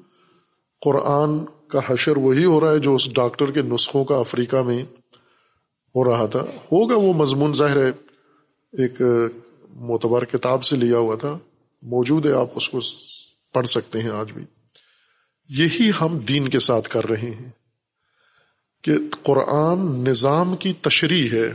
قرآن 0.82 1.44
کا 1.68 1.78
حشر 1.86 2.16
وہی 2.16 2.44
ہو 2.44 2.60
رہا 2.60 2.70
ہے 2.72 2.78
جو 2.78 2.94
اس 2.94 3.14
ڈاکٹر 3.14 3.50
کے 3.50 3.62
نسخوں 3.62 4.04
کا 4.04 4.16
افریقہ 4.16 4.56
میں 4.56 4.82
ہو 5.94 6.04
رہا 6.04 6.26
تھا۔ 6.26 6.40
ہوگا 6.40 6.96
وہ 6.96 7.12
مضمون، 7.12 7.54
ظاہر 7.54 7.76
ہے 7.76 7.88
ایک 8.72 9.02
معتبر 9.70 10.24
کتاب 10.24 10.64
سے 10.64 10.76
لیا 10.76 10.98
ہوا 10.98 11.16
تھا۔ 11.16 11.38
موجود 11.82 12.26
ہے، 12.26 12.32
آپ 12.32 12.46
اس 12.54 12.68
کو 12.68 12.78
پڑھ 13.52 13.66
سکتے 13.66 14.00
ہیں 14.00 14.10
آج 14.10 14.32
بھی۔ 14.32 14.44
یہی 15.48 15.90
ہم 16.00 16.18
دین 16.18 16.48
کے 16.48 16.58
ساتھ 16.58 16.88
کر 16.88 17.06
رہے 17.06 17.30
ہیں 17.30 17.50
کہ 18.82 18.92
قرآن 19.22 19.78
نظام 20.04 20.56
کی 20.56 20.72
تشریح 20.72 21.30
ہے۔ 21.32 21.54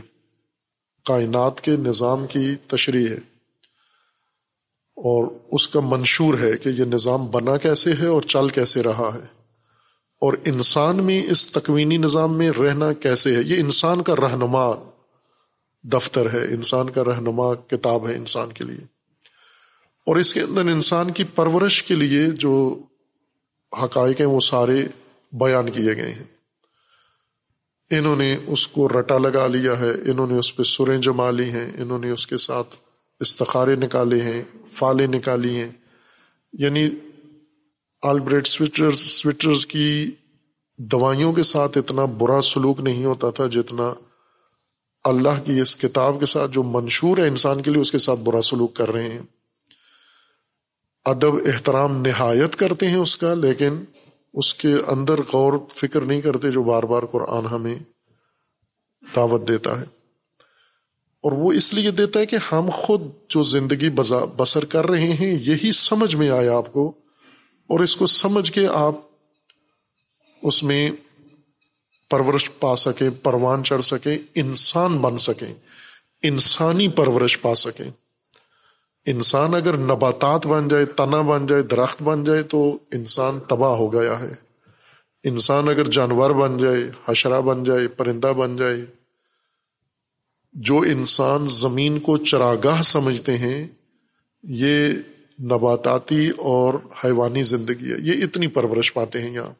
کائنات 1.04 1.60
کے 1.60 1.70
نظام 1.70 2.26
کی 2.26 2.54
تشریح 2.66 3.08
ہے۔ 3.08 3.18
اور 4.98 5.32
اس 5.52 5.68
کا 5.68 5.80
منشور 5.84 6.38
ہے 6.38 6.56
کہ 6.56 6.68
یہ 6.68 6.84
نظام 6.84 7.26
بنا 7.26 7.56
کیسے 7.56 7.92
ہے 7.92 8.06
اور 8.06 8.22
چل 8.22 8.48
کیسے 8.48 8.82
رہا 8.82 9.10
ہے۔ 9.14 9.38
اور 10.20 10.32
انسان 10.44 11.04
میں 11.04 11.26
اس 11.30 11.46
تکوینی 11.46 11.96
نظام 11.96 12.38
میں 12.38 12.50
رہنا 12.50 12.92
کیسے 12.92 13.36
ہے؟ 13.36 13.40
یہ 13.46 13.60
انسان 13.60 14.02
کا 14.02 14.16
رہنما 14.16 14.90
دفتر 15.82 16.32
ہے، 16.32 16.44
انسان 16.44 16.90
کا 16.90 17.04
رہنما 17.04 17.54
کتاب 17.54 18.08
ہے 18.08 18.14
انسان 18.14 18.52
کے 18.52 18.64
لیے۔ 18.64 18.84
اور 20.06 20.16
اس 20.16 20.34
کے 20.34 20.40
اندر 20.40 20.60
انسان 20.60 21.10
کی 21.10 21.24
پرورش 21.24 21.82
کے 21.82 21.94
لیے 21.94 22.26
جو 22.26 22.82
حقائق 23.84 24.20
ہیں 24.20 24.28
وہ 24.28 24.40
سارے 24.40 24.82
بیان 25.32 25.70
کیے 25.70 25.96
گئے 25.96 26.12
ہیں۔ 26.12 26.24
انہوں 27.90 28.16
نے 28.16 28.36
اس 28.46 28.68
کو 28.68 28.88
رٹا 28.88 29.18
لگا 29.18 29.46
لیا 29.46 29.78
ہے، 29.78 29.90
انہوں 29.90 30.26
نے 30.26 30.38
اس 30.38 30.56
پہ 30.56 30.62
سریں 30.62 30.98
جما 30.98 31.30
لی 31.30 31.50
ہیں، 31.50 31.72
انہوں 31.78 31.98
نے 31.98 32.10
اس 32.10 32.26
کے 32.26 32.36
ساتھ 32.36 32.76
استخارے 33.20 33.74
نکالے 33.74 34.20
ہیں 34.20 34.42
فالے 34.72 35.06
نکالی 35.06 35.56
ہیں۔ 35.56 35.70
یعنی 36.52 36.88
آلبریٹ 38.02 38.46
سویٹرز 38.46 38.98
سویٹرز 38.98 39.66
کی 39.66 40.10
دوائیوں 40.76 41.32
کے 41.32 41.42
ساتھ 41.42 41.78
اتنا 41.78 42.04
برا 42.04 42.40
سلوک 42.40 42.80
نہیں 42.80 43.04
ہوتا 43.04 43.30
تھا 43.30 43.46
جتنا 43.46 43.94
اللہ 45.04 45.44
کی 45.44 45.60
اس 45.60 45.76
کتاب 45.76 46.20
کے 46.20 46.26
ساتھ 46.26 46.52
جو 46.52 46.62
منشور 46.62 47.18
ہے 47.18 47.28
انسان 47.28 47.62
کے 47.62 47.70
لیے 47.70 47.80
اس 47.80 47.92
کے 47.92 47.98
ساتھ 47.98 48.20
برا 48.20 48.40
سلوک 48.40 48.74
کر 48.74 48.90
رہے 48.90 49.10
ہیں۔ 49.10 49.22
ادب، 51.04 51.34
احترام 51.34 52.02
نہایت 52.06 52.56
کرتے 52.56 52.86
ہیں 52.86 52.96
اس 52.96 53.16
کا، 53.16 53.34
لیکن 53.34 53.84
اس 54.34 54.54
کے 54.54 54.74
اندر 54.86 55.14
غور، 55.32 55.52
فکر 55.68 56.00
نہیں 56.00 56.20
کرتے 56.20 56.50
جو 56.50 56.62
بار 56.62 56.82
بار 56.82 57.02
قرآن 57.02 57.46
ہمیں 57.46 57.78
دعوت 59.16 59.48
دیتا 59.48 59.80
ہے۔ 59.80 59.97
اور 61.22 61.32
وہ 61.32 61.52
اس 61.52 61.74
لیے 61.74 61.90
دیتا 61.90 62.20
ہے 62.20 62.26
کہ 62.26 62.36
ہم 62.52 62.68
خود 62.72 63.02
جو 63.28 63.42
زندگی 63.42 63.90
بسر 64.36 64.64
کر 64.64 64.86
رہے 64.86 65.12
ہیں، 65.12 65.38
یہی 65.40 65.72
سمجھ 65.72 66.16
میں 66.16 66.30
آیا 66.30 66.56
آپ 66.56 66.72
کو، 66.72 66.92
اور 67.70 67.80
اس 67.80 67.96
کو 67.96 68.06
سمجھ 68.06 68.52
کے 68.52 68.66
آپ 68.66 68.94
اس 70.42 70.62
میں 70.62 70.90
پرورش 72.10 72.50
پا 72.58 72.76
سکیں، 72.76 73.10
پروان 73.22 73.64
چڑھ 73.64 73.84
سکیں، 73.84 74.18
انسان 74.34 74.98
بن 74.98 75.18
سکیں، 75.18 75.54
انسانی 76.22 76.88
پرورش 76.88 77.40
پا 77.40 77.54
سکیں۔ 77.54 77.90
انسان 79.06 79.54
اگر 79.54 79.76
نباتات 79.76 80.46
بن 80.46 80.68
جائے، 80.68 80.84
تنا 80.84 81.20
بن 81.20 81.46
جائے، 81.46 81.62
درخت 81.62 82.02
بن 82.02 82.24
جائے، 82.24 82.42
تو 82.42 82.78
انسان 82.92 83.40
تباہ 83.40 83.74
ہو 83.76 83.92
گیا 83.92 84.20
ہے۔ 84.20 84.32
انسان 85.24 85.68
اگر 85.68 85.90
جانور 85.90 86.30
بن 86.30 86.58
جائے، 86.58 86.90
حشرہ 87.08 87.40
بن 87.40 87.64
جائے، 87.64 87.88
پرندہ 87.88 88.32
بن 88.36 88.56
جائے 88.56 88.84
جو 90.52 90.78
انسان 90.78 91.46
زمین 91.48 91.98
کو 91.98 92.16
چراگاہ 92.16 92.82
سمجھتے 92.82 93.38
ہیں، 93.38 93.66
یہ 94.42 94.88
نباتاتی 95.42 96.28
اور 96.28 96.74
حیوانی 97.04 97.42
زندگی 97.42 97.92
ہے۔ 97.92 97.96
یہ 98.00 98.24
اتنی 98.24 98.46
پرورش 98.46 98.94
پاتے 98.94 99.20
ہیں 99.20 99.30
یہاں۔ 99.30 99.52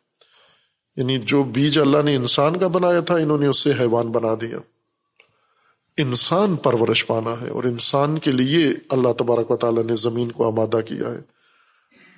یعنی 0.96 1.18
جو 1.18 1.42
بیج 1.42 1.78
اللہ 1.78 2.02
نے 2.04 2.16
انسان 2.16 2.58
کا 2.58 2.66
بنایا 2.66 3.00
تھا، 3.00 3.14
انہوں 3.14 3.38
نے 3.38 3.46
اس 3.46 3.58
سے 3.58 3.72
حیوان 3.80 4.08
بنا 4.08 4.34
دیا۔ 4.40 4.58
انسان 5.96 6.56
پرورش 6.56 7.06
پانا 7.06 7.34
ہے 7.42 7.48
اور 7.48 7.64
انسان 7.64 8.18
کے 8.18 8.32
لیے 8.32 8.68
اللہ 8.88 9.12
تبارک 9.12 9.50
و 9.50 9.56
تعالیٰ 9.56 9.84
نے 9.84 9.94
زمین 9.94 10.32
کو 10.32 10.46
آمادہ 10.46 10.80
کیا 10.80 11.12
ہے۔ 11.12 11.20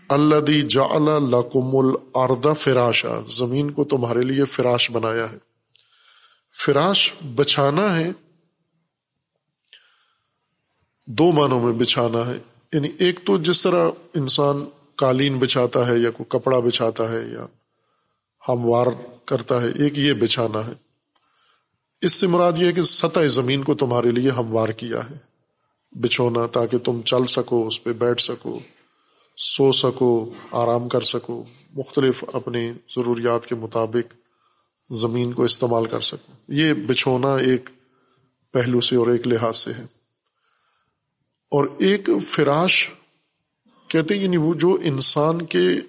اللہ 0.09 0.37
دی 0.37 0.63
جا 0.63 1.19
لکم 1.19 1.77
الارض 1.77 2.59
فراشا، 2.59 3.21
زمین 3.29 3.71
کو 3.71 3.85
تمہارے 3.85 4.21
لیے 4.21 4.45
فراش 4.45 4.91
بنایا 4.91 5.33
ہے۔ 5.33 5.39
فراش 6.65 7.13
بچھانا 7.35 7.97
ہے 7.97 8.13
دو 11.11 11.33
معنوں 11.33 11.61
میں 11.61 11.73
بچھانا 11.73 12.27
ہے۔ 12.27 12.39
یعنی 12.73 12.89
ایک 12.99 13.21
تو 13.25 13.39
جس 13.39 13.63
طرح 13.63 13.91
انسان 14.15 14.65
قالین 14.95 15.39
بچھاتا 15.39 15.87
ہے 15.87 15.99
یا 15.99 16.11
کوئی 16.11 16.25
کپڑا 16.29 16.59
بچھاتا 16.59 17.13
ہے 17.13 17.19
یا 17.33 17.47
ہموار 18.49 18.87
کرتا 19.25 19.63
ہے، 19.63 19.67
ایک 19.67 19.99
یہ 19.99 20.13
بچھانا 20.13 20.67
ہے۔ 20.67 20.73
اس 22.01 22.13
سے 22.13 22.27
مراد 22.27 22.53
یہ 22.59 22.67
ہے 22.67 22.73
کہ 22.73 22.83
سطح 22.83 23.21
زمین 23.21 23.65
کو 23.65 23.75
تمہارے 23.75 24.11
لیے 24.11 24.31
ہموار 24.31 24.69
کیا 24.69 25.11
ہے۔ 25.11 25.15
بچھونا 25.93 26.47
تاکہ 26.47 26.79
تم 26.79 27.01
چل 27.03 27.27
سکو، 27.27 27.67
اس 27.67 27.85
پہ 27.85 27.93
بیٹھ 27.93 28.23
سکو، 28.23 28.61
سو 29.37 29.73
سکو، 29.73 30.31
آرام 30.51 30.89
کر 30.89 31.01
سکو، 31.01 31.45
مختلف 31.73 32.25
اپنی 32.33 32.73
ضروریات 32.97 33.47
کے 33.47 33.55
مطابق 33.55 34.15
زمین 34.91 35.33
کو 35.33 35.45
استعمال 35.45 35.87
کر 35.87 36.01
سکو۔ 36.01 36.33
یہ 36.49 36.75
بچھونا 36.75 37.37
ایک 37.37 37.71
پہلو 38.53 38.81
سے 38.81 38.97
اور 38.97 39.07
ایک 39.07 39.27
لحاظ 39.27 39.57
سے 39.57 39.73
ہے۔ 39.79 40.00
اور 41.51 41.65
ایک 41.79 42.09
فراش 42.29 42.91
کہتے 43.89 44.17
یعنی 44.17 44.37
وہ 44.37 44.55
جو 44.55 44.79
انسان 44.83 45.45
کے 45.45 45.81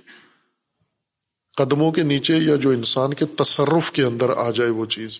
قدموں 1.57 1.91
کے 1.91 2.03
نیچے 2.03 2.37
یا 2.37 2.55
جو 2.55 2.69
انسان 2.69 3.13
کے 3.13 3.25
تصرف 3.25 3.91
کے 3.91 4.03
اندر 4.03 4.29
آ 4.29 4.51
جائے 4.51 4.69
وہ 4.69 4.85
چیز۔ 4.85 5.19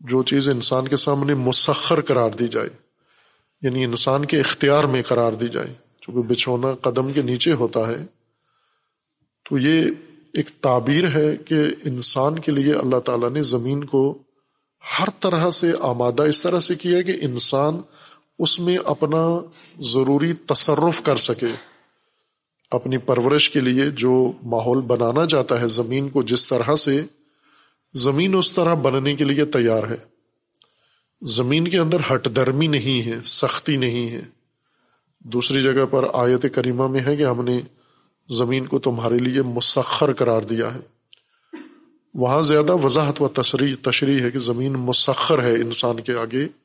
جو 0.00 0.22
چیز 0.22 0.48
انسان 0.48 0.88
کے 0.88 0.96
سامنے 0.96 1.34
مسخر 1.34 2.00
قرار 2.00 2.30
دی 2.30 2.48
جائے 2.48 2.68
یعنی 3.62 3.84
انسان 3.84 4.24
کے 4.24 4.40
اختیار 4.40 4.84
میں 4.84 5.02
قرار 5.02 5.32
دی 5.32 5.48
جائے، 5.48 5.74
چونکہ 6.00 6.22
بچھونا 6.22 6.72
قدم 6.72 7.12
کے 7.12 7.22
نیچے 7.22 7.52
ہوتا 7.52 7.86
ہے، 7.86 8.06
تو 9.48 9.58
یہ 9.58 9.90
ایک 10.32 10.50
تعبیر 10.60 11.08
ہے 11.14 11.36
کہ 11.36 11.54
انسان 11.84 12.38
کے 12.38 12.52
لیے 12.52 12.74
اللہ 12.74 12.98
تعالیٰ 12.98 13.30
نے 13.30 13.42
زمین 13.42 13.84
کو 13.84 14.18
ہر 14.98 15.08
طرح 15.20 15.50
سے 15.50 15.72
آمادہ 15.80 16.22
اس 16.22 16.42
طرح 16.42 16.60
سے 16.60 16.74
کیا 16.74 17.02
کہ 17.02 17.16
انسان 17.20 17.80
اس 18.38 18.60
میں 18.60 18.78
اپنا 18.84 19.40
ضروری 19.78 20.32
تصرف 20.32 21.02
کر 21.02 21.16
سکے۔ 21.16 21.46
اپنی 22.70 22.98
پرورش 22.98 23.50
کے 23.50 23.60
لیے 23.60 23.90
جو 23.90 24.32
ماحول 24.42 24.80
بنانا 24.80 25.26
چاہتا 25.26 25.60
ہے، 25.60 25.68
زمین 25.68 26.08
کو 26.08 26.22
جس 26.22 26.46
طرح 26.46 26.76
سے، 26.76 27.02
زمین 27.94 28.34
اس 28.34 28.52
طرح 28.52 28.74
بننے 28.74 29.14
کے 29.14 29.24
لیے 29.24 29.44
تیار 29.44 29.90
ہے۔ 29.90 29.96
زمین 31.22 31.68
کے 31.68 31.78
اندر 31.78 31.96
ہٹ 32.14 32.36
درمی 32.36 32.66
نہیں 32.66 33.06
ہے، 33.06 33.16
سختی 33.24 33.76
نہیں 33.76 34.10
ہے۔ 34.10 34.22
دوسری 35.20 35.62
جگہ 35.62 35.86
پر 35.90 36.04
آیت 36.12 36.46
کریمہ 36.54 36.88
میں 36.88 37.00
ہے 37.00 37.16
کہ 37.16 37.22
ہم 37.22 37.44
نے 37.44 37.60
زمین 38.28 38.66
کو 38.66 38.78
تمہارے 38.78 39.18
لیے 39.18 39.42
مسخر 39.42 40.12
قرار 40.12 40.42
دیا 40.42 40.74
ہے۔ 40.74 40.80
وہاں 42.14 42.42
زیادہ 42.42 42.72
وضاحت 42.72 43.22
و 43.22 43.28
تشریح 43.28 43.74
تشریح 43.82 44.22
ہے 44.22 44.30
کہ 44.30 44.38
زمین 44.38 44.72
مسخر 44.72 45.42
ہے 45.42 45.52
انسان 45.52 46.00
کے 46.00 46.14
آگے۔ 46.14 46.63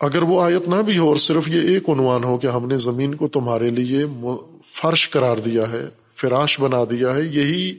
اگر 0.00 0.22
وہ 0.22 0.42
آیت 0.42 0.68
نہ 0.68 0.82
بھی 0.82 0.98
ہو 0.98 1.08
اور 1.08 1.16
صرف 1.16 1.48
یہ 1.48 1.60
ایک 1.60 1.88
عنوان 1.88 2.24
ہو 2.24 2.38
کہ 2.38 2.46
ہم 2.46 2.66
نے 2.66 2.78
زمین 2.78 3.14
کو 3.14 3.28
تمہارے 3.28 3.70
لیے 3.70 4.06
فرش 4.66 5.10
قرار 5.10 5.36
دیا 5.36 5.72
ہے، 5.72 5.88
فراش 6.14 6.60
بنا 6.60 6.84
دیا 6.90 7.16
ہے، 7.16 7.22
یہی 7.22 7.78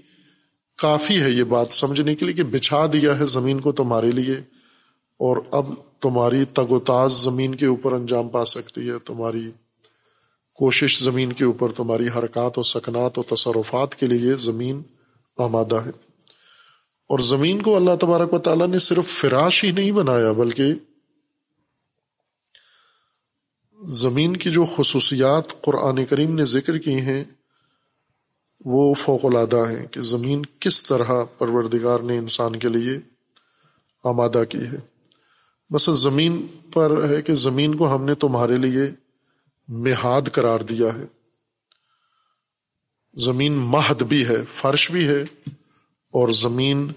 کافی 0.78 1.22
ہے 1.22 1.30
یہ 1.30 1.43
بات 1.43 1.72
سمجھنے 1.72 2.16
کے 2.16 2.26
لیے 2.26 2.34
کہ 2.34 2.43
بچھا 2.43 2.86
دیا 2.93 3.20
ہے 3.20 3.26
زمین 3.26 3.59
کو 3.59 3.72
تمہارے 3.72 4.11
لیے 4.11 4.36
اور 5.20 5.38
اب 5.51 5.66
تمہاری 6.01 6.45
تگ 6.45 6.72
و 6.72 6.80
تاز 6.80 7.11
زمین 7.13 7.55
کے 7.55 7.66
اوپر 7.66 7.91
انجام 7.91 8.30
پا 8.30 8.45
سکتی 8.45 8.89
ہے، 8.89 8.99
تمہاری 9.05 9.51
کوشش 10.53 10.99
زمین 10.99 11.34
کے 11.34 11.43
اوپر، 11.43 11.72
تمہاری 11.72 12.07
حرکات 12.18 12.57
و 12.57 12.61
سکنات 12.61 13.20
و 13.20 13.24
تصرفات 13.24 13.95
کے 13.95 14.07
لیے 14.07 14.36
زمین 14.36 14.82
آمادہ 15.38 15.76
ہے۔ 15.76 15.91
اور 17.09 17.20
زمین 17.20 17.61
کو 17.61 17.76
اللہ 17.76 17.95
تبارک 18.01 18.34
و 18.34 18.39
تعالیٰ 18.39 18.68
نے 18.68 18.80
صرف 18.80 19.07
فراش 19.07 19.63
ہی 19.63 19.72
نہیں 19.72 19.91
بنایا، 19.91 20.32
بلکہ 20.32 20.74
زمین 23.88 24.38
کی 24.38 24.51
جو 24.51 24.65
خصوصیات 24.65 25.61
قرآن 25.61 26.05
کریم 26.05 26.36
نے 26.36 26.45
ذکر 26.45 26.77
کی 26.77 26.93
ہیں، 26.93 27.23
وہ 28.65 28.93
فوق 28.93 29.25
العادہ 29.25 29.69
ہیں 29.69 29.88
کہ 29.88 30.01
زمین 30.01 30.41
کس 30.59 30.83
طرح 30.83 31.23
پروردگار 31.38 31.99
نے 31.99 32.17
انسان 32.17 32.55
کے 32.55 32.67
لیے 32.67 32.99
آمادہ 34.03 34.43
کی 34.49 34.57
ہے۔ 34.57 34.77
بس 35.69 35.86
زمین 35.86 36.47
پر 36.73 37.09
ہے 37.09 37.21
کہ 37.21 37.36
زمین 37.36 37.75
کو 37.75 37.95
ہم 37.95 38.03
نے 38.03 38.15
تمہارے 38.15 38.57
لیے 38.57 38.81
مہاد 39.67 40.21
قرار 40.31 40.59
دیا 40.59 40.88
ہے۔ 40.88 41.05
زمین 43.13 43.53
مہد 43.53 44.03
بھی 44.03 44.25
ہے، 44.25 44.45
فرش 44.53 44.91
بھی 44.91 45.07
ہے 45.07 45.21
اور 46.11 46.27
زمین 46.27 46.91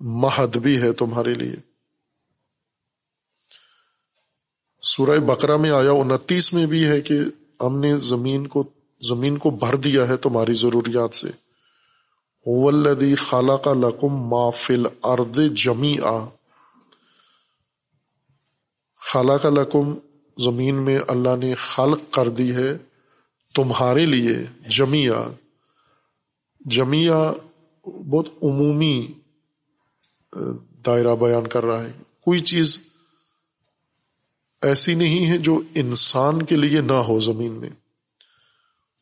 مہد 0.00 0.56
بھی 0.56 0.82
ہے 0.82 0.92
تمہارے 0.92 1.34
لیے۔ 1.34 1.73
سورہ 4.84 5.18
بقرہ 5.18 5.56
میں 5.56 5.70
آیا، 5.70 5.90
انتیس 5.90 6.52
میں 6.52 6.66
بھی 6.66 6.86
ہے 6.86 7.00
کہ 7.00 7.14
ہم 7.60 7.78
نے 7.78 7.96
زمین 7.96 8.46
کو 8.46 8.64
زمین 9.08 9.38
کو 9.38 9.50
بھر 9.50 9.76
دیا 9.76 10.08
ہے 10.08 10.16
تمہاری 10.16 10.52
ضروریات 10.52 11.14
سے۔ 11.14 11.28
ولدی 12.46 13.14
خالہ 13.14 13.52
کا 13.52 13.72
لقم 13.72 14.28
مافل 14.28 14.86
ارد 15.02 15.38
جمی 15.56 15.96
آ 16.02 16.24
خالہ 19.00 19.32
کا 19.32 19.50
لقم 19.50 19.94
زمین 20.38 20.74
میں 20.74 20.98
اللہ 21.08 21.36
نے 21.36 21.54
خلق 21.54 22.12
کر 22.12 22.28
دی 22.28 22.54
ہے 22.54 22.78
تمہارے 23.54 24.06
لیے 24.06 24.38
جمیا 24.68 25.24
جمیا 26.60 27.32
بہت 27.84 28.26
عمومی 28.42 29.12
دائرہ 30.86 31.16
بیان 31.16 31.46
کر 31.46 31.64
رہا 31.64 31.84
ہے۔ 31.84 31.92
کوئی 32.24 32.40
چیز 32.40 32.93
ایسی 34.64 34.94
نہیں 34.94 35.30
ہے 35.30 35.38
جو 35.38 35.60
انسان 35.74 36.42
کے 36.42 36.56
لیے 36.56 36.80
نہ 36.80 36.92
ہو 36.92 37.18
زمین 37.18 37.52
میں۔ 37.52 37.70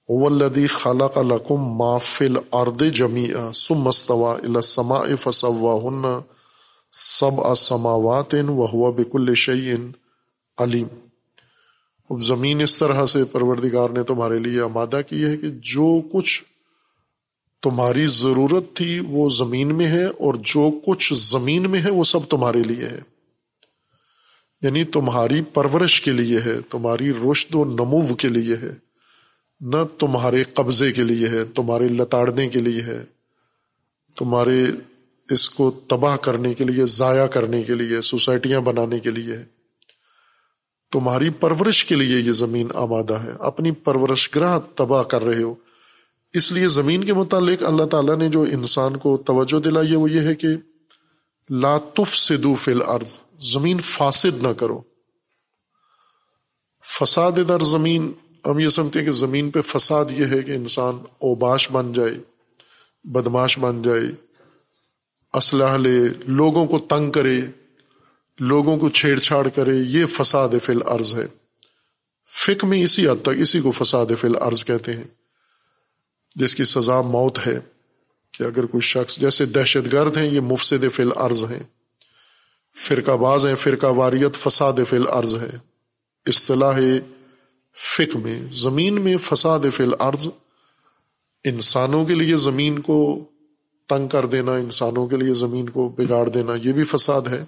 ولدی 0.09 0.67
خالہ 0.67 1.05
کا 1.05 1.55
مافل 1.55 2.37
ارد 2.53 2.83
جمی 2.95 3.31
سم 3.55 3.75
مستوا 3.75 4.35
السما 4.35 5.01
فسوا 5.21 5.75
ہن 5.85 6.21
سب 6.93 7.41
اسماوات 7.41 8.35
و 8.49 8.67
ہوا 8.67 8.91
بکل 8.91 9.33
علیم۔ 10.59 10.87
اب 12.11 12.23
زمین 12.23 12.61
اس 12.61 12.79
طرح 12.79 13.07
سے 13.07 13.25
پروردگار 13.25 13.91
نے 13.91 14.03
تمہارے 14.03 14.39
لیے 14.39 14.61
آمادہ 14.61 15.01
کی 15.09 15.25
ہے 15.25 15.37
کہ 15.37 15.51
جو 15.51 16.01
کچھ 16.13 16.45
تمہاری 17.63 18.07
ضرورت 18.07 18.75
تھی 18.75 19.01
وہ 19.09 19.29
زمین 19.29 19.75
میں 19.75 19.87
ہے 19.87 20.05
اور 20.05 20.35
جو 20.35 20.71
کچھ 20.87 21.15
زمین 21.17 21.71
میں 21.71 21.83
ہے 21.83 21.91
وہ 21.91 22.05
سب 22.05 22.21
تمہارے 22.29 22.63
لیے 22.63 22.87
ہے۔ 22.87 23.12
یعنی 24.63 24.85
تمہاری 24.85 25.43
پرورش 25.43 26.01
کے 26.01 26.11
لیے 26.11 26.41
ہے، 26.41 26.55
تمہاری 26.71 27.11
رشد 27.11 27.55
و 27.55 27.65
نمو 27.65 28.15
کے 28.15 28.29
لیے 28.29 28.57
ہے، 28.63 28.71
نہ 29.61 29.77
تمہارے 29.99 30.45
قبضے 30.45 30.93
کے 30.93 31.03
لیے 31.03 31.29
ہے، 31.29 31.45
تمہارے 31.45 31.89
لتاڑنے 31.89 32.49
کے 32.49 32.59
لیے 32.59 32.83
ہے، 32.83 33.05
تمہارے 34.19 34.67
اس 35.31 35.51
کو 35.51 35.71
تباہ 35.71 36.17
کرنے 36.17 36.55
کے 36.55 36.65
لیے، 36.65 36.87
ضائع 36.87 37.27
کرنے 37.27 37.63
کے 37.63 37.75
لیے، 37.75 38.01
سوسائٹیاں 38.01 38.61
بنانے 38.61 38.99
کے 38.99 39.11
لیے 39.11 39.37
تمہاری 40.93 41.31
پرورش 41.31 41.85
کے 41.85 41.95
لیے 41.95 42.21
یہ 42.21 42.33
زمین 42.33 42.69
آمادہ 42.75 43.15
ہے۔ 43.15 43.31
اپنی 43.39 43.71
پرورش 43.71 44.35
گرہ 44.37 44.59
تباہ 44.75 45.03
کر 45.03 45.23
رہے 45.23 45.43
ہو۔ 45.43 45.55
اس 46.33 46.53
لیے 46.53 46.69
زمین 46.69 47.05
کے 47.05 47.13
متعلق 47.13 47.63
اللہ 47.63 47.85
تعالیٰ 47.85 48.17
نے 48.17 48.29
جو 48.29 48.43
انسان 48.43 48.97
کو 48.97 49.17
توجہ 49.17 49.61
دلائی 49.61 49.91
ہے، 49.91 49.97
وہ 49.97 50.11
یہ 50.11 50.21
ہے 50.21 50.35
کہ 50.35 50.49
لاتف 51.51 52.17
سے 52.17 52.37
دو 52.37 52.55
فل 52.55 52.83
ارض 52.87 53.17
زمین 53.43 53.79
فاسد 53.79 54.43
نہ 54.43 54.49
کرو۔ 54.49 54.83
فساد 56.85 57.33
در 57.49 57.61
زمین، 57.61 58.13
ہم 58.47 58.59
یہ 58.59 58.69
سمجھتے 58.69 58.99
ہیں 58.99 59.07
کہ 59.07 59.13
زمین 59.13 59.51
پہ 59.51 59.61
فساد 59.61 60.05
یہ 60.11 60.27
ہے 60.27 60.43
کہ 60.43 60.51
انسان 60.51 60.95
اوباش 61.19 61.71
بن 61.71 61.93
جائے، 61.93 62.15
بدماش 63.05 63.59
بن 63.59 63.83
جائے، 63.83 64.03
اسلحہ 65.35 65.77
لے، 65.77 66.09
لوگوں 66.27 66.67
کو 66.67 66.79
تنگ 66.79 67.11
کرے، 67.11 67.41
لوگوں 68.41 68.79
کو 68.79 68.89
چھیڑ 68.89 69.19
چھاڑ 69.19 69.49
کرے، 69.49 69.77
یہ 69.87 70.07
فساد 70.07 70.49
فی 70.63 70.73
الارض 70.73 71.15
ہے۔ 71.15 71.27
فک 72.29 72.65
میں 72.65 72.83
اسی 72.83 73.09
حد 73.09 73.23
تک 73.23 73.31
اسی 73.39 73.61
کو 73.61 73.71
فساد 73.71 74.07
فی 74.21 74.29
الارض 74.29 74.65
کہتے 74.65 74.93
ہیں، 74.93 75.05
جس 76.35 76.55
کی 76.55 76.65
سزا 76.65 77.01
موت 77.01 77.39
ہے۔ 77.47 77.61
کہ 78.33 78.43
اگر 78.43 78.67
کوئی 78.67 78.81
شخص، 78.81 79.17
جیسے 79.17 79.47
دہشت 79.47 79.93
گرد 79.93 80.17
ہیں، 80.17 80.31
یہ 80.31 80.41
مفسد 80.41 80.85
فی 80.95 81.03
الارض 81.03 81.45
ہیں۔ 81.45 81.63
فرقہ 82.77 83.11
باز 83.11 83.47
ہیں، 83.47 83.55
فرقہ 83.55 83.87
واریت 83.87 84.35
فساد 84.35 84.73
فی 84.89 84.97
الارض 84.97 85.35
ہے۔ 85.35 85.51
اصطلاح 86.27 86.81
فک 87.77 88.17
میں، 88.17 88.43
زمین 88.53 89.01
میں 89.01 89.17
فساد 89.23 89.61
فی 89.75 89.85
الارض، 89.85 90.27
انسانوں 91.45 92.05
کے 92.05 92.15
لیے 92.15 92.37
زمین 92.37 92.79
کو 92.79 93.25
تنگ 93.89 94.09
کر 94.09 94.27
دینا، 94.27 94.53
انسانوں 94.53 95.07
کے 95.07 95.17
لیے 95.17 95.35
زمین 95.35 95.69
کو 95.69 95.89
بگاڑ 95.89 96.29
دینا، 96.29 96.53
یہ 96.63 96.73
بھی 96.73 96.85
فساد 96.85 97.23
ہے۔ 97.23 97.45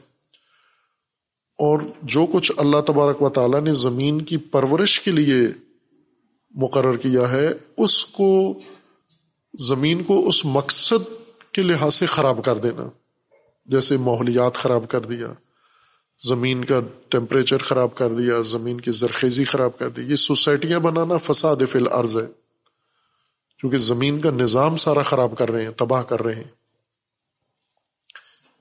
اور 1.59 1.79
جو 2.03 2.27
کچھ 2.33 2.53
اللہ 2.57 2.77
تبارک 2.87 3.23
و 3.23 3.29
تعالیٰ 3.29 3.61
نے 3.61 3.75
زمین 3.75 4.23
کی 4.23 4.37
پرورش 4.37 5.01
کے 5.01 5.11
لیے 5.11 5.49
مقرر 6.51 6.97
کیا 6.97 7.31
ہے، 7.31 7.49
اس 7.77 8.07
کو، 8.07 8.59
زمین 9.59 10.03
کو 10.03 10.29
اس 10.29 10.45
مقصد 10.45 11.13
کے 11.53 11.63
لحاظ 11.63 11.95
سے 11.95 12.07
خراب 12.07 12.45
کر 12.45 12.59
دینا۔ 12.59 12.89
جیسے 13.67 13.97
ماحولیات 13.97 14.55
خراب 14.55 14.89
کر 14.89 15.01
دیا، 15.01 15.27
زمین 16.29 16.65
کا 16.65 16.81
ٹیمپریچر 17.09 17.59
خراب 17.59 17.95
کر 17.95 18.13
دیا، 18.13 18.41
زمین 18.41 18.81
کی 18.81 18.93
زرخیزی 18.93 19.45
خراب 19.45 19.79
کر 19.79 19.89
دی، 19.89 20.03
یہ 20.03 20.17
سوسائٹیاں 20.17 20.81
بنانا 20.81 21.19
فساد 21.19 21.57
فی 21.71 21.79
الارض 21.79 22.17
ہے۔ 22.17 22.27
کیونکہ 23.59 23.79
زمین 23.79 24.21
کا 24.21 24.31
نظام 24.31 24.77
سارا 24.77 25.03
خراب 25.03 25.39
کر 25.39 25.51
رہے 25.51 25.63
ہیں، 25.63 25.71
تباہ 25.71 26.03
کر 26.03 26.23
رہے 26.23 26.35
ہیں۔ 26.35 26.51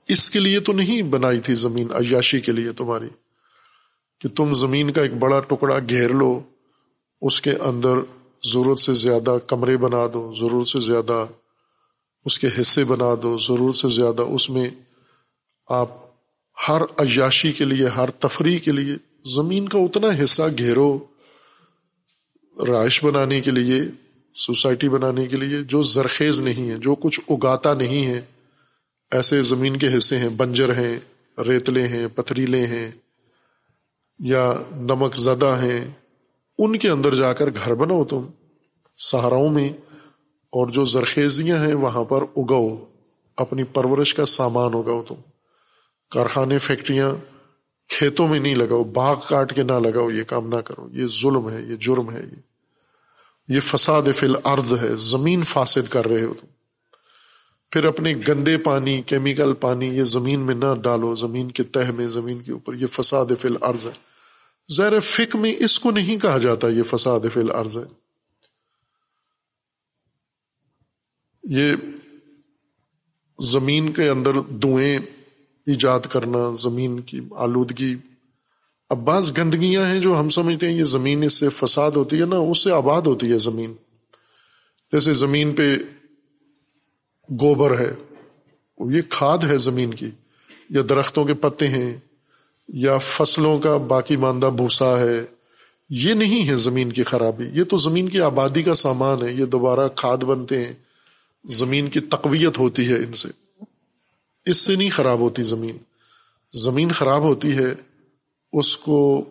اس 0.08 0.30
کے 0.30 0.38
لیے 0.38 0.60
تو 0.60 0.72
نہیں 0.72 1.02
بنائی 1.02 1.40
تھی 1.40 1.54
زمین 1.54 1.90
عیاشی 1.90 2.40
کے 2.40 2.52
لیے 2.52 2.72
تمہاری، 2.72 3.08
کہ 4.20 4.28
تم 4.28 4.52
زمین 4.52 4.92
کا 4.92 5.02
ایک 5.02 5.14
بڑا 5.14 5.40
ٹکڑا 5.40 5.78
گھیر 5.78 6.08
لو، 6.08 6.40
اس 7.22 7.40
کے 7.40 7.52
اندر 7.52 7.96
ضرورت 8.44 8.78
سے 8.78 8.94
زیادہ 8.94 9.38
کمرے 9.46 9.76
بنا 9.76 10.06
دو، 10.14 10.32
ضرورت 10.40 10.66
سے 10.66 10.80
زیادہ 10.80 11.26
اس 12.24 12.38
کے 12.38 12.48
حصے 12.60 12.84
بنا 12.84 13.14
دو، 13.22 13.36
ضرورت 13.38 13.74
سے 13.74 13.88
زیادہ 13.88 14.22
اس 14.22 14.50
میں 14.50 14.70
آپ 15.68 15.88
ہر 16.68 16.82
عیاشی 16.98 17.52
کے 17.52 17.64
لیے، 17.64 17.86
ہر 17.86 18.10
تفریح 18.10 18.58
کے 18.58 18.72
لیے 18.72 18.96
زمین 19.34 19.68
کا 19.68 19.78
اتنا 19.78 20.08
حصہ 20.24 20.42
گھیرو 20.58 20.98
رائش 22.68 23.04
بنانے 23.04 23.40
کے 23.40 23.50
لیے، 23.50 23.82
سوسائٹی 24.34 24.88
بنانے 24.88 25.26
کے 25.26 25.36
لیے، 25.36 25.62
جو 25.62 25.82
زرخیز 25.82 26.40
نہیں 26.40 26.70
ہے 26.70 26.76
جو 26.76 26.94
کچھ 26.94 27.20
اگاتا 27.28 27.74
نہیں 27.74 28.06
ہے 28.06 28.20
ایسے 29.10 29.42
زمین 29.42 29.76
کے 29.76 29.98
حصے 29.98 30.18
ہیں، 30.18 30.28
بنجر 30.28 30.74
ہیں، 30.74 30.98
ریتلے 31.38 31.88
ہیں، 31.88 32.06
پتھریلے 32.14 32.66
ہیں، 32.66 32.90
یا 34.18 34.52
نمک 34.76 35.16
زدہ 35.16 35.58
ہیں، 35.62 35.92
ان 36.58 36.78
کے 36.78 36.90
اندر 36.90 37.14
جا 37.14 37.32
کر 37.32 37.50
گھر 37.64 37.74
بناؤ 37.74 38.04
تم، 38.04 38.26
سہاراؤں 38.96 39.50
میں، 39.50 39.68
اور 40.52 40.66
جو 40.66 40.84
زرخیزیاں 40.84 41.66
ہیں، 41.66 41.74
وہاں 41.74 42.04
پر 42.04 42.22
اگاؤ، 42.36 42.68
اپنی 43.36 43.64
پرورش 43.64 44.14
کا 44.14 44.26
سامان 44.26 44.74
اگاؤ 44.74 45.02
تم۔ 45.02 45.14
کارخانے، 46.14 46.58
فیکٹریاں 46.58 47.10
کھیتوں 47.88 48.28
میں 48.28 48.40
نہیں 48.40 48.54
لگاؤ، 48.54 48.84
باغ 48.84 49.20
کاٹ 49.28 49.54
کے 49.54 49.62
نہ 49.62 49.72
لگاؤ، 49.72 50.10
یہ 50.10 50.22
کام 50.22 50.48
نہ 50.48 50.56
کرو، 50.56 50.88
یہ 50.92 51.06
ظلم 51.06 51.50
ہے، 51.50 51.62
یہ 51.62 51.76
جرم 51.76 52.10
ہے، 52.10 52.22
یہ 52.22 52.40
یہ 53.48 53.60
فساد 53.60 54.02
فی 54.16 54.26
الارض 54.26 54.74
ہے، 54.74 54.96
زمین 54.96 55.44
فاسد 55.44 55.88
کر 55.88 56.06
رہے 56.06 56.24
ہو 56.24 56.34
تم۔ 56.34 56.46
پھر 57.70 57.84
اپنے 57.84 58.14
گندے 58.28 58.58
پانی، 58.58 59.02
کیمیکل 59.02 59.52
پانی 59.52 59.86
یہ 59.86 60.04
زمین 60.04 60.40
میں 60.40 60.54
نہ 60.54 60.74
ڈالو، 60.82 61.14
زمین 61.14 61.50
کے 61.50 61.62
تہ 61.62 61.90
میں، 61.90 62.06
زمین 62.06 62.42
کے 62.42 62.52
اوپر 62.52 62.74
یہ 62.74 62.86
فساد 62.86 63.26
فی 63.40 63.48
الارض 63.48 63.86
ہے۔ 63.86 63.92
زیر 64.68 65.00
فک 65.00 65.36
میں 65.36 65.54
اس 65.58 65.78
کو 65.78 65.90
نہیں 65.90 66.18
کہا 66.18 66.38
جاتا 66.38 66.68
یہ 66.68 66.82
فساد 66.82 67.20
فی 67.34 67.40
الارض 67.40 67.76
ہے۔ 67.76 67.84
یہ 71.42 71.72
زمین 73.40 73.92
کے 73.92 74.08
اندر 74.08 74.40
دئیں 74.40 74.98
ایجاد 75.66 76.00
کرنا، 76.00 76.54
زمین 76.58 77.00
کی 77.00 77.20
آلودگی۔ 77.36 77.94
اب 78.90 78.98
بعض 78.98 79.38
گندگیاں 79.38 79.86
ہیں 79.86 80.00
جو 80.00 80.20
ہم 80.20 80.28
سمجھتے 80.28 80.70
ہیں 80.70 80.78
یہ 80.78 80.84
زمین 80.84 81.22
اس 81.22 81.32
سے 81.32 81.48
فساد 81.48 81.90
ہوتی 81.90 82.20
ہے 82.20 82.26
نا، 82.26 82.36
اس 82.36 82.64
سے 82.64 82.72
آباد 82.72 83.02
ہوتی 83.02 83.32
ہے 83.32 83.38
زمین۔ 83.38 83.72
جیسے 84.92 85.14
زمین 85.14 85.54
پہ 85.54 85.76
گوبر 87.30 87.78
ہے، 87.78 87.94
یہ 88.94 89.02
کھاد 89.08 89.38
ہے 89.38 89.58
زمین 89.58 89.94
کی۔ 89.94 90.10
یا 90.70 90.82
درختوں 90.88 91.24
کے 91.24 91.34
پتے 91.34 91.68
ہیں، 91.68 91.96
یا 92.68 92.98
فصلوں 92.98 93.58
کا 93.58 93.76
باقی 93.76 94.16
ماندہ 94.16 94.50
بھوسا 94.56 94.98
ہے۔ 95.00 95.24
یہ 95.90 96.14
نہیں 96.14 96.48
ہے 96.48 96.56
زمین 96.56 96.92
کی 96.92 97.02
خرابی، 97.02 97.44
یہ 97.52 97.64
تو 97.64 97.76
زمین 97.76 98.08
کی 98.08 98.20
آبادی 98.20 98.62
کا 98.62 98.74
سامان 98.74 99.28
ہے۔ 99.28 99.32
یہ 99.32 99.44
دوبارہ 99.44 99.88
کھاد 99.88 100.18
بنتے 100.18 100.64
ہیں، 100.64 100.72
زمین 101.44 101.88
کی 101.88 102.00
تقویت 102.00 102.58
ہوتی 102.58 102.88
ہے 102.88 102.96
ان 102.96 103.12
سے۔ 103.12 103.43
اس 104.44 104.56
سے 104.56 104.76
نہیں 104.76 104.90
خراب 104.90 105.18
ہوتی 105.18 105.42
زمین۔ 105.42 105.78
زمین 106.52 106.92
خراب 106.92 107.22
ہوتی 107.22 107.58
ہے، 107.58 107.74
اس 108.52 108.76
کو 108.76 109.24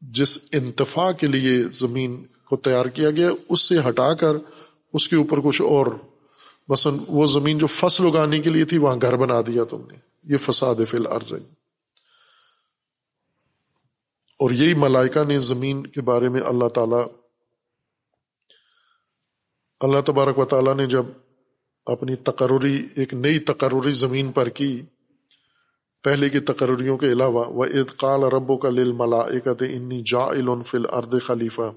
جس 0.00 0.38
انتفاع 0.52 1.12
کے 1.12 1.26
لیے 1.26 1.64
زمین 1.72 2.26
کو 2.44 2.56
تیار 2.56 2.86
کیا 2.86 3.10
گیا، 3.10 3.30
اس 3.48 3.60
سے 3.60 3.78
ہٹا 3.88 4.14
کر 4.14 4.32
اس 4.92 5.08
کے 5.08 5.16
اوپر 5.16 5.38
کچھ 5.44 5.62
اور۔ 5.62 5.86
مثلا 6.68 6.92
وہ 7.08 7.26
زمین 7.26 7.58
جو 7.58 7.66
فصل 7.66 8.06
اگانے 8.06 8.38
کے 8.38 8.50
لیے 8.50 8.64
تھی، 8.64 8.78
وہاں 8.78 8.96
گھر 9.02 9.16
بنا 9.16 9.40
دیا 9.40 9.64
تم 9.64 9.80
نے۔ 9.92 9.98
یہ 10.24 10.36
فساد 10.36 10.74
فی 10.88 10.96
الارض 10.96 11.32
ہے۔ 11.32 11.38
اور 14.38 14.50
یہی 14.50 14.74
ملائکہ 14.74 15.24
نے 15.24 15.38
زمین 15.38 15.86
کے 15.86 16.00
بارے 16.00 16.28
میں 16.28 16.40
اللہ 16.40 16.68
تعالی، 16.68 17.02
اللہ 19.80 20.00
تبارک 20.06 20.38
و 20.38 20.44
تعالیٰ 20.44 20.76
نے 20.76 20.86
جب 20.86 21.06
اپنی 21.86 22.14
تقرری، 22.14 22.86
ایک 22.94 23.14
نئی 23.14 23.38
تقرری 23.38 23.92
زمین 23.92 24.32
پر 24.32 24.48
کی۔ 24.48 24.82
پہلے 26.04 26.28
کی 26.30 26.40
تقرریوں 26.40 26.96
کے 26.98 27.06
علاوہ 27.06 27.44
وہ 27.48 27.64
ادقال 27.64 28.22
ربو 28.24 28.56
کا 28.56 28.68
لل 28.68 28.92
ملا 28.92 29.20
انی 29.60 30.02
جا 30.06 30.26
فل 30.66 30.86
ارد 30.92 31.14
خلیفہ 31.26 31.70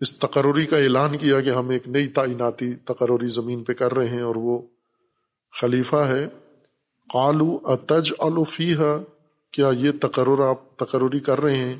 اس 0.00 0.18
تقرری 0.18 0.66
کا 0.66 0.76
اعلان 0.76 1.18
کیا 1.18 1.40
کہ 1.40 1.50
ہم 1.50 1.68
ایک 1.68 1.88
نئی 1.88 2.06
تعیناتی 2.06 2.74
تقرری 2.74 3.26
زمین 3.26 3.64
پہ 3.64 3.72
کر 3.72 3.94
رہے 3.94 4.08
ہیں 4.08 4.22
اور 4.22 4.36
وہ 4.36 4.62
خلیفہ 5.60 5.96
ہے۔ 5.96 6.26
قالو 7.12 7.58
اتج 7.64 8.12
الفی 8.18 8.74
کیا 9.52 9.70
یہ 9.78 9.90
تقرر 10.00 10.48
آپ 10.48 10.76
تقرری 10.76 11.20
کر 11.20 11.40
رہے 11.40 11.58
ہیں؟ 11.58 11.78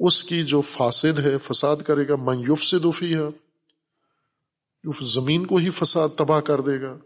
اس 0.00 0.24
کی 0.24 0.42
جو 0.42 0.60
فاسد 0.60 1.18
ہے، 1.18 1.38
فساد 1.38 1.76
کرے 1.76 2.08
گا، 2.08 2.14
من 2.20 2.38
یوف 2.38 2.62
سے 2.62 2.78
ہے 3.14 3.51
زمین 5.00 5.46
کو 5.46 5.56
ہی 5.56 5.70
فساد 5.70 6.08
تباہ 6.16 6.40
کر 6.40 6.60
دے 6.60 6.80
گا۔ 6.80 6.98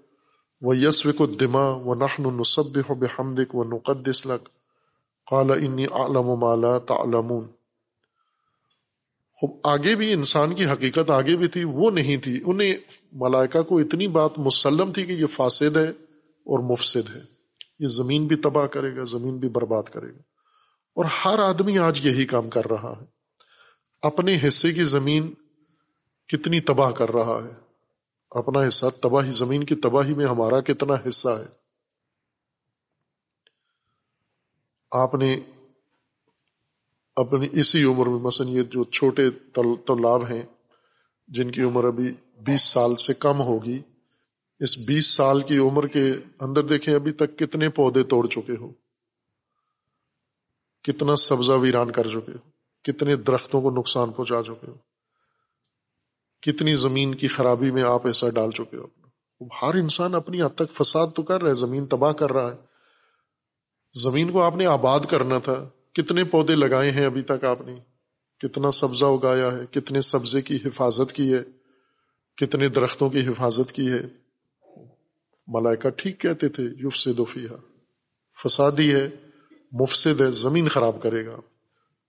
وہ 0.60 0.76
یسو 0.76 1.12
کو 1.12 1.26
دما 1.26 1.68
و 1.68 1.94
نخن 1.94 2.22
نصب 2.22 2.78
ہو 2.88 2.94
بے 2.94 3.06
حمد 3.18 3.38
و 3.52 3.64
نقدس 3.64 4.26
لگ 4.26 4.48
قال 5.30 5.50
انی 5.50 5.86
عالم 5.86 6.28
و 6.28 6.36
مالا 6.36 6.78
تعلمون۔ 6.78 7.46
خوب 9.34 9.60
آگے 9.64 9.94
بھی 9.94 10.12
انسان 10.12 10.54
کی 10.54 10.64
حقیقت 10.64 11.10
آگے 11.10 11.36
بھی 11.36 11.48
تھی، 11.48 11.64
وہ 11.64 11.90
نہیں 11.90 12.16
تھی۔ 12.16 12.40
انہیں 12.46 12.76
ملائکہ 13.12 13.62
کو 13.62 13.78
اتنی 13.78 14.08
بات 14.08 14.38
مسلم 14.38 14.92
تھی 14.92 15.06
کہ 15.06 15.12
یہ 15.12 15.26
فاسد 15.26 15.76
ہے 15.76 15.88
اور 15.88 16.58
مفسد 16.58 17.16
ہے۔ 17.16 17.20
یہ 17.78 17.86
زمین 17.86 18.26
بھی 18.26 18.36
تباہ 18.36 18.66
کرے 18.66 18.96
گا، 18.96 19.04
زمین 19.04 19.38
بھی 19.38 19.48
برباد 19.48 19.82
کرے 19.82 20.08
گا۔ 20.08 20.18
اور 20.94 21.04
ہر 21.04 21.38
آدمی 21.38 21.78
آج 21.78 22.06
یہی 22.06 22.26
کام 22.26 22.50
کر 22.50 22.70
رہا 22.70 22.94
ہے۔ 23.00 23.04
اپنے 24.02 24.38
حصے 24.48 24.72
کی 24.72 24.84
زمین 24.84 25.34
کتنی 26.28 26.60
تباہ 26.60 26.90
کر 26.90 27.10
رہا 27.10 27.40
ہے۔ 27.44 27.65
اپنا 28.38 28.68
حصہ 28.68 28.86
تباہی، 29.02 29.32
زمین 29.32 29.64
کی 29.64 29.74
تباہی 29.74 30.14
میں 30.14 30.26
ہمارا 30.26 30.60
کتنا 30.60 30.94
حصہ 31.08 31.28
ہے۔ 31.28 31.46
آپ 34.90 35.14
نے 35.14 35.40
اپنی 37.16 37.48
اسی 37.52 37.84
عمر 37.84 38.06
میں، 38.06 38.18
مثلا 38.18 38.46
یہ 38.50 38.62
جو 38.62 38.84
چھوٹے 38.84 39.30
طلاب 39.52 40.22
ہیں، 40.30 40.42
جن 41.28 41.50
کی 41.50 41.62
عمر 41.62 41.84
ابھی 41.84 42.14
بیس 42.46 42.62
سال 42.62 42.96
سے 42.96 43.14
کم 43.14 43.40
ہوگی، 43.40 43.82
اس 44.60 44.78
بیس 44.78 45.06
سال 45.06 45.40
کی 45.40 45.58
عمر 45.58 45.86
کے 45.86 46.12
اندر 46.40 46.62
دیکھیں 46.66 46.94
ابھی 46.94 47.12
تک 47.12 47.38
کتنے 47.38 47.68
پودے 47.68 48.02
توڑ 48.02 48.26
چکے 48.26 48.56
ہو۔ 48.60 48.70
کتنا 50.82 51.16
سبزہ 51.16 51.52
ویران 51.52 51.90
کر 51.90 52.08
چکے 52.08 52.32
ہو۔ 52.32 52.50
کتنے 52.82 53.16
درختوں 53.16 53.62
کو 53.62 53.70
نقصان 53.70 54.12
پہنچا 54.12 54.42
چکے 54.42 54.70
ہو۔ 54.70 54.95
کتنی 56.46 56.74
زمین 56.74 57.14
کی 57.14 57.28
خرابی 57.28 57.70
میں 57.70 57.82
آپ 57.82 58.06
ایسا 58.06 58.28
ڈال 58.28 58.50
چکے 58.50 58.76
ہو 58.76 58.86
ہر 59.62 59.74
انسان 59.74 60.14
اپنی 60.14 60.42
حد 60.42 60.54
تک 60.54 60.72
فساد 60.72 61.06
تو 61.14 61.22
کر 61.22 61.42
رہا 61.42 61.50
ہے، 61.50 61.54
زمین 61.54 61.86
تباہ 61.86 62.12
کر 62.12 62.32
رہا 62.32 62.50
ہے۔ 62.50 62.56
زمین 64.00 64.30
کو 64.32 64.42
آپ 64.42 64.56
نے 64.56 64.66
آباد 64.66 65.00
کرنا 65.00 65.38
تھا۔ 65.38 65.68
کتنے 65.94 66.24
پودے 66.24 66.54
لگائے 66.54 66.90
ہیں 66.90 67.06
ابھی 67.06 67.22
تک 67.22 67.44
آپ 67.44 67.60
نے؟ 67.66 67.74
کتنا 68.38 68.70
سبزہ 68.70 69.04
اگایا 69.04 69.52
ہے، 69.52 69.66
کتنے 69.70 70.00
سبزے 70.00 70.42
کی 70.42 70.56
حفاظت 70.56 71.12
کی 71.12 71.34
ہے، 71.34 71.42
کتنے 72.36 72.68
درختوں 72.68 73.10
کی 73.10 73.26
حفاظت 73.26 73.72
کی 73.72 73.92
ہے۔ 73.92 74.02
ملائکہ 75.46 75.88
ٹھیک 75.88 76.20
کہتے 76.20 76.48
تھے 76.48 76.62
یوف 76.62 76.96
سے 76.96 77.12
دوفیہ 77.12 77.48
فسادی 78.44 78.94
ہے، 78.94 79.10
مفسد 79.72 80.20
ہے، 80.20 80.30
زمین 80.30 80.68
خراب 80.68 81.02
کرے 81.02 81.26
گا۔ 81.26 81.34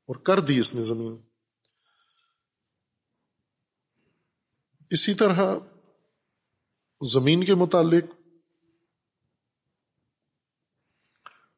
اور 0.05 0.15
کر 0.15 0.39
دی 0.39 0.59
اس 0.59 0.75
نے 0.75 0.83
زمین۔ 0.83 1.26
اسی 4.91 5.13
طرح 5.13 5.53
زمین 7.13 7.43
کے 7.43 7.55
متعلق 7.55 8.03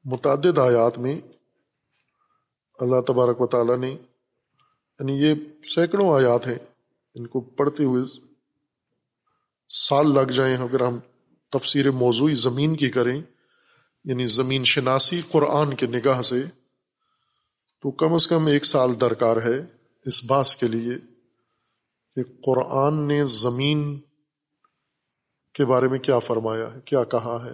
متعدد 0.06 0.60
آیات 0.60 0.98
میں 0.98 1.22
اللہ 2.80 3.02
تبارک 3.08 3.42
و 3.42 3.48
تعالیٰ 3.48 3.78
نے 3.78 3.92
یعنی 5.00 5.14
یہ 5.14 5.36
سینکڑوں 5.64 6.16
آیات 6.16 6.48
ہیں، 6.48 6.58
ان 7.16 7.28
کو 7.28 7.40
پڑھتے 7.40 7.84
ہوئے 7.84 8.04
سال 9.70 10.14
لگ 10.14 10.32
جائیں 10.32 10.58
اگر 10.58 10.88
ہم 10.88 11.00
تفسیر 11.50 11.92
موضوعی 11.92 12.36
زمین 12.36 12.76
کی 12.76 12.90
کریں 12.90 13.22
یعنی 14.04 14.26
زمین 14.26 14.64
شناسی 14.64 15.22
قرآن 15.32 15.74
کے 15.74 15.88
نگاہ 15.88 16.22
سے، 16.22 16.42
تو 17.80 17.92
کم 17.92 18.14
از 18.14 18.28
کم 18.28 18.46
ایک 18.46 18.66
سال 18.66 19.02
درکار 19.02 19.38
ہے 19.38 19.60
اس 20.06 20.24
باس 20.26 20.56
کے 20.56 20.68
لیے۔ 20.68 21.19
کہ 22.24 22.34
قرآن 22.46 23.08
نے 23.08 23.26
زمین 23.26 24.00
کے 25.54 25.66
بارے 25.66 25.88
میں 25.88 26.00
کیا 26.00 26.20
فرمایا 26.20 26.74
ہے، 26.74 26.80
کیا 26.86 27.04
کہا 27.04 27.46
ہے؟ 27.46 27.54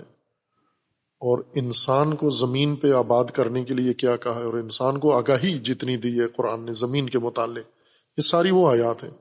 اور 1.16 1.44
انسان 1.56 2.16
کو 2.16 2.30
زمین 2.30 2.76
پہ 2.76 2.92
آباد 2.92 3.26
کرنے 3.26 3.64
کے 3.64 3.74
لیے 3.74 3.94
کیا 3.94 4.18
کہا 4.18 4.36
ہے؟ 4.36 4.44
اور 4.44 4.54
انسان 4.54 5.00
کو 5.00 5.18
آگاہی 5.18 5.58
جتنی 5.58 5.98
دی 5.98 6.20
ہے 6.20 6.28
قرآن 6.28 6.66
نے 6.66 6.74
زمین 6.74 7.10
کے 7.10 7.20
متعلق، 7.20 7.66
یہ 8.18 8.22
ساری 8.22 8.52
وہ 8.52 8.70
آیات 8.70 9.04
ہیں۔ 9.04 9.12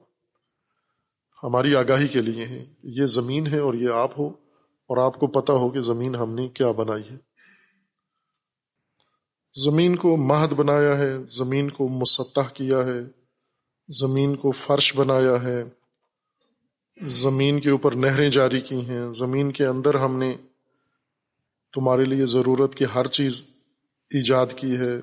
ہماری 1.42 1.76
آگاہی 1.76 2.08
کے 2.08 2.20
لیے 2.22 2.44
ہیں۔ 2.44 2.64
یہ 2.82 3.06
زمین 3.06 3.46
ہے 3.46 3.58
اور 3.58 3.74
یہ 3.74 3.90
آپ 3.90 4.18
ہو، 4.18 4.28
اور 4.88 4.96
آپ 4.96 5.20
کو 5.20 5.26
پتا 5.26 5.52
ہو 5.52 5.70
کہ 5.70 5.80
زمین 5.80 6.14
ہم 6.14 6.34
نے 6.34 6.48
کیا 6.48 6.70
بنائی 6.70 7.02
ہے۔ 7.10 7.16
زمین 9.64 9.96
کو 9.96 10.16
مہد 10.16 10.52
بنایا 10.52 10.98
ہے، 10.98 11.18
زمین 11.26 11.70
کو 11.70 11.88
مسطح 11.88 12.54
کیا 12.54 12.78
ہے۔ 12.78 13.23
زمین 13.88 14.34
کو 14.34 14.50
فرش 14.50 14.96
بنایا 14.96 15.42
ہے۔ 15.42 15.64
زمین 17.02 17.60
کے 17.60 17.70
اوپر 17.70 17.94
نہریں 17.94 18.30
جاری 18.30 18.60
کی 18.60 18.80
ہیں۔ 18.80 19.12
زمین 19.12 19.52
کے 19.52 19.66
اندر 19.66 19.94
ہم 19.94 20.18
نے 20.18 20.36
تمہارے 21.72 22.04
لیے 22.04 22.26
ضرورت 22.26 22.74
کی 22.74 22.84
ہر 22.94 23.06
چیز 23.06 23.42
ایجاد 24.10 24.46
کی 24.56 24.76
ہے۔ 24.76 25.00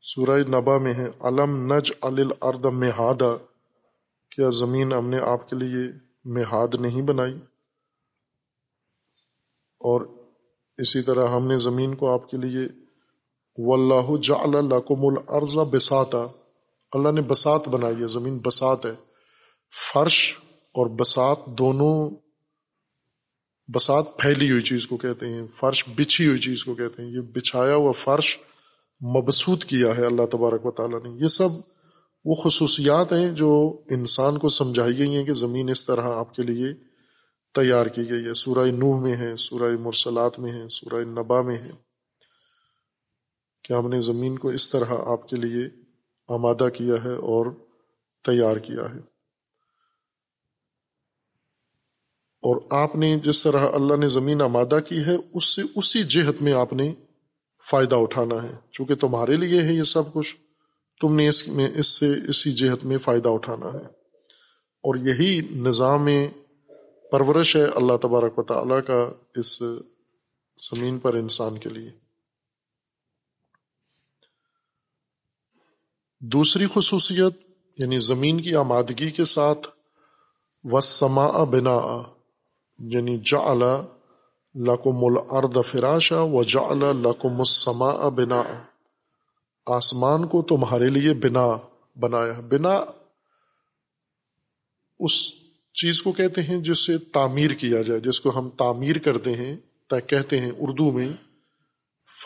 سورہ 0.00 0.42
نبا 0.48 0.78
میں 0.78 0.94
ہے 0.94 1.10
علم 1.20 1.72
نج 1.72 1.92
الارض 2.00 2.66
مہادا 2.66 3.36
کیا 4.30 4.48
زمین 4.48 4.92
ہم 4.92 5.08
نے 5.08 5.18
آپ 5.20 5.50
کے 5.50 5.56
لیے 5.56 5.92
مہاد 6.24 6.68
نہیں 6.80 7.02
بنائی؟ 7.02 7.34
اور 9.80 10.00
اسی 10.78 11.02
طرح 11.02 11.28
ہم 11.28 11.46
نے 11.46 11.56
زمین 11.56 11.94
کو 11.94 12.14
آپ 12.14 12.30
کے 12.30 12.36
لیے، 12.36 12.68
واللہ 13.58 14.16
جعل 14.16 14.64
لکم 14.64 15.06
الارض 15.06 15.58
بساتا 15.70 16.26
اللہ 16.92 17.08
نے 17.08 17.20
بسات 17.20 17.68
بنائی 17.68 18.02
ہے، 18.02 18.06
زمین 18.06 18.38
بسات 18.38 18.86
ہے۔ 18.86 18.92
فرش 19.92 20.34
اور 20.46 20.86
بسات 20.86 21.38
دونوں 21.46 22.10
بسات 23.74 24.04
پھیلی 24.18 24.50
ہوئی 24.50 24.62
چیز 24.62 24.86
کو 24.86 24.96
کہتے 24.96 25.26
ہیں، 25.26 25.46
فرش 25.56 25.84
بچھی 25.96 26.26
ہوئی 26.26 26.38
چیز 26.38 26.64
کو 26.64 26.74
کہتے 26.74 27.02
ہیں۔ 27.02 27.10
یہ 27.10 27.20
بچھایا 27.20 27.74
ہوا 27.74 27.92
فرش 27.92 28.38
مبسوط 29.00 29.64
کیا 29.64 29.96
ہے 29.96 30.06
اللہ 30.06 30.26
تبارک 30.26 30.66
و 30.66 30.70
تعالیٰ 30.70 31.02
نے۔ 31.02 31.10
یہ 31.22 31.26
سب 31.26 31.48
وہ 32.24 32.34
خصوصیات 32.34 33.12
ہیں 33.12 33.32
جو 33.32 33.80
انسان 33.90 34.38
کو 34.38 34.48
سمجھائی 34.48 34.98
گئی 34.98 35.16
ہیں 35.16 35.24
کہ 35.24 35.32
زمین 35.32 35.70
اس 35.70 35.86
طرح 35.86 36.14
آپ 36.14 36.34
کے 36.34 36.42
لیے 36.42 36.74
تیار 37.54 37.86
کی 37.86 38.10
گئی 38.10 38.24
ہے۔ 38.24 38.34
سورہ 38.34 38.70
نوح 38.70 39.00
میں 39.00 39.16
ہے، 39.16 39.36
سورہ 39.36 39.76
مرسلات 39.80 40.38
میں 40.38 40.52
ہے، 40.52 40.68
سورہ 40.68 41.04
نبا 41.04 41.42
میں 41.42 41.56
ہے۔ 41.56 41.70
کہ 43.64 43.72
ہم 43.72 43.88
نے 43.88 44.00
زمین 44.00 44.38
کو 44.38 44.48
اس 44.48 44.70
طرح 44.70 44.86
آپ 45.06 45.28
کے 45.28 45.36
لیے 45.36 45.79
آمادہ 46.30 46.68
کیا 46.68 46.94
ہے 47.04 47.14
اور 47.14 47.46
تیار 48.24 48.56
کیا 48.56 48.94
ہے۔ 48.94 48.98
اور 52.42 52.60
آپ 52.70 52.96
نے 52.96 53.16
جس 53.16 53.42
طرح 53.42 53.68
اللہ 53.72 53.96
نے 53.96 54.08
زمین 54.08 54.42
آمادہ 54.42 54.78
کی 54.88 54.98
ہے، 54.98 55.16
اس 55.34 55.56
سے 55.56 55.62
اسی 55.76 56.02
جہت 56.02 56.42
میں 56.42 56.52
آپ 56.52 56.72
نے 56.72 56.94
فائدہ 57.70 57.96
اٹھانا 57.96 58.42
ہے۔ 58.42 58.54
چونکہ 58.72 58.94
تمہارے 58.94 59.36
لیے 59.36 59.60
ہے 59.60 59.72
یہ 59.72 59.82
سب 59.82 60.12
کچھ، 60.12 60.36
تم 61.00 61.14
نے 61.14 61.28
اس 61.28 61.48
میں، 61.48 61.68
اس 61.74 61.86
سے 61.86 62.06
اسی 62.28 62.52
جہت 62.52 62.84
میں 62.84 62.98
فائدہ 62.98 63.28
اٹھانا 63.28 63.66
ہے۔ 63.66 63.84
اور 64.82 64.96
یہی 64.96 65.40
نظام 65.50 66.08
پرورش 67.12 67.56
ہے 67.56 67.64
اللہ 67.64 67.96
تبارک 67.96 68.38
و 68.38 68.42
تعالیٰ 68.42 68.80
کا 68.86 69.10
اس 69.34 69.58
زمین 70.70 70.98
پر 70.98 71.14
انسان 71.14 71.58
کے 71.58 71.70
لیے۔ 71.70 72.09
دوسری 76.20 76.66
خصوصیت 76.74 77.32
یعنی 77.78 77.98
زمین 77.98 78.40
کی 78.40 78.54
آمادگی 78.54 79.10
کے 79.10 79.24
ساتھ 79.24 79.68
وسما 80.64 81.44
بنا 81.44 82.02
یعنی 82.78 83.18
جا 83.24 83.54
لکم 84.54 85.04
الارض 85.04 85.66
فراشا 85.66 86.20
و 86.20 86.42
جا 86.42 86.72
لکم 86.74 87.38
السما 87.38 88.08
بنا 88.08 88.42
آسمان 89.66 90.26
کو 90.26 90.42
تمہارے 90.42 90.88
لیے 90.88 91.14
بنا، 91.14 91.46
بنایا۔ 91.96 92.40
بنا 92.40 92.84
اس 95.00 95.32
چیز 95.74 96.02
کو 96.02 96.12
کہتے 96.12 96.42
ہیں 96.42 96.60
جس 96.60 96.86
سے 96.86 96.98
تعمیر 96.98 97.50
کیا 97.50 97.82
جائے، 97.82 98.00
جس 98.00 98.20
کو 98.20 98.38
ہم 98.38 98.50
تعمیر 98.50 98.98
کرتے 98.98 99.34
ہیں 99.34 99.56
کہتے 100.06 100.40
ہیں 100.40 100.52
اردو 100.58 100.92
میں، 100.92 101.12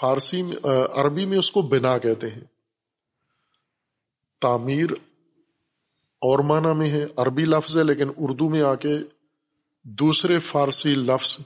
فارسی 0.00 0.42
میں، 0.42 0.56
عربی 0.92 1.24
میں 1.24 1.38
اس 1.38 1.50
کو 1.50 1.62
بنا 1.62 1.98
کہتے 1.98 2.28
ہیں۔ 2.28 2.53
تعمیر 4.40 4.92
اور 6.14 6.38
معنی 6.38 6.74
میں 6.78 6.90
ہے 6.90 7.06
عربی 7.16 7.44
لفظ 7.44 7.76
ہے، 7.76 7.84
لیکن 7.84 8.08
اردو 8.16 8.48
میں 8.48 8.62
آ 8.62 8.74
کے 8.74 8.98
دوسرے 9.82 10.38
فارسی 10.38 10.94
لفظ، 10.94 11.38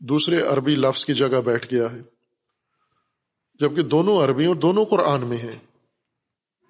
دوسرے 0.00 0.42
عربی 0.42 0.74
لفظ 0.74 1.04
کی 1.04 1.14
جگہ 1.14 1.40
بیٹھ 1.40 1.74
گیا 1.74 1.92
ہے۔ 1.92 2.00
جبکہ 3.60 3.82
دونوں 3.82 4.24
عربی 4.24 4.46
اور 4.46 4.54
دونوں 4.54 4.84
قرآن 4.84 5.26
میں 5.26 5.36
ہیں۔ 5.36 5.58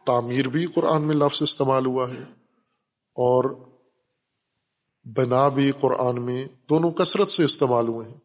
تعمیر 0.06 0.48
بھی 0.48 0.66
قرآن 0.66 1.02
میں 1.02 1.14
لفظ 1.14 1.42
استعمال 1.42 1.86
ہوا 1.86 2.08
ہے 2.08 2.22
اور 3.14 3.68
بنا 5.04 5.48
بھی 5.48 5.72
قرآن 5.80 6.22
میں 6.22 6.48
دونوں 6.68 6.90
کثرت 6.90 7.28
سے 7.28 7.44
استعمال 7.44 7.88
ہوئے 7.88 8.08
ہیں۔ 8.08 8.18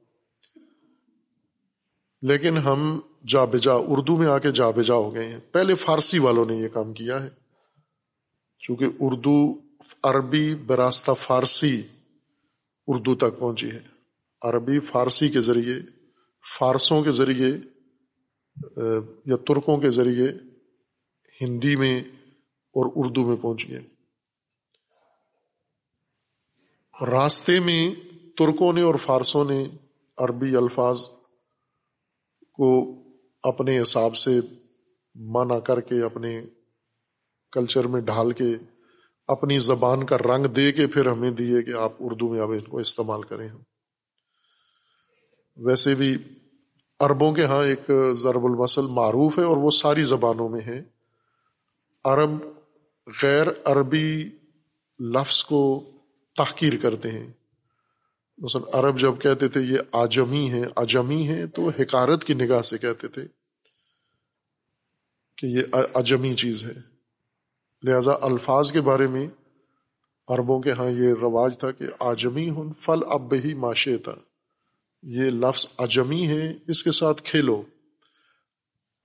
لیکن 2.22 2.58
ہم 2.58 3.00
جا 3.28 3.46
بجا 3.46 3.74
اردو 3.74 4.18
میں 4.18 4.28
آ 4.28 4.38
کے 4.38 4.52
جا 4.52 4.70
بجا 4.70 4.94
ہو 4.94 5.14
گئے 5.14 5.30
ہیں۔ 5.30 5.40
پہلے 5.52 5.76
فارسی 5.76 6.20
والوں 6.20 6.46
نے 6.46 6.56
یہ 6.56 6.68
کام 6.68 6.94
کیا 6.94 7.24
ہے۔ 7.24 7.30
چونکہ 8.60 8.86
اردو، 9.00 9.54
عربی 10.04 10.56
براستہ 10.56 11.12
فارسی 11.12 11.82
اردو 12.88 13.16
تک 13.16 13.40
پہنچی 13.40 13.72
ہے۔ 13.72 13.80
عربی، 14.42 14.80
فارسی 14.80 15.30
کے 15.30 15.42
ذریعے، 15.42 15.76
فارسوں 16.60 17.04
کے 17.04 17.12
ذریعے 17.12 17.50
یا 19.26 19.36
ترکوں 19.36 19.78
کے 19.78 19.90
ذریعے 19.90 20.28
ہندی 21.42 21.76
میں 21.76 22.00
اور 22.74 22.92
اردو 22.96 23.26
میں 23.26 23.36
پہنچ 23.36 23.70
گئے 23.70 23.80
راستے 27.06 27.60
میں 27.60 27.96
ترکوں 28.38 28.74
نے 28.74 28.82
اور 28.82 28.96
فارسوں 28.96 29.46
نے 29.46 29.66
عربی 30.18 30.56
الفاظ 30.56 31.02
کو 32.54 33.03
اپنے 33.44 33.82
حساب 33.82 34.16
سے 34.16 34.40
مانا 35.16 35.60
کر 35.60 35.82
کے، 35.82 36.02
اپنے 36.02 36.42
کلچر 37.52 37.88
میں 37.88 38.02
ڈھال 38.02 38.32
کے، 38.32 38.56
اپنی 39.28 39.60
زبان 39.60 40.06
کا 40.06 40.18
رنگ 40.18 40.46
دے 40.46 40.72
کے 40.72 40.88
پھر 40.88 41.12
ہمیں 41.12 41.32
دیے 41.32 41.64
کہ 41.64 41.72
آپ 41.72 41.94
اردو 42.00 42.30
میں 42.30 42.42
اب 42.42 42.52
ان 42.52 42.60
کو 42.60 42.78
استعمال 42.78 43.22
کریں 43.22 43.50
ویسے 45.58 45.96
بھی 45.96 46.18
عربوں 47.00 47.34
کے 47.34 47.46
ہاں 47.46 47.64
ایک 47.64 47.92
ضرب 48.18 48.46
المسل 48.46 48.82
معروف 48.82 49.40
ہے 49.40 49.44
اور 49.44 49.58
وہ 49.58 49.70
ساری 49.70 50.04
زبانوں 50.04 50.50
میں 50.50 50.62
ہے۔ 50.62 50.84
عرب 52.04 52.30
غیر 53.24 53.48
عربی 53.66 54.30
لفظ 55.00 55.44
کو 55.44 55.92
تحقیر 56.38 56.74
کرتے 56.82 57.12
ہیں۔ 57.12 57.34
مثلا 58.38 58.80
عرب 58.80 59.00
جب 59.00 59.12
کہتے 59.22 59.48
تھے 59.48 59.62
یہ 59.62 59.78
آجمی 59.92 60.52
ہے 60.52 60.62
اجمی 60.76 61.28
ہے 61.28 61.48
تو 61.48 61.70
حکارت 61.70 62.24
کی 62.24 62.34
نگاہ 62.34 62.62
سے 62.62 62.78
کہتے 62.78 63.08
تھے 63.08 63.22
کہ 65.38 65.46
یہ 65.46 65.62
اجمی 65.94 66.34
چیز 66.34 66.66
ہے۔ 66.66 66.94
لہذا 67.84 68.12
الفاظ 68.22 68.72
کے 68.72 68.82
بارے 68.82 69.08
میں 69.08 69.28
عربوں 70.28 70.62
کے 70.62 70.72
ہاں 70.72 70.90
یہ 70.90 71.14
رواج 71.22 71.58
تھا 71.58 71.72
کہ 71.72 71.86
آجمی 72.00 72.50
ہن 72.50 72.74
فل 72.74 73.00
اب 73.10 73.34
ہی 73.44 73.54
معاشے 73.54 73.98
تھا 73.98 74.16
یہ 75.04 75.30
لفظ 75.30 75.68
اجمی 75.78 76.28
ہے، 76.28 76.54
اس 76.68 76.84
کے 76.84 76.92
ساتھ 76.92 77.24
کھیلو۔ 77.24 77.64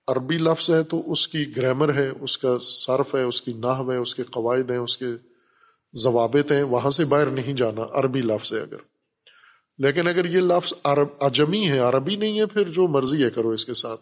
عربی 0.07 0.39
لفظ 0.39 0.71
ہے 0.71 0.83
تو 0.83 1.13
اس 1.13 1.29
کی 1.29 1.57
گرامر 1.57 1.95
ہے، 1.95 2.09
اس 2.21 2.39
کا 2.39 2.59
صرف 2.61 3.15
ہے، 3.15 3.23
اس 3.23 3.43
کی 3.43 3.53
نحو 3.53 3.93
ہے، 3.93 3.97
اس 3.97 4.15
کے 4.15 4.23
قواعد 4.23 4.71
ہیں، 4.71 4.79
اس 4.79 4.99
کے 4.99 5.07
ضوابط 5.93 6.53
ہیں، 6.53 6.63
وہاں 6.63 6.91
سے 6.91 7.05
باہر 7.05 7.27
نہیں 7.27 7.53
جانا۔ 7.53 7.83
عربی 7.93 8.21
لفظ 8.21 8.53
ہے 8.53 8.61
اگر۔ 8.61 8.98
لیکن 9.79 10.09
اگر 10.09 10.25
یہ 10.25 10.41
لفظ 10.41 10.75
عرب 10.85 11.09
اجمی 11.21 11.69
ہے، 11.71 11.79
عربی 11.79 12.17
نہیں 12.17 12.41
ہے، 12.41 12.47
پھر 12.47 12.63
جو 12.63 12.89
مرضی 12.89 13.25
ہے 13.25 13.31
کرو 13.31 13.51
اس 13.51 13.65
کے 13.65 13.75
ساتھ۔ 13.75 14.01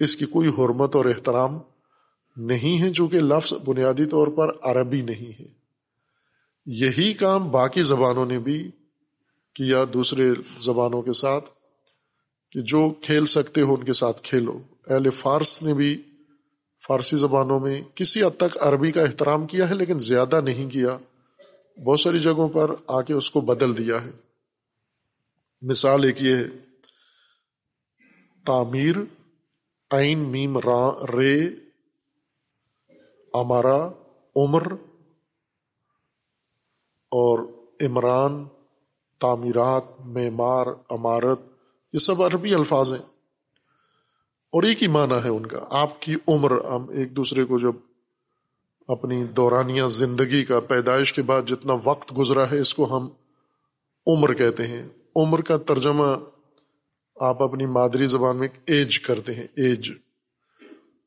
اس 0.00 0.16
کی 0.16 0.26
کوئی 0.26 0.48
حرمت 0.48 0.96
اور 0.96 1.04
احترام 1.04 1.58
نہیں 2.36 2.82
ہے 2.82 2.92
چونکہ 2.92 3.20
لفظ 3.20 3.52
بنیادی 3.64 4.04
طور 4.04 4.26
پر 4.26 4.48
عربی 4.62 5.02
نہیں 5.02 5.42
ہے۔ 5.42 5.46
یہی 6.66 7.14
کام 7.14 7.50
باقی 7.50 7.82
زبانوں 7.82 8.26
نے 8.26 8.38
بھی 8.38 8.70
کیا 9.54 9.84
دوسرے 9.92 10.30
زبانوں 10.60 11.02
کے 11.02 11.12
ساتھ، 11.12 11.44
کہ 12.52 12.60
جو 12.60 12.90
کھیل 13.02 13.26
سکتے 13.26 13.60
ہو 13.60 13.74
ان 13.74 13.84
کے 13.84 13.92
ساتھ 13.92 14.22
کھیلو۔ 14.22 14.58
اہل 14.86 15.10
فارس 15.10 15.62
نے 15.62 15.74
بھی 15.74 16.02
فارسی 16.88 17.16
زبانوں 17.16 17.60
میں 17.60 17.82
کسی 17.94 18.22
حد 18.22 18.36
تک 18.36 18.58
عربی 18.60 18.92
کا 18.92 19.02
احترام 19.02 19.46
کیا 19.46 19.70
ہے، 19.70 19.74
لیکن 19.74 19.98
زیادہ 19.98 20.40
نہیں 20.40 20.70
کیا۔ 20.70 20.98
بہت 21.84 22.00
ساری 22.00 22.18
جگہوں 22.18 22.48
پر 22.48 22.70
آ 22.86 23.00
کے 23.00 23.14
اس 23.14 23.30
کو 23.30 23.40
بدل 23.40 23.78
دیا 23.78 24.04
ہے۔ 24.04 24.29
مثال 25.62 26.04
ایک 26.04 26.22
یہ 26.22 26.34
ہے۔ 26.34 26.44
تعمیر، 28.46 28.96
عین، 29.90 30.18
میم، 30.18 30.58
را، 30.58 31.06
رے 31.16 31.48
امارا 33.34 33.88
عمر 34.36 34.72
اور 37.10 37.38
عمران، 37.80 38.44
تعمیرات، 39.20 39.84
معمار 40.00 40.66
عمارت 40.90 41.40
یہ 41.92 41.98
سب 41.98 42.22
عربی 42.22 42.54
الفاظ 42.54 42.92
ہیں۔ 42.92 43.02
اور 44.52 44.62
ایک 44.62 44.82
ہی 44.82 44.88
معنی 44.88 45.14
ہے 45.24 45.28
ان 45.28 45.46
کا، 45.46 45.58
آپ 45.70 46.02
کی 46.02 46.14
عمر، 46.28 46.64
ہم 46.64 46.88
ایک 46.88 47.16
دوسرے 47.16 47.44
کو 47.44 47.58
جب 47.58 47.72
اپنی 48.88 49.24
دورانیہ 49.24 49.82
زندگی 49.88 50.44
کا 50.44 50.60
پیدائش 50.60 51.12
کے 51.12 51.22
بعد 51.22 51.42
جتنا 51.42 51.72
وقت 51.84 52.18
گزرا 52.18 52.50
ہے، 52.50 52.58
اس 52.58 52.74
کو 52.74 52.96
ہم 52.96 53.08
عمر 54.06 54.34
کہتے 54.34 54.66
ہیں۔ 54.66 54.88
عمر 55.16 55.40
کا 55.40 55.56
ترجمہ 55.56 56.16
آپ 57.16 57.42
اپنی 57.42 57.66
مادری 57.66 58.06
زبان 58.06 58.36
میں 58.36 58.48
ایج 58.66 58.98
کرتے 58.98 59.34
ہیں، 59.34 59.46
ایج۔ 59.56 59.90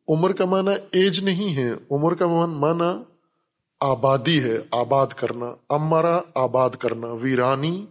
عمر 0.07 0.33
کا 0.33 0.45
معنی 0.45 0.71
ایج 0.91 1.23
نہیں 1.23 1.55
ہے، 1.55 1.71
عمر 1.91 2.15
کا 2.15 2.27
معنی 2.45 3.03
آبادی 3.79 4.43
ہے، 4.43 4.57
آباد 4.71 5.07
کرنا۔ 5.07 5.55
امرا 5.69 6.21
آباد 6.35 6.69
کرنا، 6.69 7.07
ویرانی 7.07 7.85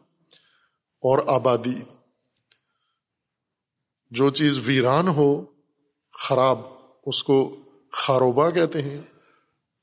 اور 1.01 1.19
آبادی۔ 1.27 1.75
جو 4.11 4.31
چیز 4.31 4.69
ویران 4.69 5.09
ہو، 5.09 5.45
خراب، 6.13 6.59
اس 7.07 7.25
کو 7.25 7.57
خاروبا 7.93 8.51
کہتے 8.51 8.83
ہیں۔ 8.83 9.01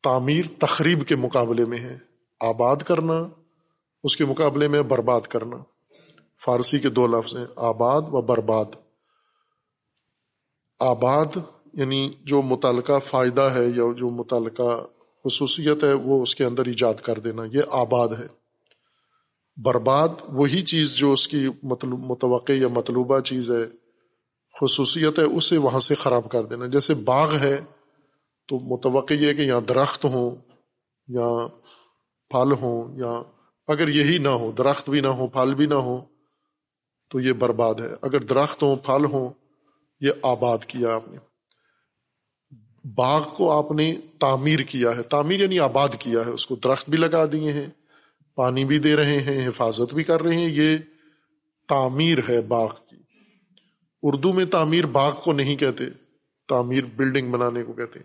تعمیر 0.03 0.45
تقریب 0.59 1.07
کے 1.07 1.15
مقابلے 1.15 1.65
میں 1.65 1.77
ہے، 1.77 1.97
آباد 2.39 2.75
کرنا، 2.75 3.27
اس 4.03 4.17
کے 4.17 4.25
مقابلے 4.25 4.67
میں 4.67 4.81
برباد 4.81 5.21
کرنا۔ 5.21 5.57
فارسی 6.45 6.79
کے 6.79 6.89
دو 6.89 7.07
لفظ 7.07 7.35
ہیں، 7.37 7.45
آباد 7.55 8.01
و 8.01 8.21
برباد. 8.21 8.65
آباد 10.79 11.37
یعنی 11.73 12.09
جو 12.21 12.41
متعلقہ 12.41 12.99
فائدہ 13.05 13.41
ہے 13.41 13.65
یا 13.65 13.83
جو 13.97 14.09
متعلقہ 14.09 14.85
خصوصیت 15.25 15.83
ہے، 15.83 15.93
وہ 15.93 16.21
اس 16.21 16.35
کے 16.35 16.45
اندر 16.45 16.65
ایجاد 16.65 16.93
کر 16.93 17.19
دینا، 17.19 17.43
یہ 17.53 17.61
آباد 17.69 18.07
ہے. 18.07 18.27
برباد 19.57 20.09
وہی 20.27 20.61
چیز 20.61 20.95
جو 20.95 21.11
اس 21.11 21.27
کی 21.27 21.47
متوقع 21.63 22.51
یا 22.51 22.67
مطلوبہ 22.67 23.19
چیز 23.19 23.51
ہے، 23.51 23.63
خصوصیت 24.55 25.19
ہے، 25.19 25.23
اسے 25.23 25.57
وہاں 25.57 25.79
سے 25.79 25.95
خراب 25.95 26.29
کر 26.31 26.45
دینا. 26.45 26.65
جیسے 26.65 26.93
باغ 26.93 27.35
ہے، 27.35 27.61
تو 28.49 28.59
متوقع 28.59 29.13
یہ 29.13 29.27
ہے 29.27 29.33
کہ 29.33 29.41
یہاں 29.41 29.61
درخت 29.61 30.05
ہوں 30.05 30.35
یا 31.07 31.47
پھل 32.31 32.51
ہوں 32.51 32.97
یا 32.97 33.21
اگر 33.67 33.87
یہی 33.87 34.17
نہ 34.17 34.29
ہو، 34.29 34.51
درخت 34.51 34.89
بھی 34.89 35.01
نہ 35.01 35.07
ہو 35.07 35.27
پھل 35.27 35.53
بھی 35.53 35.65
نہ 35.65 35.73
ہو 35.73 36.01
تو 37.09 37.19
یہ 37.19 37.33
برباد 37.33 37.75
ہے۔ 37.75 37.89
اگر 38.01 38.19
درخت 38.19 38.63
ہوں 38.63 38.75
پھل 38.75 39.05
ہوں، 39.05 39.29
یہ 40.01 40.11
آباد 40.21 40.57
کیا 40.67 40.95
آپ 40.95 41.07
نے۔ 41.07 41.17
باغ 42.95 43.35
کو 43.35 43.51
آپ 43.51 43.71
نے 43.71 43.95
تعمیر 44.19 44.59
کیا 44.59 44.97
ہے۔ 44.97 45.03
تعمیر 45.03 45.39
یعنی 45.39 45.59
آباد 45.59 45.89
کیا 45.99 46.25
ہے۔ 46.25 46.29
اس 46.29 46.45
کو 46.45 46.55
درخت 46.55 46.89
بھی 46.89 46.97
لگا 46.97 47.25
دیے 47.31 47.51
ہیں، 47.51 47.67
پانی 48.35 48.65
بھی 48.65 48.79
دے 48.79 48.95
رہے 48.95 49.19
ہیں، 49.19 49.47
حفاظت 49.47 49.93
بھی 49.93 50.03
کر 50.03 50.21
رہے 50.21 50.35
ہیں۔ 50.35 50.49
یہ 50.51 50.77
تعمیر 51.67 52.17
ہے 52.29 52.41
باغ 52.41 52.67
کی۔ 52.89 52.95
اردو 54.03 54.33
میں 54.33 54.45
تعمیر 54.45 54.85
باغ 54.85 55.15
کو 55.23 55.33
نہیں 55.33 55.55
کہتے، 55.55 55.83
تعمیر 56.47 56.85
بلڈنگ 56.95 57.31
بنانے 57.31 57.63
کو 57.63 57.73
کہتے 57.73 57.99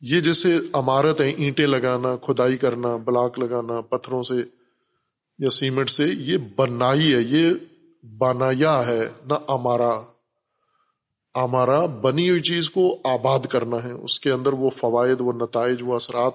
یہ 0.00 0.20
جیسے 0.20 0.58
عمارت 0.72 1.20
ہے 1.20 1.28
اینٹیں 1.28 1.66
لگانا، 1.66 2.16
کھدائی 2.16 2.56
کرنا، 2.56 2.96
بلاک 2.96 3.38
لگانا، 3.38 3.80
پتھروں 3.80 4.22
سے 4.22 4.34
یا 5.38 5.50
سیمنٹ 5.50 5.90
سے، 5.90 6.04
یہ 6.04 6.38
بنائی 6.56 7.14
ہے۔ 7.14 7.20
یہ 7.20 7.50
بنایا 8.18 8.86
ہے، 8.86 9.08
نہ 9.26 9.34
ہمارا 9.48 10.00
ہمارا 11.34 11.86
بنی 11.86 12.30
ہوئی 12.30 12.40
چیز 12.40 12.70
کو 12.70 13.00
آباد 13.04 13.38
کرنا 13.40 13.76
ہے، 13.84 13.92
اس 13.92 14.20
کے 14.20 14.30
اندر 14.30 14.52
وہ 14.52 14.70
فوائد، 14.70 15.20
وہ 15.20 15.32
نتائج، 15.32 15.82
وہ 15.82 15.94
اثرات 15.94 16.32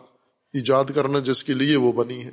ایجاد 0.53 0.85
کرنا 0.95 1.19
جس 1.19 1.43
کے 1.43 1.53
لیے 1.53 1.75
وہ 1.75 1.91
بنی 1.91 2.25
ہے 2.25 2.31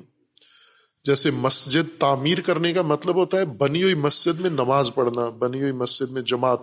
جیسے 1.05 1.31
مسجد 1.31 2.01
تعمیر 2.01 2.41
کرنے 2.41 2.73
کا 2.73 2.83
مطلب 2.83 3.17
ہوتا 3.17 3.39
ہے 3.39 3.45
بنی 3.45 3.83
ہوئی 3.83 3.95
مسجد 3.95 4.41
میں 4.41 4.51
نماز 4.51 4.91
پڑھنا، 4.95 5.29
بنی 5.29 5.61
ہوئی 5.61 5.73
مسجد 5.73 6.11
میں 6.11 6.23
جماعت، 6.23 6.61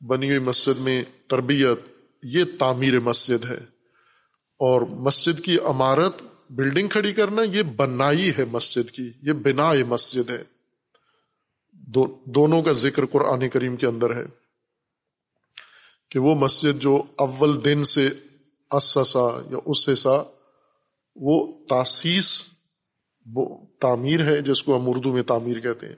بنی 0.00 0.26
ہوئی 0.26 0.38
مسجد 0.38 0.80
میں 0.80 1.02
تربیت، 1.28 1.78
یہ 2.22 2.44
تعمیر 2.58 3.00
مسجد 3.00 3.44
ہے۔ 3.44 3.58
اور 4.58 4.82
مسجد 4.82 5.40
کی 5.40 5.58
عمارت، 5.58 6.22
بلڈنگ 6.50 6.88
کھڑی 6.88 7.12
کرنا، 7.12 7.42
یہ 7.42 7.62
بنائی 7.62 8.30
ہے 8.38 8.44
مسجد 8.52 8.90
کی، 8.90 9.10
یہ 9.22 9.32
بنا 9.32 9.72
مسجد 9.88 10.30
ہے۔ 10.30 10.59
دو، 11.94 12.06
دونوں 12.24 12.62
کا 12.62 12.72
ذکر 12.72 13.06
قرآن 13.06 13.48
کریم 13.48 13.76
کے 13.76 13.86
اندر 13.86 14.16
ہے 14.16 14.24
کہ 16.10 16.18
وہ 16.18 16.34
مسجد 16.34 16.82
جو 16.82 17.02
اول 17.16 17.64
دن 17.64 17.84
سے 17.84 18.08
اسسا 18.70 19.40
یا 19.50 19.58
اسسا، 19.66 20.22
وہ 21.16 21.52
تاسیس 21.68 22.42
وہ 23.26 23.56
تعمیر 23.80 24.26
ہے 24.26 24.40
جس 24.40 24.62
کو 24.62 24.76
ہم 24.76 24.88
اردو 24.88 25.12
میں 25.12 25.22
تعمیر 25.22 25.60
کہتے 25.60 25.86
ہیں۔ 25.86 25.94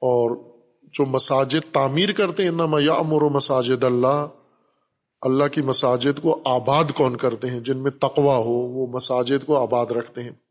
اور 0.00 0.36
جو 0.82 1.06
مساجد 1.06 1.74
تعمیر 1.74 2.12
کرتے 2.12 2.42
ہیں 2.42 2.50
نما 2.50 2.80
یا 2.80 2.92
امر 2.92 3.22
و 3.22 3.28
مساجد 3.28 3.84
اللہ 3.84 4.26
اللہ 5.22 5.44
کی 5.44 5.60
مساجد 5.60 6.22
کو 6.22 6.42
آباد 6.44 6.84
کون 6.94 7.16
کرتے 7.16 7.48
ہیں؟ 7.48 7.60
جن 7.60 7.78
میں 7.78 7.90
تقوا 7.90 8.36
ہو، 8.36 8.52
وہ 8.52 8.86
مساجد 8.86 9.46
کو 9.46 9.58
آباد 9.58 9.86
رکھتے 9.86 10.22
ہیں۔ 10.22 10.49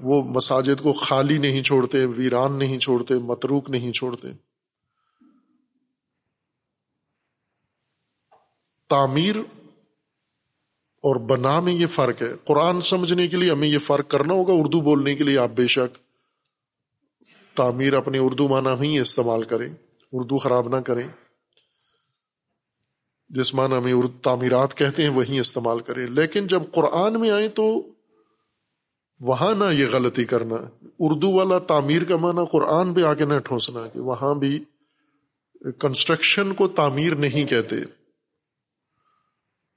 وہ 0.00 0.22
مساجد 0.22 0.82
کو 0.82 0.92
خالی 0.92 1.38
نہیں 1.38 1.62
چھوڑتے، 1.62 2.04
ویران 2.04 2.58
نہیں 2.58 2.78
چھوڑتے، 2.78 3.14
متروک 3.14 3.70
نہیں 3.70 3.92
چھوڑتے۔ 3.92 4.28
تعمیر 8.88 9.36
اور 10.96 11.16
بنا 11.16 11.60
میں 11.60 11.72
یہ 11.72 11.86
فرق 11.86 12.22
ہے۔ 12.22 12.28
قرآن 12.44 12.80
سمجھنے 12.80 13.28
کے 13.28 13.36
لیے 13.36 13.50
ہمیں 13.50 13.68
یہ 13.68 13.78
فرق 13.78 14.10
کرنا 14.10 14.34
ہوگا 14.34 14.52
اردو 14.52 14.80
بولنے 14.80 15.14
کے 15.14 15.24
لیے، 15.24 15.38
آپ 15.38 15.50
بے 15.56 15.66
شک 15.66 15.98
تعمیر 17.56 17.94
اپنے 17.94 18.18
اردو 18.18 18.48
معنی 18.48 18.88
ہی 18.88 18.98
استعمال 18.98 19.42
کریں، 19.42 19.74
اردو 20.12 20.38
خراب 20.38 20.68
نہ 20.68 20.80
کریں۔ 20.80 21.08
جس 23.28 23.54
معنی 23.54 23.80
میں 23.80 24.22
تعمیرات 24.22 24.74
کہتے 24.74 25.02
ہیں، 25.02 25.10
وہی 25.10 25.40
استعمال 25.40 25.80
کریں۔ 25.80 26.06
لیکن 26.06 26.46
جب 26.46 26.62
قرآن 26.74 27.20
میں 27.20 27.30
آئے 27.30 27.48
تو 27.48 27.88
وہاں 29.20 29.54
نہ 29.54 29.64
یہ 29.72 29.86
غلطی 29.92 30.24
کرنا۔ 30.24 30.56
اردو 30.98 31.32
والا 31.32 31.58
تعمیر 31.58 32.04
کا 32.04 32.16
معنی 32.16 32.46
قرآن 32.52 32.94
پہ 32.94 33.02
آ 33.02 33.14
کے 33.14 33.24
نہ 33.24 33.38
ٹھونسنا 33.38 33.86
کہ 33.86 34.00
وہاں 34.00 34.34
بھی 34.34 34.64
کنسٹرکشن 35.78 36.54
کو 36.54 36.68
تعمیر 36.68 37.14
نہیں 37.14 37.44
کہتے۔ 37.44 37.76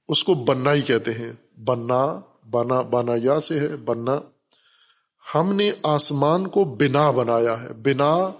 اس 0.08 0.24
کو 0.24 0.34
بننا 0.34 0.72
ہی 0.72 0.82
کہتے 0.82 1.12
ہیں۔ 1.12 1.32
بننا، 1.60 2.20
بنا 2.50 2.80
بنا 2.80 3.12
یا 3.22 3.40
سے 3.40 3.60
ہے، 3.60 3.76
بننا۔ 3.76 4.20
ہم 5.34 5.52
نے 5.52 5.72
آسمان 5.82 6.48
کو 6.48 6.64
بنا 6.64 7.10
بنایا 7.10 7.62
ہے۔ 7.62 7.72
بنا 7.72 8.30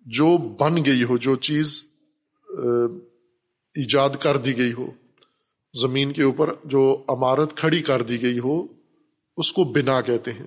جو 0.00 0.38
بن 0.38 0.84
گئی 0.84 1.04
ہو، 1.04 1.16
جو 1.16 1.34
چیز 1.36 1.84
ایجاد 3.74 4.10
کر 4.20 4.36
دی 4.36 4.56
گئی 4.56 4.72
ہو۔ 4.72 4.86
زمین 5.80 6.12
کے 6.12 6.22
اوپر 6.22 6.54
جو 6.64 7.04
عمارت 7.08 7.56
کھڑی 7.56 7.82
کر 7.82 8.02
دی 8.02 8.22
گئی 8.22 8.38
ہو 8.38 8.76
اس 9.36 9.52
کو 9.52 9.64
بنا 9.64 10.00
کہتے 10.00 10.32
ہیں۔ 10.32 10.46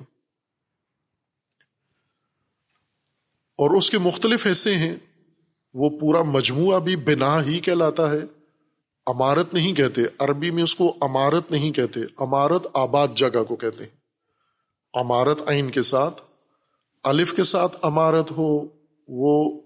اور 3.57 3.77
اس 3.77 3.89
کے 3.89 3.97
مختلف 3.97 4.47
حصے 4.51 4.75
ہیں۔ 4.75 4.95
وہ 5.73 5.89
پورا 5.99 6.23
مجموعہ 6.23 6.79
بھی 6.79 6.95
بنا 6.95 7.43
ہی 7.45 7.59
کہلاتا 7.59 8.11
ہے۔ 8.11 8.19
امارت 9.05 9.53
نہیں 9.53 9.73
کہتے۔ 9.73 10.01
عربی 10.19 10.51
میں 10.51 10.63
اس 10.63 10.75
کو 10.75 10.97
امارت 11.01 11.51
نہیں 11.51 11.71
کہتے۔ 11.71 11.99
امارت 12.17 12.67
آباد 12.73 13.07
جگہ 13.15 13.43
کو 13.43 13.55
کہتے 13.55 13.83
ہیں۔ 13.83 13.97
امارت 14.93 15.37
عین 15.47 15.71
کے 15.71 15.81
ساتھ، 15.81 16.21
الف 17.03 17.33
کے 17.33 17.43
ساتھ 17.43 17.77
امارت 17.81 18.31
ہو، 18.31 18.67
وہ 19.07 19.61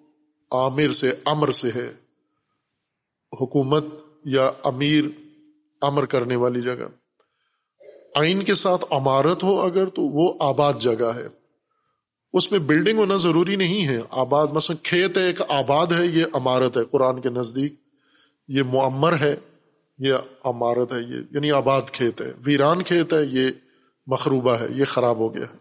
عامر 0.51 0.91
سے 0.91 1.15
امر 1.25 1.51
سے 1.51 1.69
ہے۔ 1.75 1.93
حکومت 3.41 3.85
یا 4.25 4.51
امیر 4.63 5.05
امر 5.81 6.05
کرنے 6.05 6.35
والی 6.35 6.61
جگہ۔ 6.61 7.02
آئین 8.15 8.43
کے 8.43 8.53
ساتھ 8.53 8.85
عمارت 8.91 9.43
ہو 9.43 9.61
اگر 9.61 9.85
تو 9.85 10.01
وہ 10.01 10.33
آباد 10.39 10.73
جگہ 10.73 11.15
ہے۔ 11.15 11.27
اس 12.33 12.51
میں 12.51 12.59
بلڈنگ 12.59 12.97
ہونا 12.97 13.17
ضروری 13.17 13.55
نہیں 13.55 13.87
ہے۔ 13.87 13.99
آباد 14.09 14.47
مثلا 14.47 14.75
کھیت 14.83 15.17
ہے، 15.17 15.23
ایک 15.23 15.41
آباد 15.49 15.87
ہے، 15.87 16.05
یہ 16.05 16.25
عمارت 16.33 16.77
ہے۔ 16.77 16.85
قرآن 16.85 17.21
کے 17.21 17.29
نزدیک 17.29 17.73
یہ 18.47 18.63
معمر 18.63 19.19
ہے، 19.21 19.35
یہ 19.97 20.13
عمارت 20.43 20.93
ہے، 20.93 20.99
یہ 20.99 21.21
یعنی 21.31 21.51
آباد 21.51 21.81
کھیت 21.91 22.21
ہے۔ 22.21 22.31
ویران 22.45 22.83
کھیت 22.83 23.13
ہے، 23.13 23.25
یہ 23.25 23.51
مخروبہ 24.07 24.51
ہے، 24.51 24.67
یہ 24.69 24.85
خراب 24.85 25.17
ہو 25.17 25.35
گیا 25.35 25.43
ہے۔ 25.43 25.57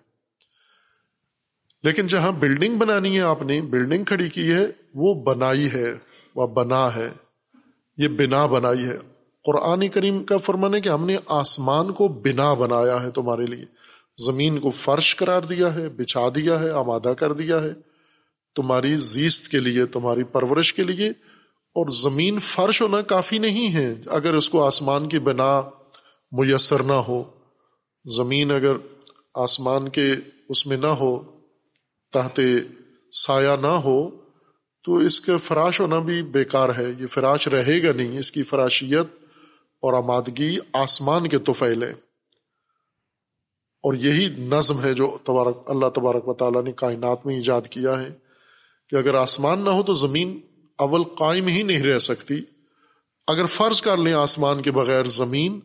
لیکن 1.82 2.06
جہاں 2.06 2.32
بلڈنگ 2.32 2.76
بنانی 2.76 3.16
ہے، 3.16 3.20
آپ 3.20 3.42
نے 3.42 3.60
بلڈنگ 3.60 4.04
کھڑی 4.04 4.28
کی 4.28 4.52
ہے، 4.52 4.66
وہ 4.94 5.22
بنائی 5.22 5.72
ہے، 5.72 5.94
وہ 6.34 6.46
بنا 6.46 6.96
ہے۔ 6.96 7.08
یہ 7.96 8.08
بنا 8.08 8.46
بنائی 8.46 8.84
ہے۔ 8.84 9.11
قرآن 9.44 9.88
کریم 9.88 10.24
کا 10.24 10.36
فرمان 10.36 10.74
ہے 10.74 10.80
کہ 10.80 10.88
ہم 10.88 11.06
نے 11.06 11.16
آسمان 11.26 11.92
کو 11.92 12.08
بنا 12.08 12.54
بنایا 12.54 13.02
ہے 13.02 13.10
تمہارے 13.10 13.46
لیے۔ 13.46 13.64
زمین 14.26 14.60
کو 14.60 14.70
فرش 14.70 15.16
قرار 15.16 15.42
دیا 15.42 15.74
ہے، 15.74 15.88
بچھا 15.88 16.28
دیا 16.34 16.60
ہے، 16.60 16.70
آمادہ 16.70 17.12
کر 17.18 17.32
دیا 17.32 17.62
ہے۔ 17.62 17.70
تمہاری 18.54 18.96
زیست 18.96 19.48
کے 19.48 19.58
لیے، 19.58 19.86
تمہاری 19.86 20.22
پرورش 20.22 20.74
کے 20.74 20.82
لیے۔ 20.82 21.10
اور 21.74 21.86
زمین 21.88 22.40
فرش 22.40 22.82
ہونا 22.82 23.02
کافی 23.02 23.38
نہیں 23.38 23.74
ہے۔ 23.74 23.94
اگر 24.06 24.34
اس 24.34 24.50
کو 24.50 24.66
آسمان 24.66 25.08
کی 25.08 25.18
بنا 25.18 25.60
میسر 26.32 26.82
نہ 26.82 26.92
ہو، 26.92 27.24
زمین 28.16 28.50
اگر 28.50 28.72
آسمان 29.34 29.88
کے 29.88 30.14
اس 30.48 30.66
میں 30.66 30.76
نہ 30.76 30.86
ہو، 30.86 31.22
تحت 32.12 32.40
سایہ 33.12 33.56
نہ 33.60 33.66
ہو، 33.66 34.10
تو 34.84 34.96
اس 34.96 35.20
کا 35.20 35.36
فراش 35.36 35.80
ہونا 35.80 35.98
بھی 35.98 36.22
بیکار 36.22 36.68
ہے۔ 36.78 36.92
یہ 36.98 37.06
فراش 37.06 37.48
رہے 37.48 37.82
گا 37.82 37.92
نہیں۔ 37.92 38.18
اس 38.18 38.32
کی 38.32 38.42
فراشیت 38.42 39.21
اور 39.82 39.94
آمادگی 39.94 40.56
آسمان 40.72 41.28
کے 41.28 41.38
توفیل 41.38 41.82
ہے 41.82 41.90
اور 43.82 43.94
یہی 43.94 44.34
نظم 44.38 44.84
ہے 44.84 44.94
جو 44.94 45.18
تبارک، 45.24 45.62
اللہ 45.66 45.86
تبارک 45.86 46.28
و 46.28 46.34
تعالیٰ 46.34 46.64
نے 46.64 46.72
کائنات 46.72 47.26
میں 47.26 47.34
ایجاد 47.34 47.62
کیا 47.70 48.00
ہے 48.00 48.08
کہ 48.88 48.96
اگر 48.96 49.14
آسمان 49.14 49.60
نہ 49.60 49.70
ہو 49.70 49.82
تو 49.82 49.94
زمین 49.94 50.40
اول 50.78 51.04
قائم 51.04 51.46
ہی 51.46 51.62
نہیں 51.62 51.82
رہ 51.82 51.98
سکتی۔ 51.98 52.40
اگر 53.26 53.46
فرض 53.46 53.80
کر 53.80 53.96
لیں 53.96 54.12
آسمان 54.12 54.62
کے 54.62 54.70
بغیر 54.70 55.04
زمین، 55.04 55.60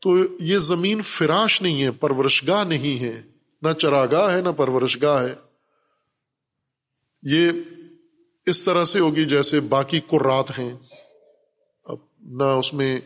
تو 0.00 0.10
یہ 0.40 0.58
زمین 0.58 1.02
فراش 1.02 1.62
نہیں 1.62 1.82
ہے 1.82 1.90
پرورش 1.90 2.46
گاہ 2.46 2.64
نہیں 2.64 3.02
ہے۔ 3.02 3.22
نہ 3.62 3.72
چراگاہ 3.72 4.36
ہے، 4.36 4.40
نہ 4.40 4.48
پرورش 4.56 5.02
گاہ 5.02 5.22
ہے۔ 5.22 5.34
یہ 7.22 7.52
اس 8.46 8.64
طرح 8.64 8.84
سے 8.84 8.98
ہوگی 8.98 9.24
جیسے 9.24 9.60
باقی 9.60 10.00
قرات 10.00 10.58
ہیں۔ 10.58 10.76
نہ 12.20 12.42
اس 12.42 12.74
میں 12.74 13.00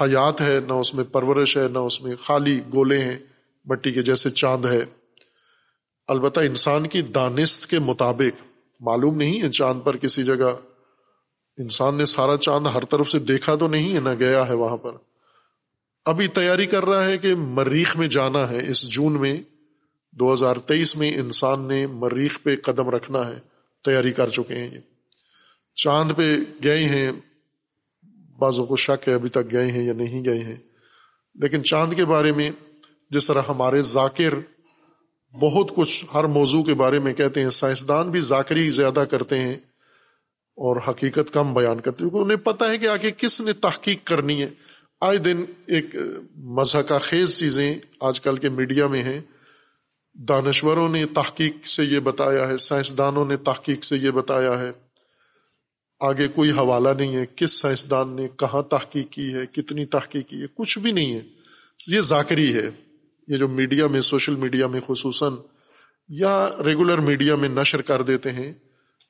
حیات 0.00 0.40
ہے، 0.40 0.58
نہ 0.68 0.72
اس 0.72 0.94
میں 0.94 1.04
پرورش 1.04 1.56
ہے، 1.56 1.68
نہ 1.68 1.78
اس 1.78 2.02
میں 2.02 2.16
خالی 2.16 2.60
گولے 2.60 3.00
ہیں، 3.00 3.18
مٹی 3.64 3.92
کے 3.92 4.02
جیسے 4.02 4.30
چاند 4.30 4.64
ہے۔ 4.64 4.80
البتہ 6.08 6.40
انسان 6.40 6.86
کی 6.86 7.02
دانست 7.02 7.66
کے 7.66 7.78
مطابق 7.78 8.42
معلوم 8.80 9.16
نہیں 9.16 9.42
ہے 9.42 9.50
چاند 9.50 9.80
پر 9.84 9.96
کسی 9.96 10.24
جگہ۔ 10.24 10.56
انسان 11.58 11.94
نے 11.94 12.06
سارا 12.06 12.36
چاند 12.36 12.66
ہر 12.66 12.84
طرف 12.84 13.10
سے 13.10 13.18
دیکھا 13.18 13.54
تو 13.54 13.68
نہیں 13.68 13.94
ہے، 13.94 14.00
نہ 14.00 14.08
گیا 14.18 14.48
ہے 14.48 14.54
وہاں 14.54 14.76
پر۔ 14.76 14.92
ابھی 16.04 16.28
تیاری 16.28 16.66
کر 16.66 16.84
رہا 16.84 17.04
ہے 17.04 17.18
کہ 17.18 17.34
مریخ 17.34 17.96
میں 17.96 18.08
جانا 18.08 18.50
ہے۔ 18.50 18.70
اس 18.70 18.88
جون 18.88 19.12
میں، 19.12 19.36
دو 20.12 20.34
ہزار 20.34 20.56
تیئیس 20.56 20.96
میں 20.96 21.12
انسان 21.14 21.68
نے 21.68 21.86
مریخ 21.86 22.42
پہ 22.42 22.56
قدم 22.56 22.90
رکھنا 22.90 23.26
ہے۔ 23.26 23.38
تیاری 23.84 24.12
کر 24.12 24.28
چکے 24.28 24.54
ہیں۔ 24.54 24.70
یہ 24.70 24.80
چاند 25.74 26.12
پہ 26.16 26.36
گئے 26.64 26.84
ہیں۔ 26.84 27.12
بعضوں 28.42 28.66
کو 28.66 28.76
شک 28.76 29.08
ہے 29.08 29.14
ابھی 29.14 29.28
تک 29.28 29.52
گئے 29.52 29.72
ہیں 29.72 29.84
یا 29.84 29.92
نہیں 29.92 30.24
گئے 30.24 30.38
ہیں۔ 30.38 30.56
لیکن 31.34 31.64
چاند 31.64 31.92
کے 31.92 32.04
بارے 32.04 32.32
میں 32.32 32.50
جس 33.10 33.26
طرح 33.26 33.42
ہمارے 33.48 33.82
ذاکر 33.82 34.34
بہت 35.40 35.76
کچھ 35.76 36.04
ہر 36.14 36.24
موضوع 36.24 36.62
کے 36.62 36.74
بارے 36.74 36.98
میں 36.98 37.14
کہتے 37.14 37.42
ہیں، 37.42 37.50
سائنسدان 37.50 38.10
بھی 38.10 38.20
ذاکری 38.20 38.70
زیادہ 38.70 39.04
کرتے 39.10 39.40
ہیں 39.40 39.54
اور 40.56 40.76
حقیقت 40.88 41.34
کم 41.34 41.54
بیان 41.54 41.80
کرتے 41.80 42.04
ہیں۔ 42.04 42.10
انہیں 42.20 42.36
پتا 42.36 42.70
ہے 42.70 42.78
کہ 42.78 42.88
آگے 42.88 43.10
کس 43.10 43.40
نے 43.40 43.52
تحقیق 43.52 43.98
کرنی 44.04 44.42
ہے۔ 44.42 44.50
آئے 45.00 45.16
دن 45.16 45.44
ایک 45.66 45.84
مذہق 46.36 46.92
خیز 47.02 47.38
چیزیں 47.38 47.78
آج 48.00 48.20
کل 48.20 48.36
کے 48.36 48.48
میڈیا 48.48 48.86
میں 48.86 49.02
ہیں۔ 49.02 49.20
دانشوروں 50.14 50.88
نے 50.88 51.06
تحقیق 51.06 51.66
سے 51.66 51.84
یہ 51.84 52.00
بتایا 52.00 52.48
ہے، 52.48 52.56
سائنسدانوں 52.56 53.24
نے 53.24 53.36
تحقیق 53.36 53.84
سے 53.84 53.96
یہ 53.96 54.10
بتایا 54.10 54.60
ہے۔ 54.60 54.70
آگے 56.02 56.28
کوئی 56.28 56.50
حوالہ 56.50 56.88
نہیں 56.98 57.16
ہے 57.16 57.24
کس 57.36 57.60
سائنسدان 57.60 58.08
نے 58.08 58.28
کہاں 58.36 58.62
تحقیق 58.62 59.10
کی 59.10 59.34
ہے، 59.34 59.46
کتنی 59.46 59.84
تحقیق 59.84 60.28
کی 60.28 60.42
ہے، 60.42 60.46
کچھ 60.54 60.78
بھی 60.78 60.92
نہیں 60.92 61.14
ہے۔ 61.14 61.20
یہ 61.88 62.00
ذاکری 62.00 62.54
ہے، 62.54 62.70
یہ 63.28 63.36
جو 63.36 63.48
میڈیا 63.48 63.86
میں، 63.86 64.00
سوشل 64.00 64.34
میڈیا 64.34 64.66
میں 64.66 64.80
خصوصاً، 64.86 65.32
یا 66.08 66.50
ریگولر 66.64 66.98
میڈیا 66.98 67.36
میں 67.36 67.48
نشر 67.48 67.82
کر 67.82 68.02
دیتے 68.02 68.32
ہیں۔ 68.32 68.52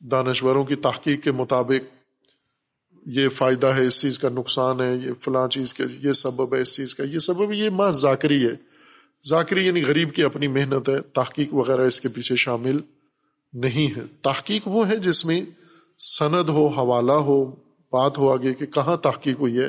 دانشوروں 0.00 0.64
کی 0.64 0.74
تحقیق 0.74 1.24
کے 1.24 1.32
مطابق 1.32 1.94
یہ 3.06 3.28
فائدہ 3.28 3.66
ہے، 3.66 3.86
اس 3.86 4.00
چیز 4.00 4.18
کا 4.18 4.28
نقصان 4.28 4.80
ہے، 4.80 4.96
یہ 5.06 5.12
فلاں 5.20 5.48
چیز 5.48 5.74
کا 5.74 5.84
یہ 6.02 6.12
سبب 6.12 6.54
ہے، 6.54 6.60
اس 6.60 6.76
چیز 6.76 6.94
کا۔ 6.94 7.02
یہ 7.02 7.18
سبب، 7.18 7.52
یہ 7.52 7.70
ماں 7.70 7.90
ذاکری 7.90 8.46
ہے۔ 8.46 8.54
ذاکری 9.28 9.66
یعنی 9.66 9.82
غریب 9.84 10.14
کی 10.14 10.22
اپنی 10.22 10.48
محنت 10.48 10.88
ہے، 10.88 11.00
تحقیق 11.00 11.54
وغیرہ 11.54 11.80
اس 11.80 12.00
کے 12.00 12.08
پیچھے 12.08 12.36
شامل 12.36 12.78
نہیں 13.52 13.96
ہے۔ 13.96 14.02
تحقیق 14.22 14.68
وہ 14.68 14.88
ہے 14.88 14.96
جس 14.96 15.24
میں 15.24 15.42
سند 16.04 16.48
ہو، 16.48 16.68
حوالہ 16.68 17.12
ہو، 17.12 17.44
بات 17.92 18.18
ہو 18.18 18.32
آگے 18.32 18.54
کہ 18.54 18.66
کہاں 18.66 18.96
تحقیق 18.96 19.40
ہوئی 19.40 19.58
ہے 19.58 19.66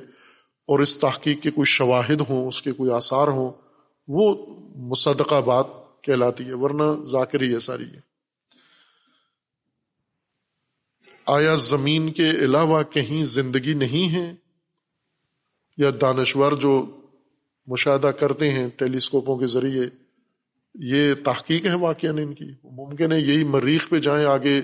اور 0.70 0.80
اس 0.80 0.98
تحقیق 0.98 1.42
کے 1.42 1.52
کوئی 1.52 1.66
شواہد 1.66 2.22
ہوں، 2.30 2.48
اس 2.48 2.62
کے 2.62 2.72
کوئی 2.72 2.92
آثار 2.92 3.28
ہوں، 3.28 3.52
وہ 4.08 4.36
مصدقہ 4.76 5.42
بات 5.42 5.68
کہلاتی 6.02 6.46
ہے، 6.48 6.54
ورنہ 6.54 7.06
ذاکری 7.06 7.54
ہے 7.54 7.60
ساری 7.60 7.84
ہے 7.84 8.14
آیا 11.26 11.56
زمین 11.56 12.12
کے 12.12 12.30
علاوہ 12.30 12.84
کہیں 12.84 13.24
زندگی 13.24 13.74
نہیں 13.74 14.16
ہے؟ 14.16 14.34
یا 15.78 15.90
دانشور 16.02 16.52
جو 16.52 16.86
مشاہدہ 17.68 18.08
کرتے 18.08 18.52
ہیں 18.52 18.70
ٹیلیسکوپوں 18.70 19.38
کے 19.38 19.48
ذریعے، 19.48 19.84
یہ 20.76 21.14
تحقیق 21.14 21.66
ہے 21.66 21.76
واقعہ 21.76 22.10
ان 22.10 22.34
کی؟ 22.34 22.52
ممکن 22.64 23.12
ہے 23.12 23.20
یہی 23.20 23.44
مریخ 23.44 23.90
پہ 23.90 24.00
جائیں، 24.00 24.26
آگے 24.26 24.62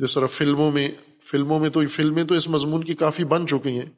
جس 0.00 0.14
طرح 0.14 0.26
فلموں 0.26 0.70
میں 0.70 0.88
فلموں 1.24 1.60
میں 1.60 1.70
تو 1.70 1.86
فلمیں 1.86 2.24
تو 2.24 2.34
اس 2.34 2.48
مضمون 2.48 2.84
کی 2.84 2.94
کافی 2.94 3.24
بن 3.24 3.46
چکی 3.46 3.70
ہیں۔ 3.70 3.90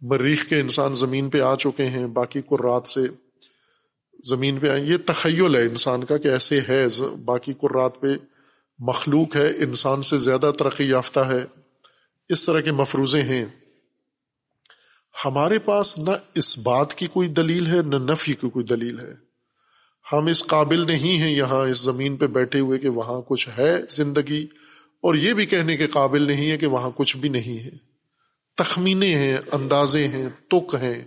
مریخ 0.00 0.48
کے 0.48 0.60
انسان 0.60 0.94
زمین 0.94 1.30
پہ 1.30 1.40
آ 1.40 1.56
چکے 1.56 1.86
ہیں، 1.86 2.06
باقی 2.06 2.40
قرات 2.40 2.88
سے 2.88 3.00
زمین 4.24 4.58
پہ 4.58 4.68
آئے۔ 4.68 4.80
یہ 4.80 4.96
تخیل 5.06 5.56
ہے 5.56 5.62
انسان 5.62 6.04
کا 6.04 6.16
کہ 6.16 6.28
ایسے 6.28 6.60
ہے 6.68 6.86
باقی 7.24 7.52
قرات 7.52 8.00
پہ 8.00 8.06
مخلوق 8.78 9.36
ہے، 9.36 9.48
انسان 9.48 10.02
سے 10.02 10.18
زیادہ 10.18 10.52
ترقی 10.58 10.84
یافتہ 10.84 11.20
ہے۔ 11.20 11.44
اس 12.28 12.46
طرح 12.46 12.60
کے 12.60 12.72
مفروضے 12.72 13.22
ہیں۔ 13.22 13.44
ہمارے 15.24 15.58
پاس 15.58 15.98
نہ 15.98 16.10
اس 16.34 16.58
بات 16.58 16.94
کی 16.94 17.06
کوئی 17.06 17.28
دلیل 17.28 17.66
ہے، 17.66 17.82
نہ 17.82 17.96
نفی 17.96 18.32
کی 18.32 18.50
کوئی 18.50 18.64
دلیل 18.64 19.00
ہے۔ 19.00 19.12
ہم 20.12 20.26
اس 20.26 20.44
قابل 20.46 20.86
نہیں 20.86 21.18
ہیں 21.18 21.36
یہاں 21.36 21.66
اس 21.66 21.78
زمین 21.78 22.16
پہ 22.16 22.26
بیٹھے 22.26 22.60
ہوئے 22.60 22.78
کہ 22.78 22.88
وہاں 22.88 23.20
کچھ 23.28 23.48
ہے 23.58 23.76
زندگی۔ 23.90 24.46
اور 25.04 25.14
یہ 25.14 25.34
بھی 25.34 25.46
کہنے 25.46 25.76
کے 25.76 25.86
قابل 25.86 26.22
نہیں 26.22 26.50
ہے 26.50 26.56
کہ 26.56 26.66
وہاں 26.66 26.90
کچھ 26.96 27.16
بھی 27.16 27.28
نہیں 27.28 27.64
ہے۔ 27.64 27.70
تخمینے 28.56 29.14
ہیں، 29.14 29.36
اندازے 29.52 30.08
ہیں، 30.08 30.28
تک 30.48 30.74
ہیں 30.74 31.04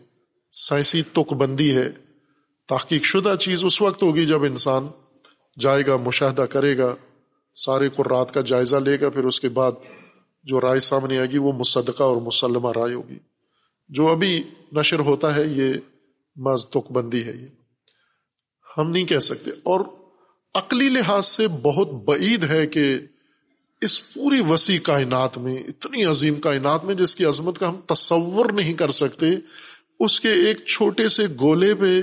سائنسی 0.53 1.01
تک 1.01 1.33
بندی 1.33 1.75
ہے۔ 1.77 1.89
تحقیق 2.69 3.03
شدہ 3.03 3.35
چیز 3.39 3.65
اس 3.65 3.81
وقت 3.81 4.03
ہوگی 4.03 4.25
جب 4.25 4.43
انسان 4.43 4.87
جائے 5.59 5.85
گا، 5.87 5.97
مشاہدہ 5.97 6.41
کرے 6.41 6.77
گا، 6.77 6.95
سارے 7.55 7.89
قرات 7.89 8.33
کا 8.33 8.41
جائزہ 8.41 8.75
لے 8.75 8.99
گا، 9.01 9.09
پھر 9.09 9.23
اس 9.23 9.39
کے 9.39 9.49
بعد 9.49 9.71
جو 10.43 10.61
رائے 10.61 10.79
سامنے 10.79 11.17
آئے 11.17 11.29
گی 11.29 11.37
وہ 11.37 11.53
مصدقہ 11.53 12.03
اور 12.03 12.17
مسلمہ 12.17 12.71
رائے 12.75 12.93
ہوگی۔ 12.93 13.19
جو 13.89 14.07
ابھی 14.07 14.43
نشر 14.73 14.99
ہوتا 14.99 15.35
ہے، 15.35 15.43
یہ 15.45 15.73
مز 16.35 16.67
تک 16.67 16.91
بندی 16.91 17.23
ہے۔ 17.23 17.33
یہ 17.41 17.47
ہم 18.77 18.91
نہیں 18.91 19.05
کہہ 19.05 19.19
سکتے۔ 19.19 19.51
اور 19.51 19.81
عقلی 20.55 20.89
لحاظ 20.89 21.25
سے 21.25 21.47
بہت 21.47 21.91
بعید 21.91 22.43
ہے 22.43 22.67
کہ 22.67 22.97
اس 23.82 24.13
پوری 24.13 24.41
وسیع 24.41 24.80
کائنات 24.80 25.38
میں، 25.38 25.57
اتنی 25.57 26.05
عظیم 26.05 26.36
کائنات 26.36 26.84
میں 26.84 26.95
جس 26.95 27.15
کی 27.15 27.25
عظمت 27.25 27.59
کا 27.59 27.69
ہم 27.69 27.82
تصور 27.82 28.45
نہیں 28.53 28.73
کر 28.73 28.91
سکتے، 28.91 29.25
اس 29.99 30.19
کے 30.19 30.30
ایک 30.30 30.65
چھوٹے 30.65 31.07
سے 31.07 31.23
گولے 31.39 31.75
پہ 31.75 32.01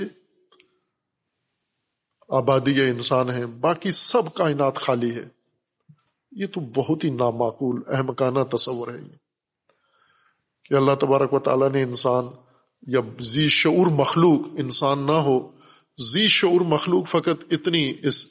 آبادی 2.29 2.71
یا 2.71 2.83
انسان 2.83 3.29
ہے، 3.29 3.45
باقی 3.45 3.91
سب 3.91 4.33
کائنات 4.33 4.75
خالی 4.75 5.11
ہے۔ 5.15 5.27
یہ 6.31 6.45
تو 6.45 6.61
بہت 6.61 7.03
ہی 7.03 7.09
نامعقول 7.09 7.81
احمکانہ 7.87 8.39
تصور 8.55 8.87
ہے۔ 8.87 8.99
یہ 8.99 9.25
کہ 10.63 10.73
اللہ 10.73 10.91
تبارک 10.95 11.33
و 11.33 11.39
تعالیٰ 11.39 11.71
نے 11.71 11.83
انسان 11.83 12.25
یا 12.87 12.99
زی 13.19 13.49
شعور 13.49 13.87
مخلوق 13.87 14.39
انسان 14.57 14.99
نہ 14.99 15.11
ہو 15.11 15.51
زی 15.97 16.27
شعور 16.27 16.61
مخلوق 16.61 17.09
فقط 17.09 17.43
اتنی 17.51 17.93
اس 18.03 18.27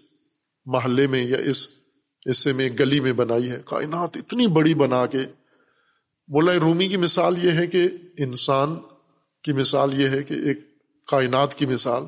محلے 0.66 1.06
میں 1.06 1.24
یا 1.24 1.38
اس 1.38 1.83
حصے 2.30 2.52
میں 2.52 2.68
گلی 2.80 3.00
میں 3.00 3.12
بنائی 3.12 3.50
ہے۔ 3.50 3.60
کائنات 3.64 4.16
اتنی 4.16 4.46
بڑی 4.46 4.74
بنا 4.74 5.06
کے۔ 5.06 5.18
مولا 6.28 6.52
رومی 6.60 6.88
کی 6.88 6.96
مثال 6.96 7.44
یہ 7.44 7.50
ہے 7.50 7.66
کہ 7.66 7.88
انسان 8.18 8.74
کی 9.42 9.52
مثال 9.52 10.00
یہ 10.00 10.08
ہے 10.08 10.22
کہ 10.22 10.34
ایک 10.34 10.58
کائنات 11.06 11.54
کی 11.54 11.66
مثال۔ 11.66 12.02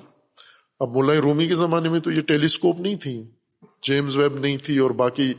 اب 0.81 0.89
مولا 0.89 1.15
رومی 1.23 1.49
کے 1.49 1.55
زمانے 1.55 1.89
میں 1.89 2.01
تو 2.01 2.11
یہ 2.11 2.21
ٹیلیسکوپ 2.21 2.81
نہیں 2.81 2.95
تھی۔ 2.95 3.23
جیمز 3.83 4.17
ویب 4.17 4.39
نہیں 4.39 4.57
تھی 4.57 4.79
اور 4.79 4.91
باقی 4.91 5.35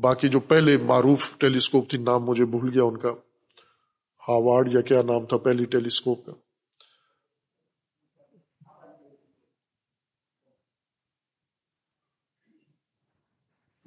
باقی 0.00 0.28
جو 0.28 0.40
پہلے 0.40 0.76
معروف 0.76 1.38
ٹیلیسکوپ 1.38 1.90
تھی، 1.90 1.98
نام 1.98 2.24
مجھے 2.24 2.44
بھول 2.44 2.70
گیا 2.74 2.82
ان 2.82 2.96
کا۔ 2.96 3.10
ہاوارڈ 4.28 4.74
یا 4.74 4.80
کیا 4.80 5.02
نام 5.02 5.26
تھا 5.26 5.36
پہلی 5.36 5.64
ٹیلیسکوپ 5.64 6.26
کا۔ 6.26 6.32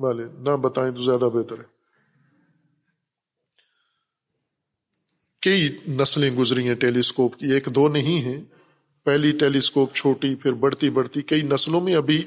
والے، 0.03 0.23
نہ 0.33 0.49
بتائیں 0.49 0.95
تو 0.95 1.03
زیادہ 1.03 1.29
بہتر 1.33 1.59
ہے۔ 1.59 1.81
کئی 5.41 5.77
نسلیں 5.87 6.35
گزری 6.35 6.67
ہیں 6.67 6.75
ٹیلیسکوپ 6.75 7.37
کی، 7.37 7.51
ایک 7.53 7.65
دو 7.65 7.87
نہیں 7.87 8.21
ہیں۔ 8.21 8.43
پہلی 9.03 9.31
ٹیلیسکوپ 9.31 9.93
چھوٹی، 9.93 10.35
پھر 10.35 10.53
بڑھتی 10.53 10.89
بڑھتی، 10.89 11.21
کئی 11.21 11.41
نسلوں 11.41 11.81
میں 11.81 11.95
ابھی 11.95 12.25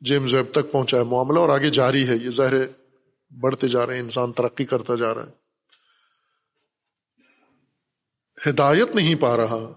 جیمز 0.00 0.34
ویب 0.34 0.52
تک 0.52 0.72
پہنچا 0.72 0.98
ہے۔ 0.98 1.02
معاملہ 1.02 1.38
اور 1.38 1.48
آگے 1.48 1.70
جاری 1.70 2.08
ہے۔ 2.08 2.16
یہ 2.16 2.30
ظاہر 2.30 2.52
بڑھتے 3.40 3.68
جا 3.68 3.86
رہے 3.86 3.94
ہیں، 3.94 4.02
انسان 4.02 4.32
ترقی 4.32 4.64
کرتا 4.64 4.94
جا 4.94 5.14
رہا 5.14 5.26
ہے۔ 5.26 5.40
ہدایت 8.50 8.94
نہیں 8.94 9.14
پا 9.14 9.36
رہا، 9.36 9.72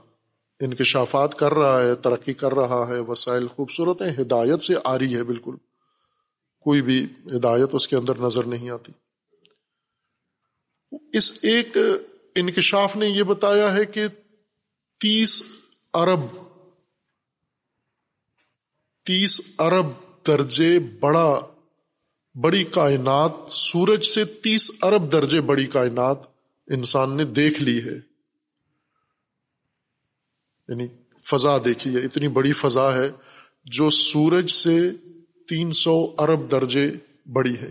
انکشافات 0.60 1.36
کر 1.36 1.54
رہا 1.54 1.82
ہے، 1.82 1.96
ترقی 1.96 2.34
کر 2.34 2.54
رہا 2.54 2.88
ہے، 2.88 3.00
وسائل 3.00 3.48
خوبصورت 3.48 4.02
ہیں، 4.02 4.22
ہدایت 4.22 4.62
سے 4.62 4.74
آ 4.84 5.00
رہی 5.00 5.16
ہے، 5.16 5.24
بالکل۔ 5.24 5.56
کوئی 6.64 6.82
بھی 6.82 7.08
ہدایت 7.26 7.70
اس 7.74 7.88
کے 7.88 7.96
اندر 7.96 8.22
نظر 8.22 8.44
نہیں 8.44 8.70
آتی۔ 8.70 8.92
اس 11.14 11.34
ایک 11.42 11.78
انکشاف 12.36 12.96
نے 12.96 13.08
یہ 13.08 13.24
بتایا 13.24 13.76
ہے 13.76 13.86
کہ 13.86 14.08
تیس 15.00 15.44
ارب 15.94 16.20
تیس 19.06 19.42
ارب 19.60 19.86
درجے 20.28 20.80
بڑا، 20.80 21.40
بڑی 22.36 22.64
کائنات، 22.64 23.32
سورج 23.48 24.06
سے 24.06 24.26
تیس 24.26 24.72
ارب 24.82 25.12
درجے 25.12 25.42
بڑی 25.42 25.68
کائنات 25.68 26.18
انسان 26.68 27.18
نے 27.18 27.26
دیکھ 27.26 27.62
لی 27.62 27.84
ہے۔ 27.84 28.14
یعنی 30.68 30.88
فضا 31.24 31.58
دیکھی 31.58 31.96
ہے 31.96 32.00
اتنی 32.00 32.28
بڑی 32.28 32.54
فضا 32.54 32.96
ہے 32.96 33.12
جو 33.66 33.90
سورج 33.90 34.52
سے 34.52 34.92
تین 35.50 35.72
سو 35.72 36.16
ارب 36.18 36.52
درجے 36.52 36.92
بڑی 37.34 37.56
ہے۔ 37.62 37.70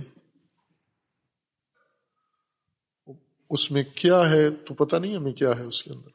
اس 3.51 3.71
میں 3.71 3.83
کیا 3.95 4.31
ہے 4.31 4.51
تو 4.51 4.75
پتہ 4.75 4.97
نہیں 4.97 5.17
ہمیں 5.17 5.33
کیا 5.33 5.59
ہے 5.59 5.65
اس 5.65 5.83
کے 5.83 5.91
اندر۔ 5.91 6.09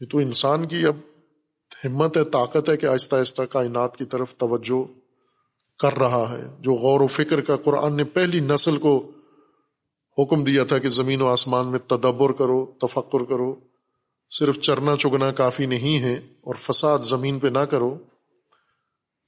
یہ 0.00 0.06
تو 0.06 0.18
انسان 0.18 0.68
کی 0.68 0.86
اب 0.86 0.96
ہمت 1.84 2.16
ہے، 2.16 2.24
طاقت 2.24 2.68
ہے 2.68 2.76
کہ 2.76 2.86
آہستہ 2.86 3.16
آہستہ 3.16 3.42
کائنات 3.42 3.96
کی 3.96 4.04
طرف 4.04 4.34
توجہ 4.36 4.92
کر 5.78 5.92
رہا 5.92 6.38
ہے۔ 6.38 6.42
جو 6.60 6.72
غور 6.72 7.00
و 7.00 7.06
فکر 7.06 7.40
کا 7.40 7.56
قرآن 7.56 7.96
نے 7.96 8.04
پہلی 8.04 8.40
نسل 8.40 8.78
کو 8.78 9.10
حکم 10.18 10.44
دیا 10.44 10.64
تھا 10.64 10.78
کہ 10.78 10.88
زمین 10.88 11.22
و 11.22 11.26
آسمان 11.26 11.70
میں 11.70 11.78
تدبر 11.78 12.32
کرو، 12.32 12.72
تفکر 12.80 13.24
کرو۔ 13.24 13.69
صرف 14.30 14.58
چرنا 14.60 14.96
چگنا 14.96 15.32
کافی 15.32 15.66
نہیں 15.66 16.02
ہے 16.02 16.14
اور 16.40 16.54
فساد 16.54 16.98
زمین 16.98 17.38
پہ 17.38 17.48
نہ 17.48 17.58
کرو۔ 17.58 17.98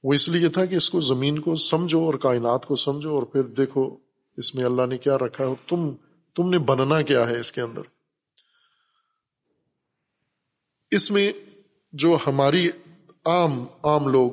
وہ 0.03 0.13
اس 0.13 0.29
لیے 0.29 0.49
تھا 0.49 0.65
کہ 0.65 0.75
اس 0.75 0.89
کو 0.89 1.01
زمین 1.01 1.39
کو 1.39 1.55
سمجھو 1.55 2.05
اور 2.05 2.13
کائنات 2.13 2.65
کو 2.65 2.75
سمجھو 2.75 3.15
اور 3.15 3.23
پھر 3.23 3.43
دیکھو 3.43 3.97
اس 4.37 4.55
میں 4.55 4.63
اللہ 4.63 4.85
نے 4.89 4.97
کیا 4.97 5.17
رکھا 5.17 5.45
ہے 5.45 5.53
تم 5.67 5.91
تم 6.35 6.49
نے 6.49 6.57
بننا 6.57 7.01
کیا 7.01 7.27
ہے 7.27 7.39
اس 7.39 7.51
کے 7.51 7.61
اندر۔ 7.61 7.81
اس 10.91 11.11
میں 11.11 11.31
جو 11.93 12.17
ہماری 12.27 12.69
عام 13.25 13.65
عام 13.83 14.07
لوگ، 14.07 14.31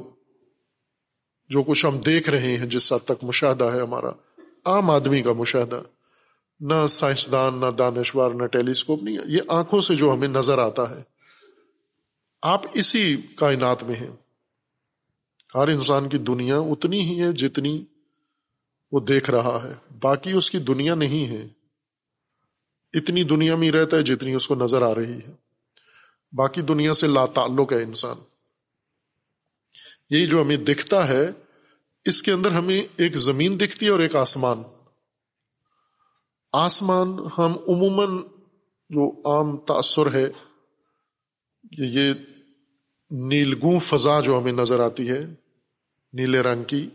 جو 1.48 1.62
کچھ 1.62 1.86
ہم 1.86 1.98
دیکھ 1.98 2.28
رہے 2.28 2.56
ہیں 2.56 2.66
جس 2.66 2.92
حد 2.92 3.04
تک 3.04 3.24
مشاہدہ 3.24 3.64
ہے 3.64 3.80
ہمارا، 3.80 4.10
عام 4.64 4.90
آدمی 4.90 5.22
کا 5.22 5.32
مشاہدہ۔ 5.32 5.82
نہ 6.61 6.86
سائنسدان، 6.88 7.61
نہ 7.61 7.66
دانشور، 7.66 8.30
نہ 8.30 8.46
ٹیلیسکوپ، 8.46 9.02
نہیں، 9.02 9.18
یہ 9.26 9.40
آنکھوں 9.48 9.80
سے 9.80 9.96
جو 9.96 10.12
ہمیں 10.12 10.28
نظر 10.28 10.58
آتا 10.58 10.90
ہے۔ 10.90 11.02
آپ 12.42 12.62
اسی 12.74 13.16
کائنات 13.36 13.82
میں 13.82 13.94
ہیں۔ 13.94 14.11
ہر 15.54 15.68
انسان 15.68 16.08
کی 16.08 16.18
دنیا 16.18 16.58
اتنی 16.58 17.00
ہی 17.00 17.22
ہے 17.22 17.32
جتنی 17.32 17.84
وہ 18.92 19.00
دیکھ 19.00 19.30
رہا 19.30 19.61
ہے۔ 19.64 19.94
باقی 20.02 20.32
اس 20.32 20.50
کی 20.50 20.58
دنیا 20.58 20.94
نہیں 20.94 21.26
ہے۔ 21.26 21.48
اتنی 22.94 23.22
دنیا 23.22 23.56
میں 23.56 23.70
رہتا 23.70 23.96
ہے 23.96 24.02
جتنی 24.02 24.34
اس 24.34 24.48
کو 24.48 24.54
نظر 24.54 24.82
آ 24.82 24.94
رہی 24.94 25.12
ہے۔ 25.12 25.32
باقی 26.32 26.61
دنیا 26.61 26.94
سے 26.94 27.06
لا 27.06 27.26
تعلق 27.26 27.72
ہے 27.72 27.82
انسان۔ 27.82 28.16
یہی 30.11 30.26
جو 30.26 30.42
ہمیں 30.42 30.56
دکھتا 30.56 31.08
ہے، 31.08 31.30
اس 32.04 32.22
کے 32.22 32.32
اندر 32.32 32.50
ہمیں 32.50 32.82
ایک 32.96 33.16
زمین 33.16 33.61
دکھتی 33.61 33.86
ہے 33.86 33.90
اور 33.90 34.00
ایک 34.00 34.16
آسمان۔ 34.16 34.62
آسمان 36.53 37.09
ہم 37.38 37.53
عموماً 37.68 38.22
جو 38.90 39.22
عام 39.24 39.57
تأثر 39.57 40.14
ہے 40.14 40.28
کہ 41.76 41.82
یہ 41.82 42.12
نیلگوں 43.11 43.78
فضا 43.78 44.20
جو 44.20 44.38
ہمیں 44.38 44.53
نظر 44.53 44.80
آتی 44.80 45.11
ہے، 45.11 45.20
نیلے 46.12 46.40
رنگ 46.40 46.64
کی، 46.64 46.88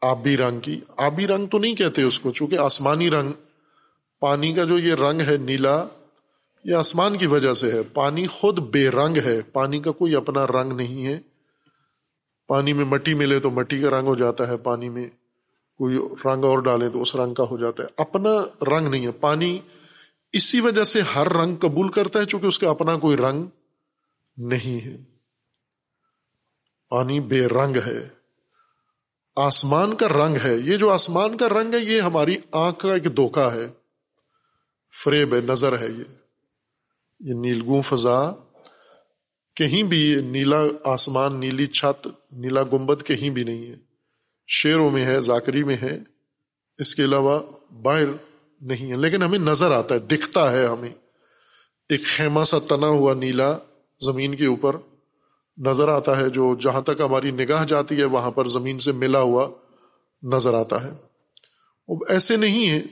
آبی 0.00 0.36
رنگ 0.36 0.60
کی۔ 0.60 0.80
آبی 0.96 1.26
رنگ 1.26 1.46
تو 1.46 1.58
نہیں 1.58 1.74
کہتے 1.74 2.02
اس 2.02 2.20
کو، 2.20 2.30
چونکہ 2.30 2.58
آسمانی 2.58 3.10
رنگ، 3.10 3.32
پانی 4.20 4.52
کا 4.52 4.64
جو 4.64 4.78
یہ 4.78 4.94
رنگ 4.94 5.20
ہے 5.20 5.36
نیلا، 5.36 5.86
یہ 6.64 6.74
آسمان 6.74 7.18
کی 7.18 7.26
وجہ 7.26 7.54
سے 7.54 7.72
ہے۔ 7.72 7.82
پانی 7.82 8.26
خود 8.26 8.58
بے 8.58 8.88
رنگ 8.88 9.16
ہے، 9.16 9.42
پانی 9.42 9.80
کا 9.80 9.90
کوئی 9.90 10.16
اپنا 10.16 10.46
رنگ 10.46 10.72
نہیں 10.72 11.06
ہے۔ 11.06 11.20
پانی 12.46 12.72
میں 12.72 12.84
مٹی 12.84 13.14
ملے 13.14 13.40
تو 13.40 13.50
مٹی 13.50 13.80
کا 13.80 13.90
رنگ 13.90 14.06
ہو 14.06 14.14
جاتا 14.14 14.48
ہے، 14.48 14.56
پانی 14.56 14.88
میں 14.88 15.08
کوئی 15.78 15.96
رنگ 16.24 16.44
اور 16.44 16.58
ڈالے 16.58 16.88
تو 16.88 17.02
اس 17.02 17.16
رنگ 17.16 17.34
کا 17.34 17.44
ہو 17.44 17.58
جاتا 17.58 17.82
ہے۔ 17.82 17.88
اپنا 17.96 18.30
رنگ 18.64 18.88
نہیں 18.88 19.06
ہے، 19.06 19.12
پانی 19.12 19.58
اسی 20.32 20.60
وجہ 20.60 20.84
سے 20.84 21.00
ہر 21.00 21.28
رنگ 21.32 21.56
قبول 21.56 21.88
کرتا 21.88 22.18
ہے 22.18 22.24
چونکہ 22.24 22.46
اس 22.46 22.58
کا 22.58 22.70
اپنا 22.70 22.98
کوئی 22.98 23.16
رنگ 23.16 23.46
نہیں 24.36 24.84
ہے۔ 24.84 24.96
پانی 26.88 27.20
بے 27.20 27.46
رنگ 27.46 27.76
ہے، 27.76 28.08
آسمان 29.36 29.94
کا 29.94 30.08
رنگ 30.08 30.36
ہے۔ 30.44 30.56
یہ 30.56 30.76
جو 30.76 30.90
آسمان 30.90 31.36
کا 31.36 31.48
رنگ 31.48 31.74
ہے، 31.74 31.78
یہ 31.78 32.00
ہماری 32.00 32.36
آنکھ 32.52 32.78
کا 32.78 32.94
ایک 32.94 33.16
دھوکا 33.16 33.54
ہے۔ 33.54 33.72
فریب 35.04 35.34
ہے، 35.34 35.40
نظر 35.40 35.78
ہے 35.78 35.86
یہ۔ 35.86 36.04
یہ 37.20 37.34
نیلگوں 37.34 37.82
فضا، 37.82 38.30
کہیں 39.56 39.82
بھی 39.82 40.14
نیلا 40.14 40.60
آسمان، 40.84 41.36
نیلی 41.36 41.66
چھت، 41.66 42.08
نیلا 42.32 42.62
گنبد 42.62 43.02
کہیں 43.02 43.30
بھی 43.30 43.44
نہیں 43.44 43.66
ہے۔ 43.66 43.93
شیروں 44.46 44.90
میں 44.90 45.04
ہے، 45.04 45.20
زاکری 45.20 45.64
میں 45.64 45.76
ہے، 45.82 45.98
اس 46.78 46.94
کے 46.94 47.04
علاوہ 47.04 47.40
باہر 47.82 48.04
نہیں 48.60 48.90
ہے۔ 48.90 48.96
لیکن 48.96 49.22
ہمیں 49.22 49.38
نظر 49.38 49.70
آتا 49.70 49.94
ہے، 49.94 50.00
دکھتا 50.00 50.52
ہے 50.52 50.66
ہمیں۔ 50.66 50.90
ایک 51.88 52.06
خیمہ 52.06 52.44
سا 52.44 52.58
تنا 52.58 52.86
ہوا 52.86 53.14
نیلا 53.14 53.58
زمین 54.04 54.34
کے 54.34 54.46
اوپر 54.46 54.76
نظر 55.58 55.88
آتا 55.88 56.16
ہے، 56.16 56.30
جو 56.30 56.56
جہاں 56.60 56.80
تک 56.80 57.00
ہماری 57.00 57.30
نگاہ 57.30 57.66
جاتی 57.66 57.98
ہے، 57.98 58.04
وہاں 58.04 58.30
پر 58.30 58.46
زمین 58.46 58.78
سے 58.78 58.92
ملا 58.92 59.20
ہوا 59.20 59.48
نظر 60.22 60.54
آتا 60.54 60.84
ہے۔ 60.84 60.90
اب 61.88 61.96
ایسے 62.08 62.36
نہیں 62.36 62.70
ہے۔ 62.70 62.82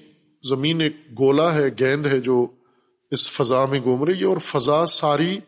زمین 0.48 0.80
ایک 0.80 0.96
گولا 1.18 1.54
ہے، 1.54 1.68
گیند 1.80 2.06
ہے، 2.06 2.20
جو 2.20 2.46
اس 3.10 3.30
فضا 3.30 3.66
میں 3.66 3.80
گھوم 3.84 4.04
رہی 4.04 4.20
ہے، 4.20 4.24
اور 4.24 4.38
فضا 4.38 4.86
ساری 4.86 5.38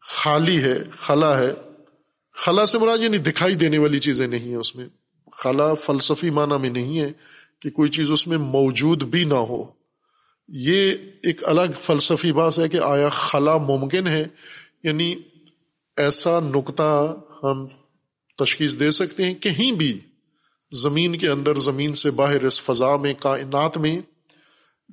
خالی 0.00 0.62
ہے، 0.62 0.78
خلا 0.98 1.38
ہے۔ 1.38 1.50
خلا 2.32 2.66
سے 2.66 2.78
مراد 2.78 2.98
یعنی 2.98 3.18
دکھائی 3.18 3.54
دینے 3.54 3.78
والی 3.78 3.98
چیزیں 3.98 4.26
نہیں 4.26 4.48
ہیں 4.48 4.56
اس 4.56 4.76
میں۔ 4.76 4.86
خلا 5.36 5.74
فلسفی 5.74 6.30
معنی 6.30 6.58
میں 6.58 6.70
نہیں 6.70 7.00
ہے 7.00 7.12
کہ 7.60 7.70
کوئی 7.70 7.90
چیز 7.90 8.10
اس 8.10 8.26
میں 8.26 8.38
موجود 8.38 9.02
بھی 9.02 9.24
نہ 9.24 9.34
ہو۔ 9.34 9.64
یہ 10.48 10.92
ایک 11.22 11.48
الگ 11.48 11.78
فلسفی 11.80 12.32
بات 12.32 12.58
ہے 12.58 12.68
کہ 12.68 12.76
آیا 12.76 13.08
خلا 13.08 13.56
ممکن 13.56 14.06
ہے؟ 14.06 14.24
یعنی 14.82 15.14
ایسا 15.96 16.40
نقطہ 16.40 17.14
ہم 17.42 17.66
تشخیص 18.38 18.80
دے 18.80 18.90
سکتے 18.90 19.24
ہیں 19.24 19.34
کہیں 19.34 19.72
بھی 19.72 20.00
زمین 20.72 21.18
کے 21.18 21.28
اندر، 21.28 21.54
زمین 21.54 21.94
سے 21.94 22.10
باہر 22.10 22.44
اس 22.44 22.62
فضا 22.62 22.96
میں، 22.96 23.14
کائنات 23.20 23.78
میں 23.78 23.98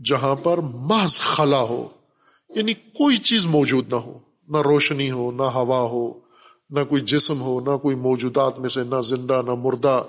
جہاں 0.05 0.35
پر 0.35 0.57
محض 0.57 1.19
خلا 1.19 1.61
ہو۔ 1.61 1.87
یعنی 2.49 2.73
کوئی 2.73 3.17
چیز 3.17 3.47
موجود 3.47 3.93
نہ 3.93 3.97
ہو۔ 3.97 4.19
نہ 4.49 4.57
روشنی 4.57 5.11
ہو، 5.11 5.31
نہ 5.31 5.41
ہوا 5.41 5.79
ہو، 5.79 6.19
نہ 6.69 6.83
کوئی 6.83 7.01
جسم 7.01 7.41
ہو، 7.41 7.59
نہ 7.59 7.77
کوئی 7.77 7.95
موجودات 7.95 8.59
میں 8.59 8.69
سے، 8.69 8.83
نہ 8.83 9.01
زندہ، 9.01 9.41
نہ 9.45 9.51
مردہ۔ 9.51 10.03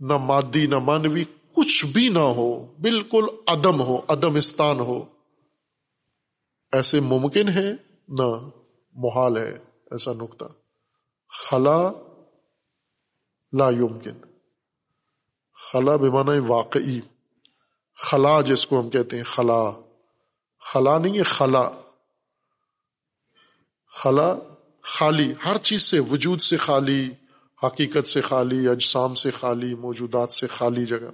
نہ 0.00 0.16
مادی 0.16 0.66
نہ 0.66 0.78
مانوی، 0.78 1.24
کچھ 1.52 1.86
بھی 1.86 2.08
نہ 2.08 2.18
ہو، 2.18 2.74
بالکل 2.80 3.24
عدم 3.46 3.80
ہو، 3.80 4.00
عدم 4.08 4.34
استان 4.34 4.80
ہو۔ 4.80 5.04
ایسے 6.72 7.00
ممکن 7.00 7.48
ہے؟ 7.48 7.72
نہ، 8.08 8.48
محال 8.92 9.36
ہے، 9.36 9.52
ایسا 9.90 10.12
نقطہ۔ 10.12 10.44
خلا 11.28 11.90
لا 13.52 13.70
یمکن۔ 13.70 14.14
خلا 15.72 15.96
بمانا 15.96 16.32
واقعی۔ 16.48 17.00
خلا 17.96 18.40
جس 18.40 18.66
کو 18.66 18.80
ہم 18.80 18.90
کہتے 18.90 19.16
ہیں، 19.16 19.24
خلا۔ 19.24 19.70
خلا 20.60 20.98
نہیں 20.98 21.18
ہے، 21.18 21.22
خلا۔ 21.22 21.70
خلا 23.86 24.34
خالی، 24.82 25.34
ہر 25.44 25.58
چیز 25.58 25.82
سے، 25.82 26.00
وجود 26.00 26.40
سے 26.40 26.56
خالی۔ 26.56 27.10
حقیقت 27.62 28.08
سے 28.08 28.20
خالی، 28.20 28.68
اجسام 28.68 29.14
سے 29.14 29.30
خالی، 29.30 29.74
موجودات 29.74 30.32
سے 30.32 30.46
خالی 30.46 30.86
جگہ۔ 30.86 31.10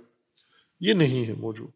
یہ 0.80 0.92
نہیں 0.92 1.24
ہے 1.24 1.32
موجود۔ 1.32 1.70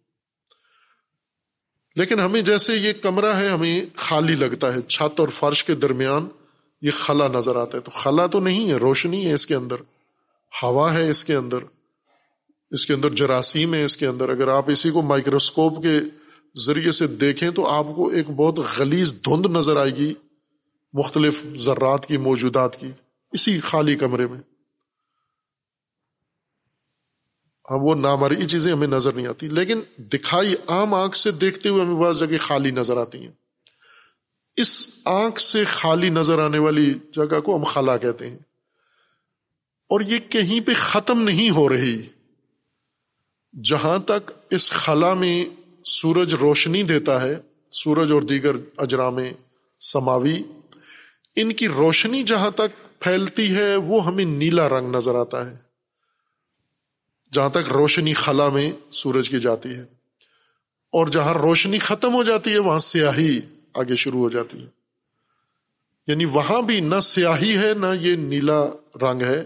لیکن 1.96 2.20
ہمیں 2.20 2.42
جیسے 2.42 2.74
یہ 2.74 2.92
کمرہ 3.02 3.32
ہے، 3.32 3.48
ہمیں 3.48 3.84
خالی 3.96 4.34
لگتا 4.34 4.74
ہے۔ 4.74 4.82
چھت 4.82 5.20
اور 5.20 5.28
فرش 5.28 5.64
کے 5.64 5.74
درمیان 5.74 6.28
یہ 6.82 6.90
خلا 6.90 7.28
نظر 7.28 7.56
آتا 7.56 7.78
ہے۔ 7.78 7.82
تو 7.82 7.90
خلا 7.90 8.26
تو 8.26 8.40
نہیں 8.40 8.70
ہے، 8.70 8.74
روشنی 8.74 9.26
ہے 9.26 9.32
اس 9.32 9.46
کے 9.46 9.54
اندر۔ 9.54 9.76
ہوا 10.62 10.94
ہے 10.94 11.10
اس 11.10 11.24
کے 11.24 11.34
اندر۔ 11.34 11.58
اس 12.70 12.86
کے 12.86 12.92
اندر 12.92 13.10
جراثیم 13.10 13.74
ہے 13.74 13.84
اس 13.84 13.96
کے 13.96 14.06
اندر۔ 14.06 14.28
اگر 14.28 14.48
آپ 14.48 14.70
اسی 14.70 14.90
کو 14.90 15.02
مائکروسکوپ 15.02 15.82
کے 15.82 16.00
ذریعے 16.66 16.92
سے 16.92 17.06
دیکھیں 17.06 17.50
تو 17.50 17.66
آپ 17.66 17.86
کو 17.96 18.08
ایک 18.08 18.30
بہت 18.30 18.58
غلیظ 18.78 19.12
دھند 19.12 19.46
نظر 19.46 19.76
آئے 19.76 19.90
گی، 19.90 20.14
مختلف 20.92 21.34
ذرات 21.56 22.06
کی، 22.06 22.16
موجودات 22.16 22.80
کی، 22.80 22.90
اسی 23.32 23.60
خالی 23.60 23.96
کمرے 23.96 24.26
میں۔ 24.26 24.57
ہاں 27.70 27.78
وہ 27.78 27.94
نامرئی 27.94 28.46
چیزیں 28.46 28.72
ہمیں 28.72 28.86
نظر 28.86 29.12
نہیں 29.12 29.26
آتی۔ 29.26 29.48
لیکن 29.48 29.80
دکھائی 29.98 30.54
عام 30.66 30.94
آنکھ 30.94 31.16
سے 31.16 31.30
دیکھتے 31.30 31.68
ہوئے 31.68 31.84
ہمیں 31.84 32.00
بعض 32.00 32.18
جگہ 32.18 32.38
خالی 32.40 32.70
نظر 32.70 32.96
آتی 32.96 33.18
ہیں۔ 33.18 33.32
اس 34.56 34.98
آنکھ 35.04 35.40
سے 35.40 35.64
خالی 35.64 36.08
نظر 36.08 36.38
آنے 36.38 36.58
والی 36.58 36.94
جگہ 37.16 37.40
کو 37.40 37.56
ہم 37.56 37.64
خلا 37.64 37.96
کہتے 37.96 38.30
ہیں۔ 38.30 38.38
اور 39.88 40.00
یہ 40.00 40.18
کہیں 40.18 40.60
پہ 40.60 40.72
ختم 40.78 41.22
نہیں 41.22 41.50
ہو 41.50 41.68
رہی۔ 41.68 42.02
جہاں 43.64 43.98
تک 43.98 44.30
اس 44.50 44.70
خلا 44.70 45.14
میں 45.14 45.44
سورج 45.84 46.34
روشنی 46.34 46.82
دیتا 46.82 47.22
ہے، 47.22 47.36
سورج 47.72 48.12
اور 48.12 48.22
دیگر 48.22 48.56
اجرام 48.76 49.18
سماوی، 49.80 50.42
ان 51.36 51.52
کی 51.52 51.68
روشنی 51.68 52.22
جہاں 52.22 52.50
تک 52.50 53.00
پھیلتی 53.00 53.54
ہے، 53.54 53.76
وہ 53.76 54.06
ہمیں 54.06 54.24
نیلا 54.24 54.68
رنگ 54.68 54.94
نظر 54.94 55.14
آتا 55.14 55.50
ہے۔ 55.50 55.67
جہاں 57.32 57.48
تک 57.48 57.72
روشنی 57.72 58.14
خلا 58.14 58.48
میں 58.48 58.72
سورج 58.90 59.30
کی 59.30 59.40
جاتی 59.40 59.68
ہے 59.68 59.82
اور 60.92 61.06
جہاں 61.06 61.34
روشنی 61.34 61.78
ختم 61.78 62.14
ہو 62.14 62.22
جاتی 62.22 62.52
ہے، 62.52 62.58
وہاں 62.58 62.78
سیاہی 62.78 63.40
آگے 63.74 63.96
شروع 63.96 64.20
ہو 64.20 64.30
جاتی 64.30 64.62
ہے۔ 64.62 64.68
یعنی 66.06 66.24
وہاں 66.24 66.62
بھی 66.62 66.80
نہ 66.80 67.00
سیاہی 67.02 67.56
ہے، 67.56 67.74
نہ 67.74 67.86
یہ 68.00 68.16
نیلا 68.16 68.66
رنگ 69.02 69.22
ہے، 69.22 69.44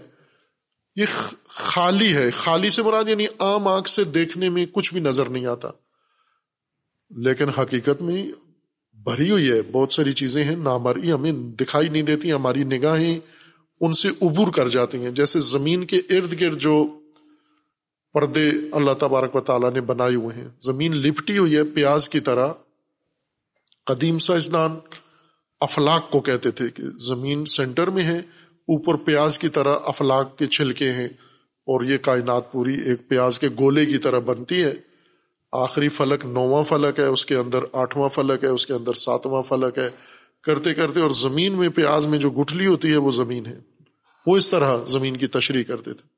یہ 0.95 1.05
خالی 1.47 2.13
ہے۔ 2.13 2.31
خالی 2.31 2.69
سے 2.69 2.83
مراد 2.83 3.03
یعنی 3.07 3.25
عام 3.39 3.67
آنکھ 3.67 3.89
سے 3.89 4.03
دیکھنے 4.03 4.49
میں 4.49 4.65
کچھ 4.71 4.93
بھی 4.93 5.01
نظر 5.01 5.25
نہیں 5.25 5.45
آتا۔ 5.45 5.69
لیکن 7.09 7.49
حقیقت 7.49 8.01
میں 8.01 8.31
بھری 8.93 9.31
ہوئی 9.31 9.51
ہے۔ 9.51 9.61
بہت 9.71 9.91
ساری 9.91 10.11
چیزیں 10.11 10.43
ہیں، 10.43 10.55
نامرئی 10.55 11.11
ہمیں 11.11 11.31
دکھائی 11.31 11.89
نہیں 11.89 12.01
دیتی، 12.01 12.33
ہماری 12.33 12.63
نگاہیں 12.63 13.19
ان 13.81 13.93
سے 13.93 14.09
عبور 14.09 14.47
کر 14.53 14.69
جاتی 14.69 14.97
ہیں۔ 14.97 15.11
جیسے 15.11 15.39
زمین 15.39 15.85
کے 15.85 15.97
ارد 15.97 16.41
گرد 16.41 16.57
جو 16.57 16.99
پردے 18.13 18.49
اللہ 18.71 18.91
تبارک 18.99 19.35
و 19.35 19.41
تعالیٰ 19.41 19.73
نے 19.73 19.81
بنائے 19.81 20.15
ہوئے 20.15 20.35
ہیں۔ 20.35 20.47
زمین 20.61 20.95
لپٹی 20.95 21.37
ہوئی 21.37 21.55
ہے 21.55 21.63
پیاز 21.63 22.09
کی 22.09 22.19
طرح، 22.19 22.47
قدیم 23.85 24.17
سائنسدان 24.17 24.75
افلاق 25.59 26.11
کو 26.11 26.19
کہتے 26.19 26.51
تھے 26.51 26.69
کہ 26.69 26.83
زمین 26.97 27.45
سینٹر 27.45 27.87
میں 27.87 28.03
ہے، 28.03 28.17
اوپر 28.53 28.95
پیاز 28.95 29.39
کی 29.39 29.49
طرح 29.49 29.73
افلاق 29.85 30.37
کے 30.37 30.47
چھلکے 30.47 30.91
ہیں 30.91 31.07
اور 31.65 31.85
یہ 31.85 31.97
کائنات 31.97 32.51
پوری 32.51 32.79
ایک 32.81 33.07
پیاز 33.07 33.39
کے 33.39 33.47
گولے 33.59 33.85
کی 33.85 33.97
طرح 33.97 34.19
بنتی 34.19 34.63
ہے۔ 34.63 34.73
آخری 35.51 35.89
فلک 35.89 36.25
نواں 36.25 36.63
فلک 36.63 36.99
ہے، 36.99 37.05
اس 37.05 37.25
کے 37.25 37.35
اندر 37.35 37.59
آٹھواں 37.73 38.09
فلک 38.09 38.43
ہے، 38.43 38.49
اس 38.49 38.65
کے 38.65 38.73
اندر 38.73 38.93
ساتواں 38.93 39.41
فلک 39.41 39.77
ہے۔ 39.77 39.89
کرتے 40.43 40.73
کرتے 40.73 40.99
اور 40.99 41.11
زمین 41.11 41.53
میں 41.53 41.69
پیاز 41.69 42.05
میں 42.05 42.19
جو 42.19 42.29
گٹھلی 42.29 42.65
ہوتی 42.65 42.91
ہے 42.91 42.97
وہ 42.97 43.11
زمین 43.11 43.45
ہے۔ 43.45 43.59
وہ 44.25 44.37
اس 44.37 44.51
طرح 44.51 44.77
زمین 44.87 45.17
کی 45.17 45.27
تشریح 45.27 45.63
کرتے 45.63 45.93
تھے۔ 45.93 46.12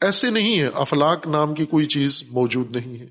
ایسے 0.00 0.30
نہیں 0.30 0.60
ہے 0.60 0.68
افلاق 0.74 1.26
نام 1.26 1.54
کی 1.54 1.66
کوئی 1.66 1.86
چیز 1.86 2.24
موجود 2.30 2.76
نہیں 2.76 3.00
ہے۔ 3.00 3.06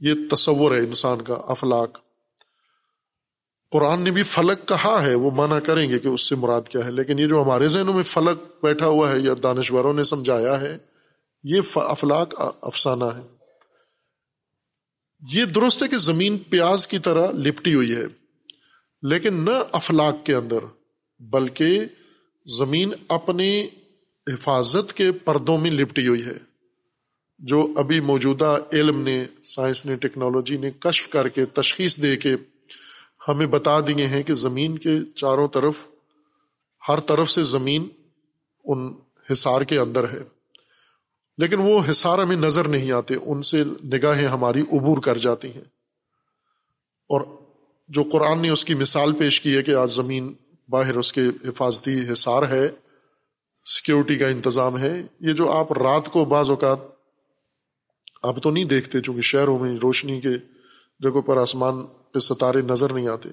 یہ 0.00 0.14
تصور 0.30 0.72
ہے 0.72 0.78
انسان 0.78 1.22
کا 1.22 1.34
افلاق 1.34 1.98
قرآن 3.70 4.02
نے 4.02 4.10
بھی 4.10 4.22
فلک 4.22 4.68
کہا 4.68 5.02
ہے، 5.06 5.14
وہ 5.14 5.30
مانا 5.30 5.60
کریں 5.60 5.90
گے 5.90 5.98
کہ 5.98 6.08
اس 6.08 6.28
سے 6.28 6.34
مراد 6.34 6.62
کیا 6.68 6.84
ہے۔ 6.84 6.90
لیکن 6.90 7.18
یہ 7.18 7.26
جو 7.26 7.42
ہمارے 7.42 7.66
ذہنوں 7.66 7.94
میں 7.94 8.02
فلک 8.02 8.64
بیٹھا 8.64 8.86
ہوا 8.86 9.12
ہے 9.12 9.18
یا 9.18 9.32
دانشوروں 9.42 9.94
نے 9.94 10.04
سمجھایا 10.04 10.60
ہے، 10.60 10.78
یہ 11.44 11.60
افلاق 11.74 12.34
افسانہ 12.62 13.04
ہے۔ 13.04 13.26
یہ 15.32 15.44
درست 15.44 15.82
ہے 15.82 15.88
کہ 15.88 15.96
زمین 15.96 16.38
پیاز 16.38 16.88
کی 16.88 16.98
طرح 16.98 17.30
لپٹی 17.32 17.74
ہوئی 17.74 17.96
ہے، 17.96 18.04
لیکن 19.02 19.44
نہ 19.44 19.50
افلاق 19.72 20.14
کے 20.24 20.34
اندر، 20.34 20.58
بلکہ 21.20 21.80
زمین 22.58 22.92
اپنے 23.08 23.68
حفاظت 24.32 24.92
کے 24.92 25.12
پردوں 25.12 25.58
میں 25.58 25.70
لپٹی 25.70 26.08
ہوئی 26.08 26.24
ہے، 26.24 26.38
جو 27.38 27.72
ابھی 27.76 28.00
موجودہ 28.00 28.58
علم 28.72 29.02
نے، 29.02 29.24
سائنس 29.44 29.86
نے، 29.86 29.96
ٹیکنالوجی 29.96 30.56
نے 30.56 30.70
کشف 30.80 31.08
کر 31.08 31.28
کے، 31.28 31.44
تشخیص 31.44 32.02
دے 32.02 32.16
کے 32.16 32.36
ہمیں 33.28 33.46
بتا 33.46 33.80
دیے 33.80 34.06
ہیں 34.06 34.22
کہ 34.22 34.34
زمین 34.34 34.78
کے 34.78 34.98
چاروں 35.14 35.48
طرف، 35.48 35.74
ہر 36.88 37.00
طرف 37.00 37.30
سے 37.30 37.44
زمین 37.44 37.88
ان 38.64 38.94
حصار 39.32 39.60
کے 39.60 39.78
اندر 39.78 40.10
ہے۔ 40.12 40.20
لیکن 41.38 41.56
وہ 41.58 41.80
حصار 41.90 42.18
ہمیں 42.18 42.36
نظر 42.36 42.68
نہیں 42.68 42.92
آتے، 42.92 43.14
ان 43.24 43.42
سے 43.42 43.64
نگاہیں 43.64 44.28
ہماری 44.28 44.60
عبور 44.60 44.98
کر 44.98 45.18
جاتی 45.18 45.48
ہیں۔ 45.48 45.64
اور 47.08 47.20
جو 47.88 48.02
قرآن 48.12 48.42
نے 48.42 48.50
اس 48.50 48.64
کی 48.64 48.74
مثال 48.74 49.12
پیش 49.12 49.40
کی 49.40 49.56
ہے 49.56 49.62
کہ 49.62 49.74
آج 49.74 49.92
زمین 49.92 50.32
باہر 50.68 50.96
اس 50.96 51.12
کے 51.12 51.20
حفاظتی 51.48 52.12
حصار 52.12 52.42
ہے 52.48 52.68
سیکورٹی 53.66 54.16
کا 54.16 54.26
انتظام 54.26 54.78
ہے۔ 54.78 55.02
یہ 55.20 55.32
جو 55.32 55.50
آپ 55.50 55.72
رات 55.72 56.06
کو 56.06 56.24
بعض 56.24 56.50
اوقات 56.50 56.78
آپ 58.22 58.42
تو 58.42 58.50
نہیں 58.50 58.64
دیکھتے 58.64 59.00
چونکہ 59.00 59.20
شہروں 59.20 59.58
میں 59.58 59.78
روشنی 59.82 60.20
کے 60.20 60.30
جگہوں 61.00 61.22
پر 61.22 61.36
آسمان 61.36 61.86
پہ 62.12 62.18
ستارے 62.18 62.60
نظر 62.62 62.92
نہیں 62.92 63.08
آتے۔ 63.08 63.28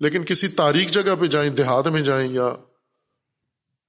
لیکن 0.00 0.24
کسی 0.24 0.48
تاریخ 0.48 0.90
جگہ 0.90 1.14
پہ 1.20 1.26
جائیں، 1.26 1.50
دیہات 1.50 1.86
میں 1.86 2.00
جائیں 2.00 2.32
یا 2.32 2.56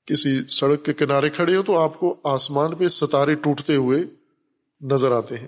کسی 0.05 0.43
سڑک 0.49 0.85
کے 0.85 0.93
کنارے 0.93 1.29
کھڑے 1.29 1.55
ہو 1.55 1.63
تو 1.63 1.79
آپ 1.79 1.99
کو 1.99 2.17
آسمان 2.23 2.75
پہ 2.75 2.87
ستارے 2.87 3.33
ٹوٹتے 3.33 3.75
ہوئے 3.75 3.99
نظر 4.81 5.11
آتے 5.11 5.37
ہیں۔ 5.37 5.47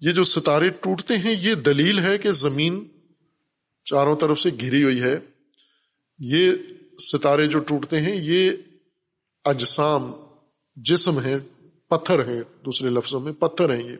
یہ 0.00 0.12
جو 0.12 0.24
ستارے 0.24 0.68
ٹوٹتے 0.68 1.18
ہیں، 1.18 1.34
یہ 1.40 1.54
دلیل 1.54 1.98
ہے 1.98 2.18
کہ 2.18 2.30
زمین 2.30 2.88
چاروں 3.84 4.16
طرف 4.16 4.40
سے 4.40 4.50
گھری 4.60 4.82
ہوئی 4.82 5.02
ہے۔ 5.02 5.18
یہ 6.18 6.52
ستارے 6.98 7.46
جو 7.46 7.58
ٹوٹتے 7.58 7.98
ہیں، 7.98 8.16
یہ 8.16 8.50
اجسام 9.44 10.12
جسم 10.76 11.20
ہے 11.20 11.36
پتھر 11.88 12.28
ہیں، 12.28 12.40
دوسرے 12.64 12.88
لفظوں 12.88 13.20
میں 13.20 13.32
پتھر 13.32 13.74
ہیں 13.74 13.84
یہ۔ 13.84 13.96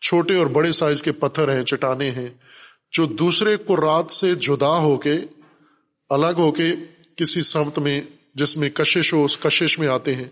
چھوٹے 0.00 0.36
اور 0.36 0.46
بڑے 0.46 0.72
سائز 0.72 1.02
کے 1.02 1.12
پتھر 1.12 1.56
ہیں، 1.56 1.64
چٹانے 1.64 2.10
ہیں۔ 2.10 2.26
جو 2.92 3.06
دوسرے 3.06 3.56
کو 3.56 3.76
رات 3.76 4.10
سے 4.10 4.34
جدا 4.34 4.78
ہو 4.78 4.96
کے، 4.96 5.14
الگ 6.08 6.36
ہو 6.36 6.52
کے 6.52 6.72
کسی 7.16 7.42
سمت 7.42 7.78
میں، 7.78 8.00
جس 8.34 8.56
میں 8.56 8.70
کشش 8.70 9.12
ہو، 9.12 9.24
اس 9.24 9.38
کشش 9.38 9.78
میں 9.78 9.88
آتے 9.88 10.14
ہیں۔ 10.14 10.28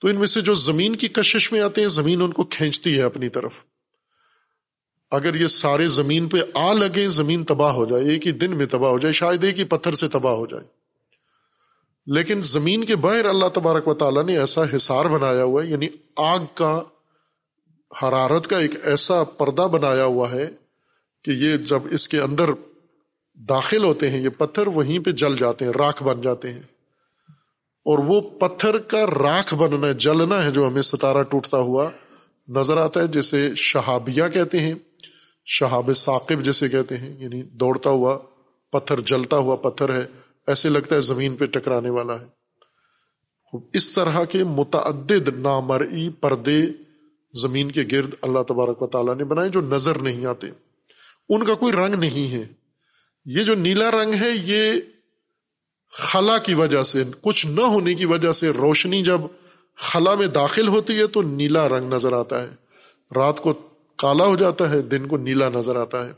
تو 0.00 0.08
ان 0.08 0.16
میں 0.16 0.26
سے 0.26 0.40
جو 0.40 0.54
زمین 0.54 0.96
کی 0.96 1.08
کشش 1.08 1.52
میں 1.52 1.60
آتے 1.60 1.80
ہیں، 1.80 1.88
زمین 1.88 2.22
ان 2.22 2.32
کو 2.32 2.44
کھینچتی 2.44 2.98
ہے 2.98 3.02
اپنی 3.02 3.28
طرف۔ 3.28 3.52
اگر 5.10 5.34
یہ 5.34 5.46
سارے 5.46 5.88
زمین 5.88 6.28
پہ 6.28 6.36
آ 6.54 6.72
لگے 6.72 7.08
زمین 7.08 7.44
تباہ 7.44 7.72
ہو 7.72 7.84
جائے، 7.84 8.04
ایک 8.04 8.26
ہی 8.26 8.32
دن 8.32 8.56
میں 8.56 8.66
تباہ 8.66 8.90
ہو 8.90 8.98
جائے، 8.98 9.12
شاید 9.12 9.44
ایک 9.44 9.58
ہی 9.58 9.64
پتھر 9.64 9.92
سے 9.92 10.08
تباہ 10.08 10.32
ہو 10.32 10.46
جائے۔ 10.46 10.75
لیکن 12.06 12.40
زمین 12.42 12.84
کے 12.84 12.96
باہر 12.96 13.24
اللہ 13.24 13.46
تبارک 13.54 13.88
و 13.88 13.94
تعالیٰ 13.94 14.24
نے 14.24 14.38
ایسا 14.38 14.62
حصار 14.76 15.04
بنایا 15.04 15.44
ہوا 15.44 15.64
ہے 15.64 15.68
یعنی 15.68 15.88
آگ 16.16 16.38
کا 16.54 16.82
حرارت 18.02 18.46
کا 18.46 18.58
ایک 18.58 18.70
ایسا 18.82 19.24
پردہ 19.24 19.62
بنایا 19.62 20.04
ہوا 20.04 20.32
ہے 20.32 20.50
کہ 21.24 21.30
یہ 21.30 21.56
جب 21.56 21.80
اس 21.90 22.08
کے 22.08 22.20
اندر 22.20 22.50
داخل 23.48 23.84
ہوتے 23.84 24.10
ہیں، 24.10 24.20
یہ 24.20 24.28
پتھر 24.28 24.66
وہیں 24.66 24.98
پہ 24.98 25.10
جل 25.10 25.36
جاتے 25.36 25.64
ہیں، 25.64 25.72
راکھ 25.72 26.02
بن 26.02 26.20
جاتے 26.20 26.52
ہیں۔ 26.52 26.62
اور 27.84 27.98
وہ 27.98 28.20
پتھر 28.20 28.78
کا 28.78 29.06
راکھ 29.06 29.54
بننا 29.54 29.86
ہے 29.86 29.94
جلنا 29.94 30.44
ہے 30.44 30.50
جو 30.50 30.68
ہمیں 30.68 30.82
ستارہ 30.82 31.22
ٹوٹتا 31.22 31.58
ہوا 31.58 31.90
نظر 32.48 32.76
آتا 32.76 33.00
ہے، 33.00 33.06
جسے 33.06 33.50
شہابیہ 33.56 34.22
کہتے 34.34 34.60
ہیں۔ 34.60 34.74
شہاب 35.46 35.90
ثاقب 35.96 36.42
جسے 36.42 36.68
کہتے 36.68 36.96
ہیں 36.96 37.16
یعنی 37.18 37.42
دوڑتا 37.42 37.90
ہوا 37.90 38.18
پتھر، 38.72 39.00
جلتا 39.00 39.36
ہوا 39.36 39.56
پتھر 39.56 39.94
ہے۔ 39.94 40.25
ایسے 40.46 40.68
لگتا 40.68 40.96
ہے 40.96 41.00
زمین 41.00 41.36
پہ 41.36 41.44
ٹکرانے 41.44 41.90
والا 41.90 42.20
ہے۔ 42.20 42.26
اس 43.72 43.92
طرح 43.92 44.24
کے 44.24 44.44
متعدد 44.44 45.28
نامرئی 45.28 46.10
پردے 46.10 46.62
زمین 47.42 47.70
کے 47.70 47.84
گرد 47.92 48.14
اللہ 48.22 48.42
تبارک 48.48 48.82
و 48.82 48.86
تعالیٰ 48.86 49.16
نے 49.16 49.24
بنائے 49.24 49.48
جو 49.48 49.60
نظر 49.60 49.98
نہیں 49.98 50.26
آتے۔ 50.26 50.46
ان 51.28 51.44
کا 51.44 51.54
کوئی 51.54 51.72
رنگ 51.72 51.94
نہیں 51.94 52.32
ہے۔ 52.32 52.44
یہ 53.24 53.44
جو 53.44 53.54
نیلا 53.54 53.90
رنگ 53.90 54.14
ہے، 54.14 54.30
یہ 54.44 54.72
خلا 55.92 56.38
کی 56.38 56.54
وجہ 56.54 56.82
سے، 56.82 57.04
کچھ 57.20 57.46
نہ 57.46 57.60
ہونے 57.60 57.94
کی 57.94 58.04
وجہ 58.04 58.32
سے 58.32 58.50
روشنی 58.50 59.02
جب 59.02 59.20
خلا 59.76 60.14
میں 60.14 60.26
داخل 60.26 60.68
ہوتی 60.68 60.98
ہے 60.98 61.06
تو 61.06 61.22
نیلا 61.22 61.68
رنگ 61.68 61.92
نظر 61.92 62.12
آتا 62.12 62.42
ہے۔ 62.42 62.48
رات 63.16 63.40
کو 63.40 63.54
کالا 63.96 64.24
ہو 64.24 64.36
جاتا 64.36 64.70
ہے، 64.70 64.82
دن 64.82 65.08
کو 65.08 65.16
نیلا 65.16 65.48
نظر 65.48 65.76
آتا 65.76 66.06
ہے۔ 66.06 66.12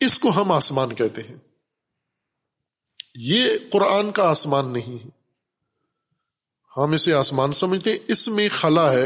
اس 0.00 0.18
کو 0.18 0.30
ہم 0.30 0.52
آسمان 0.52 0.94
کہتے 0.94 1.22
ہیں۔ 1.22 1.51
یہ 3.14 3.44
قرآن 3.72 4.10
کا 4.10 4.28
آسمان 4.28 4.68
نہیں 4.68 5.04
ہے۔ 5.04 5.08
ہم 6.76 6.92
اسے 6.92 7.12
آسمان 7.12 7.52
سمجھتے 7.52 7.90
ہیں، 7.90 7.98
اس 8.08 8.28
میں 8.28 8.48
خلا 8.48 8.92
ہے 8.92 9.04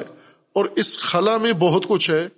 اور 0.53 0.65
اس 0.77 0.99
خلا 0.99 1.37
میں 1.37 1.53
بہت 1.53 1.87
کچھ 1.89 2.11
ہے۔ 2.11 2.29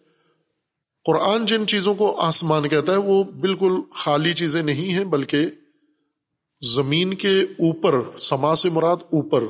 قرآن 1.05 1.47
جن 1.47 1.67
چیزوں 1.67 1.95
کو 1.95 2.21
آسمان 2.21 2.69
کہتا 2.69 2.93
ہے، 2.93 2.97
وہ 2.97 3.25
بالکل 3.25 3.73
خالی 3.95 4.35
چیزیں 4.35 4.63
نہیں 4.63 4.93
ہیں، 4.93 5.05
بلکہ 5.05 5.47
زمین 6.63 7.15
کے 7.15 7.41
اوپر، 7.41 8.19
سما 8.19 8.55
سے 8.55 8.71
مراد 8.71 8.97
اوپر، 8.97 9.45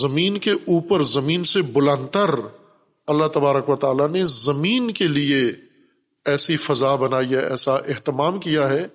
زمین 0.00 0.38
کے 0.38 0.50
اوپر، 0.50 1.02
زمین 1.02 1.44
سے 1.44 1.62
بلندر 1.62 2.30
اللہ 3.06 3.26
تبارک 3.26 3.68
و 3.68 3.76
تعالیٰ 3.76 4.08
نے 4.08 4.24
زمین 4.24 4.90
کے 4.90 5.08
لیے 5.08 5.42
ایسی 6.24 6.56
فضا 6.56 6.94
بنائی 6.94 7.30
ہے، 7.30 7.48
ایسا 7.48 7.74
اہتمام 7.74 8.38
کیا 8.38 8.70
ہے 8.70 8.86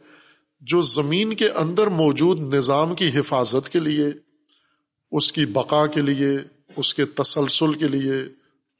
جو 0.61 0.81
زمین 0.81 1.33
کے 1.33 1.49
اندر 1.49 1.88
موجود 1.88 2.53
نظام 2.53 2.95
کی 2.95 3.09
حفاظت 3.13 3.69
کے 3.69 3.79
لیے، 3.79 4.05
اس 5.11 5.31
کی 5.31 5.45
بقا 5.45 5.88
کے 5.88 6.01
لیے، 6.01 6.29
اس 6.77 6.93
کے 6.93 7.05
تسلسل 7.05 7.73
کے 7.73 7.88
لیے، 7.88 8.13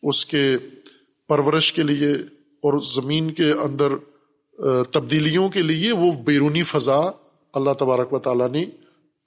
اس 0.04 0.26
کے 0.26 0.58
پرورش 1.28 1.74
کے 1.74 1.84
لیے 1.84 2.12
اور 2.36 2.80
زمین 2.80 3.34
کے 3.34 3.52
اندر 3.52 3.88
تبدیلیوں 4.92 5.50
کے 5.50 5.62
لیے 5.62 5.92
وہ 5.92 6.12
بیرونی 6.12 6.64
فضا 6.64 7.12
اللہ 7.54 7.72
تبارک 7.80 8.14
و 8.14 8.20
تعالیٰ 8.20 8.50
نے 8.50 8.66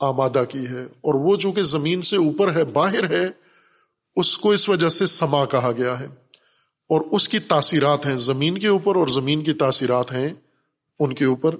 آمادہ 0.00 0.44
کی 0.48 0.66
ہے۔ 0.70 0.82
اور 0.82 1.14
وہ 1.14 1.36
جو 1.36 1.52
کہ 1.52 1.62
زمین 1.62 2.02
سے 2.02 2.16
اوپر 2.16 2.54
ہے، 2.54 2.64
باہر 2.64 3.10
ہے، 3.10 3.28
اس 4.16 4.38
کو 4.38 4.50
اس 4.50 4.68
وجہ 4.68 4.88
سے 4.88 5.06
سما 5.06 5.44
کہا 5.44 5.72
گیا 5.72 6.00
ہے۔ 6.00 6.06
اور 6.88 7.00
اس 7.10 7.28
کی 7.28 7.38
تاثیرات 7.38 8.06
ہیں، 8.06 8.16
زمین 8.16 8.58
کے 8.58 8.66
اوپر 8.66 8.96
اور 8.96 9.06
زمین 9.06 9.44
کی 9.44 9.52
تاثیرات 9.52 10.12
ہیں، 10.12 10.28
ان 10.98 11.14
کے 11.14 11.24
اوپر۔ 11.24 11.54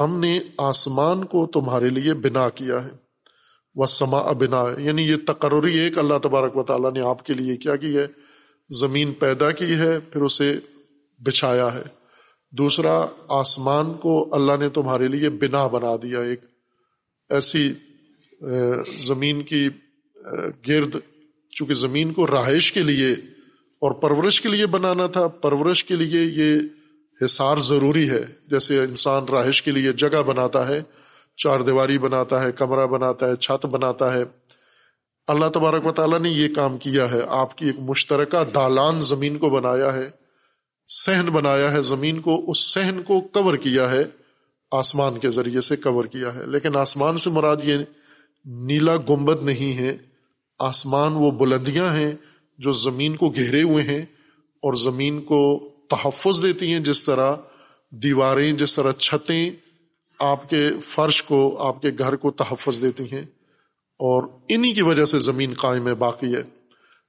ہم 0.00 0.20
نے 0.20 0.40
آسمان 0.58 1.24
کو 1.24 1.46
تمہارے 1.46 1.88
لیے 1.88 2.14
بنا 2.14 2.48
کیا 2.48 2.84
ہے۔ 2.84 2.90
وہ 3.74 3.86
سما 3.86 4.32
بنا 4.32 4.64
یعنی 4.78 5.02
یہ 5.02 5.16
تقرری 5.26 5.78
ایک 5.78 5.98
اللہ 5.98 6.14
تبارک 6.22 6.56
و 6.56 6.62
تعالیٰ 6.62 6.92
نے 6.92 7.00
آپ 7.00 7.26
کے 7.26 7.34
لیے 7.34 7.56
کیا 7.56 7.76
کی 7.76 7.98
ہے۔ 7.98 8.06
زمین 8.80 9.12
پیدا 9.12 9.50
کی 9.50 9.74
ہے، 9.74 9.98
پھر 9.98 10.22
اسے 10.22 10.58
بچھایا 11.18 11.74
ہے۔ 11.74 11.82
دوسرا، 12.50 13.06
آسمان 13.28 13.94
کو 13.94 14.34
اللہ 14.34 14.52
نے 14.60 14.68
تمہارے 14.68 15.08
لیے 15.08 15.30
بنا 15.30 15.66
بنا 15.66 15.96
دیا۔ 16.02 16.20
ایک 16.20 16.40
ایسی 17.30 17.72
زمین 18.98 19.42
کی 19.42 19.68
گرد، 20.68 20.96
چونکہ 21.50 21.74
زمین 21.74 22.12
کو 22.12 22.26
رہائش 22.26 22.72
کے 22.72 22.82
لیے 22.82 23.12
اور 23.80 23.92
پرورش 23.92 24.40
کے 24.40 24.48
لیے 24.48 24.66
بنانا 24.66 25.06
تھا، 25.06 25.28
پرورش 25.28 25.84
کے 25.84 25.96
لیے 25.96 26.22
یہ 26.22 26.60
حصار 27.22 27.56
ضروری 27.56 28.10
ہے۔ 28.10 28.24
جیسے 28.46 28.78
انسان 28.78 29.24
رہائش 29.24 29.62
کے 29.62 29.70
لیے 29.70 29.92
جگہ 29.92 30.22
بناتا 30.22 30.68
ہے، 30.68 30.82
چار 31.36 31.60
دیواری 31.60 31.98
بناتا 31.98 32.42
ہے، 32.42 32.52
کمرہ 32.52 32.86
بناتا 32.86 33.28
ہے، 33.28 33.36
چھت 33.36 33.66
بناتا 33.66 34.12
ہے۔ 34.12 34.22
اللہ 35.26 35.44
تبارک 35.54 35.86
و 35.86 35.92
تعالیٰ 35.92 36.20
نے 36.20 36.28
یہ 36.28 36.54
کام 36.54 36.78
کیا 36.78 37.12
ہے۔ 37.12 37.20
آپ 37.28 37.58
کی 37.58 37.66
ایک 37.66 37.76
مشترکہ 37.78 38.44
دالان 38.44 39.00
زمین 39.00 39.38
کو 39.38 39.50
بنایا 39.50 39.94
ہے 39.94 40.08
سہن 40.88 41.26
بنایا 41.26 41.72
ہے 41.72 41.82
زمین 41.82 42.20
کو، 42.20 42.50
اس 42.50 42.58
سہن 42.58 43.02
کو 43.06 43.20
کور 43.20 43.56
کیا 43.56 43.90
ہے، 43.90 44.04
آسمان 44.72 45.18
کے 45.18 45.30
ذریعے 45.30 45.60
سے 45.60 45.76
کور 45.76 46.04
کیا 46.04 46.34
ہے۔ 46.34 46.46
لیکن 46.46 46.76
آسمان 46.76 47.18
سے 47.18 47.30
مراد 47.30 47.56
یہ 47.62 47.76
نیلا 48.44 48.96
گنبد 48.96 49.42
نہیں 49.42 49.78
ہے۔ 49.78 49.96
آسمان 50.58 51.12
وہ 51.12 51.30
بلندیاں 51.30 51.88
ہیں 51.88 52.12
جو 52.58 52.72
زمین 52.72 53.16
کو 53.16 53.30
گہرے 53.30 53.62
ہوئے 53.62 53.84
ہیں 53.84 54.02
اور 54.62 54.72
زمین 54.72 55.20
کو 55.22 55.73
تحفظ 55.90 56.42
دیتی 56.42 56.72
ہیں 56.72 56.80
جس 56.80 57.04
طرح 57.04 57.36
دیواریں، 57.90 58.52
جس 58.52 58.76
طرح 58.76 58.92
چھتیں 58.92 59.50
آپ 60.18 60.50
کے 60.50 60.70
فرش 60.88 61.22
کو، 61.22 61.56
آپ 61.58 61.82
کے 61.82 61.88
گھر 61.98 62.16
کو 62.16 62.30
تحفظ 62.30 62.82
دیتی 62.82 63.04
ہیں۔ 63.12 63.22
اور 63.98 64.28
انہی 64.48 64.72
کی 64.72 64.82
وجہ 64.82 65.04
سے 65.04 65.18
زمین 65.18 65.54
قائم 65.54 65.88
ہے، 65.88 65.94
باقی 65.94 66.34
ہے۔ 66.34 66.42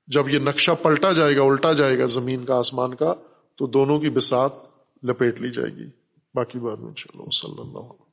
جب 0.08 0.30
یہ 0.30 0.40
نقشہ 0.40 0.72
پلٹا 0.72 1.12
جائے 1.12 1.36
گا، 1.36 1.44
الٹا 1.44 1.74
جائے 1.74 2.00
گا 2.00 2.06
زمین 2.06 2.46
کا، 2.46 2.58
آسمان 2.58 2.94
کا، 2.94 3.14
تو 3.58 3.68
دونوں 3.68 4.00
کی 4.00 4.10
بسات 4.10 4.52
لپیٹ 5.04 5.42
لی 5.42 5.52
جائے 5.52 5.76
گی۔ 5.76 5.90
باقی 6.34 6.60
بات 6.60 6.80
میں 6.80 6.94
چلو 6.94 7.30
صلی 7.30 7.62
اللہ 7.62 7.80
علیہ 7.80 8.05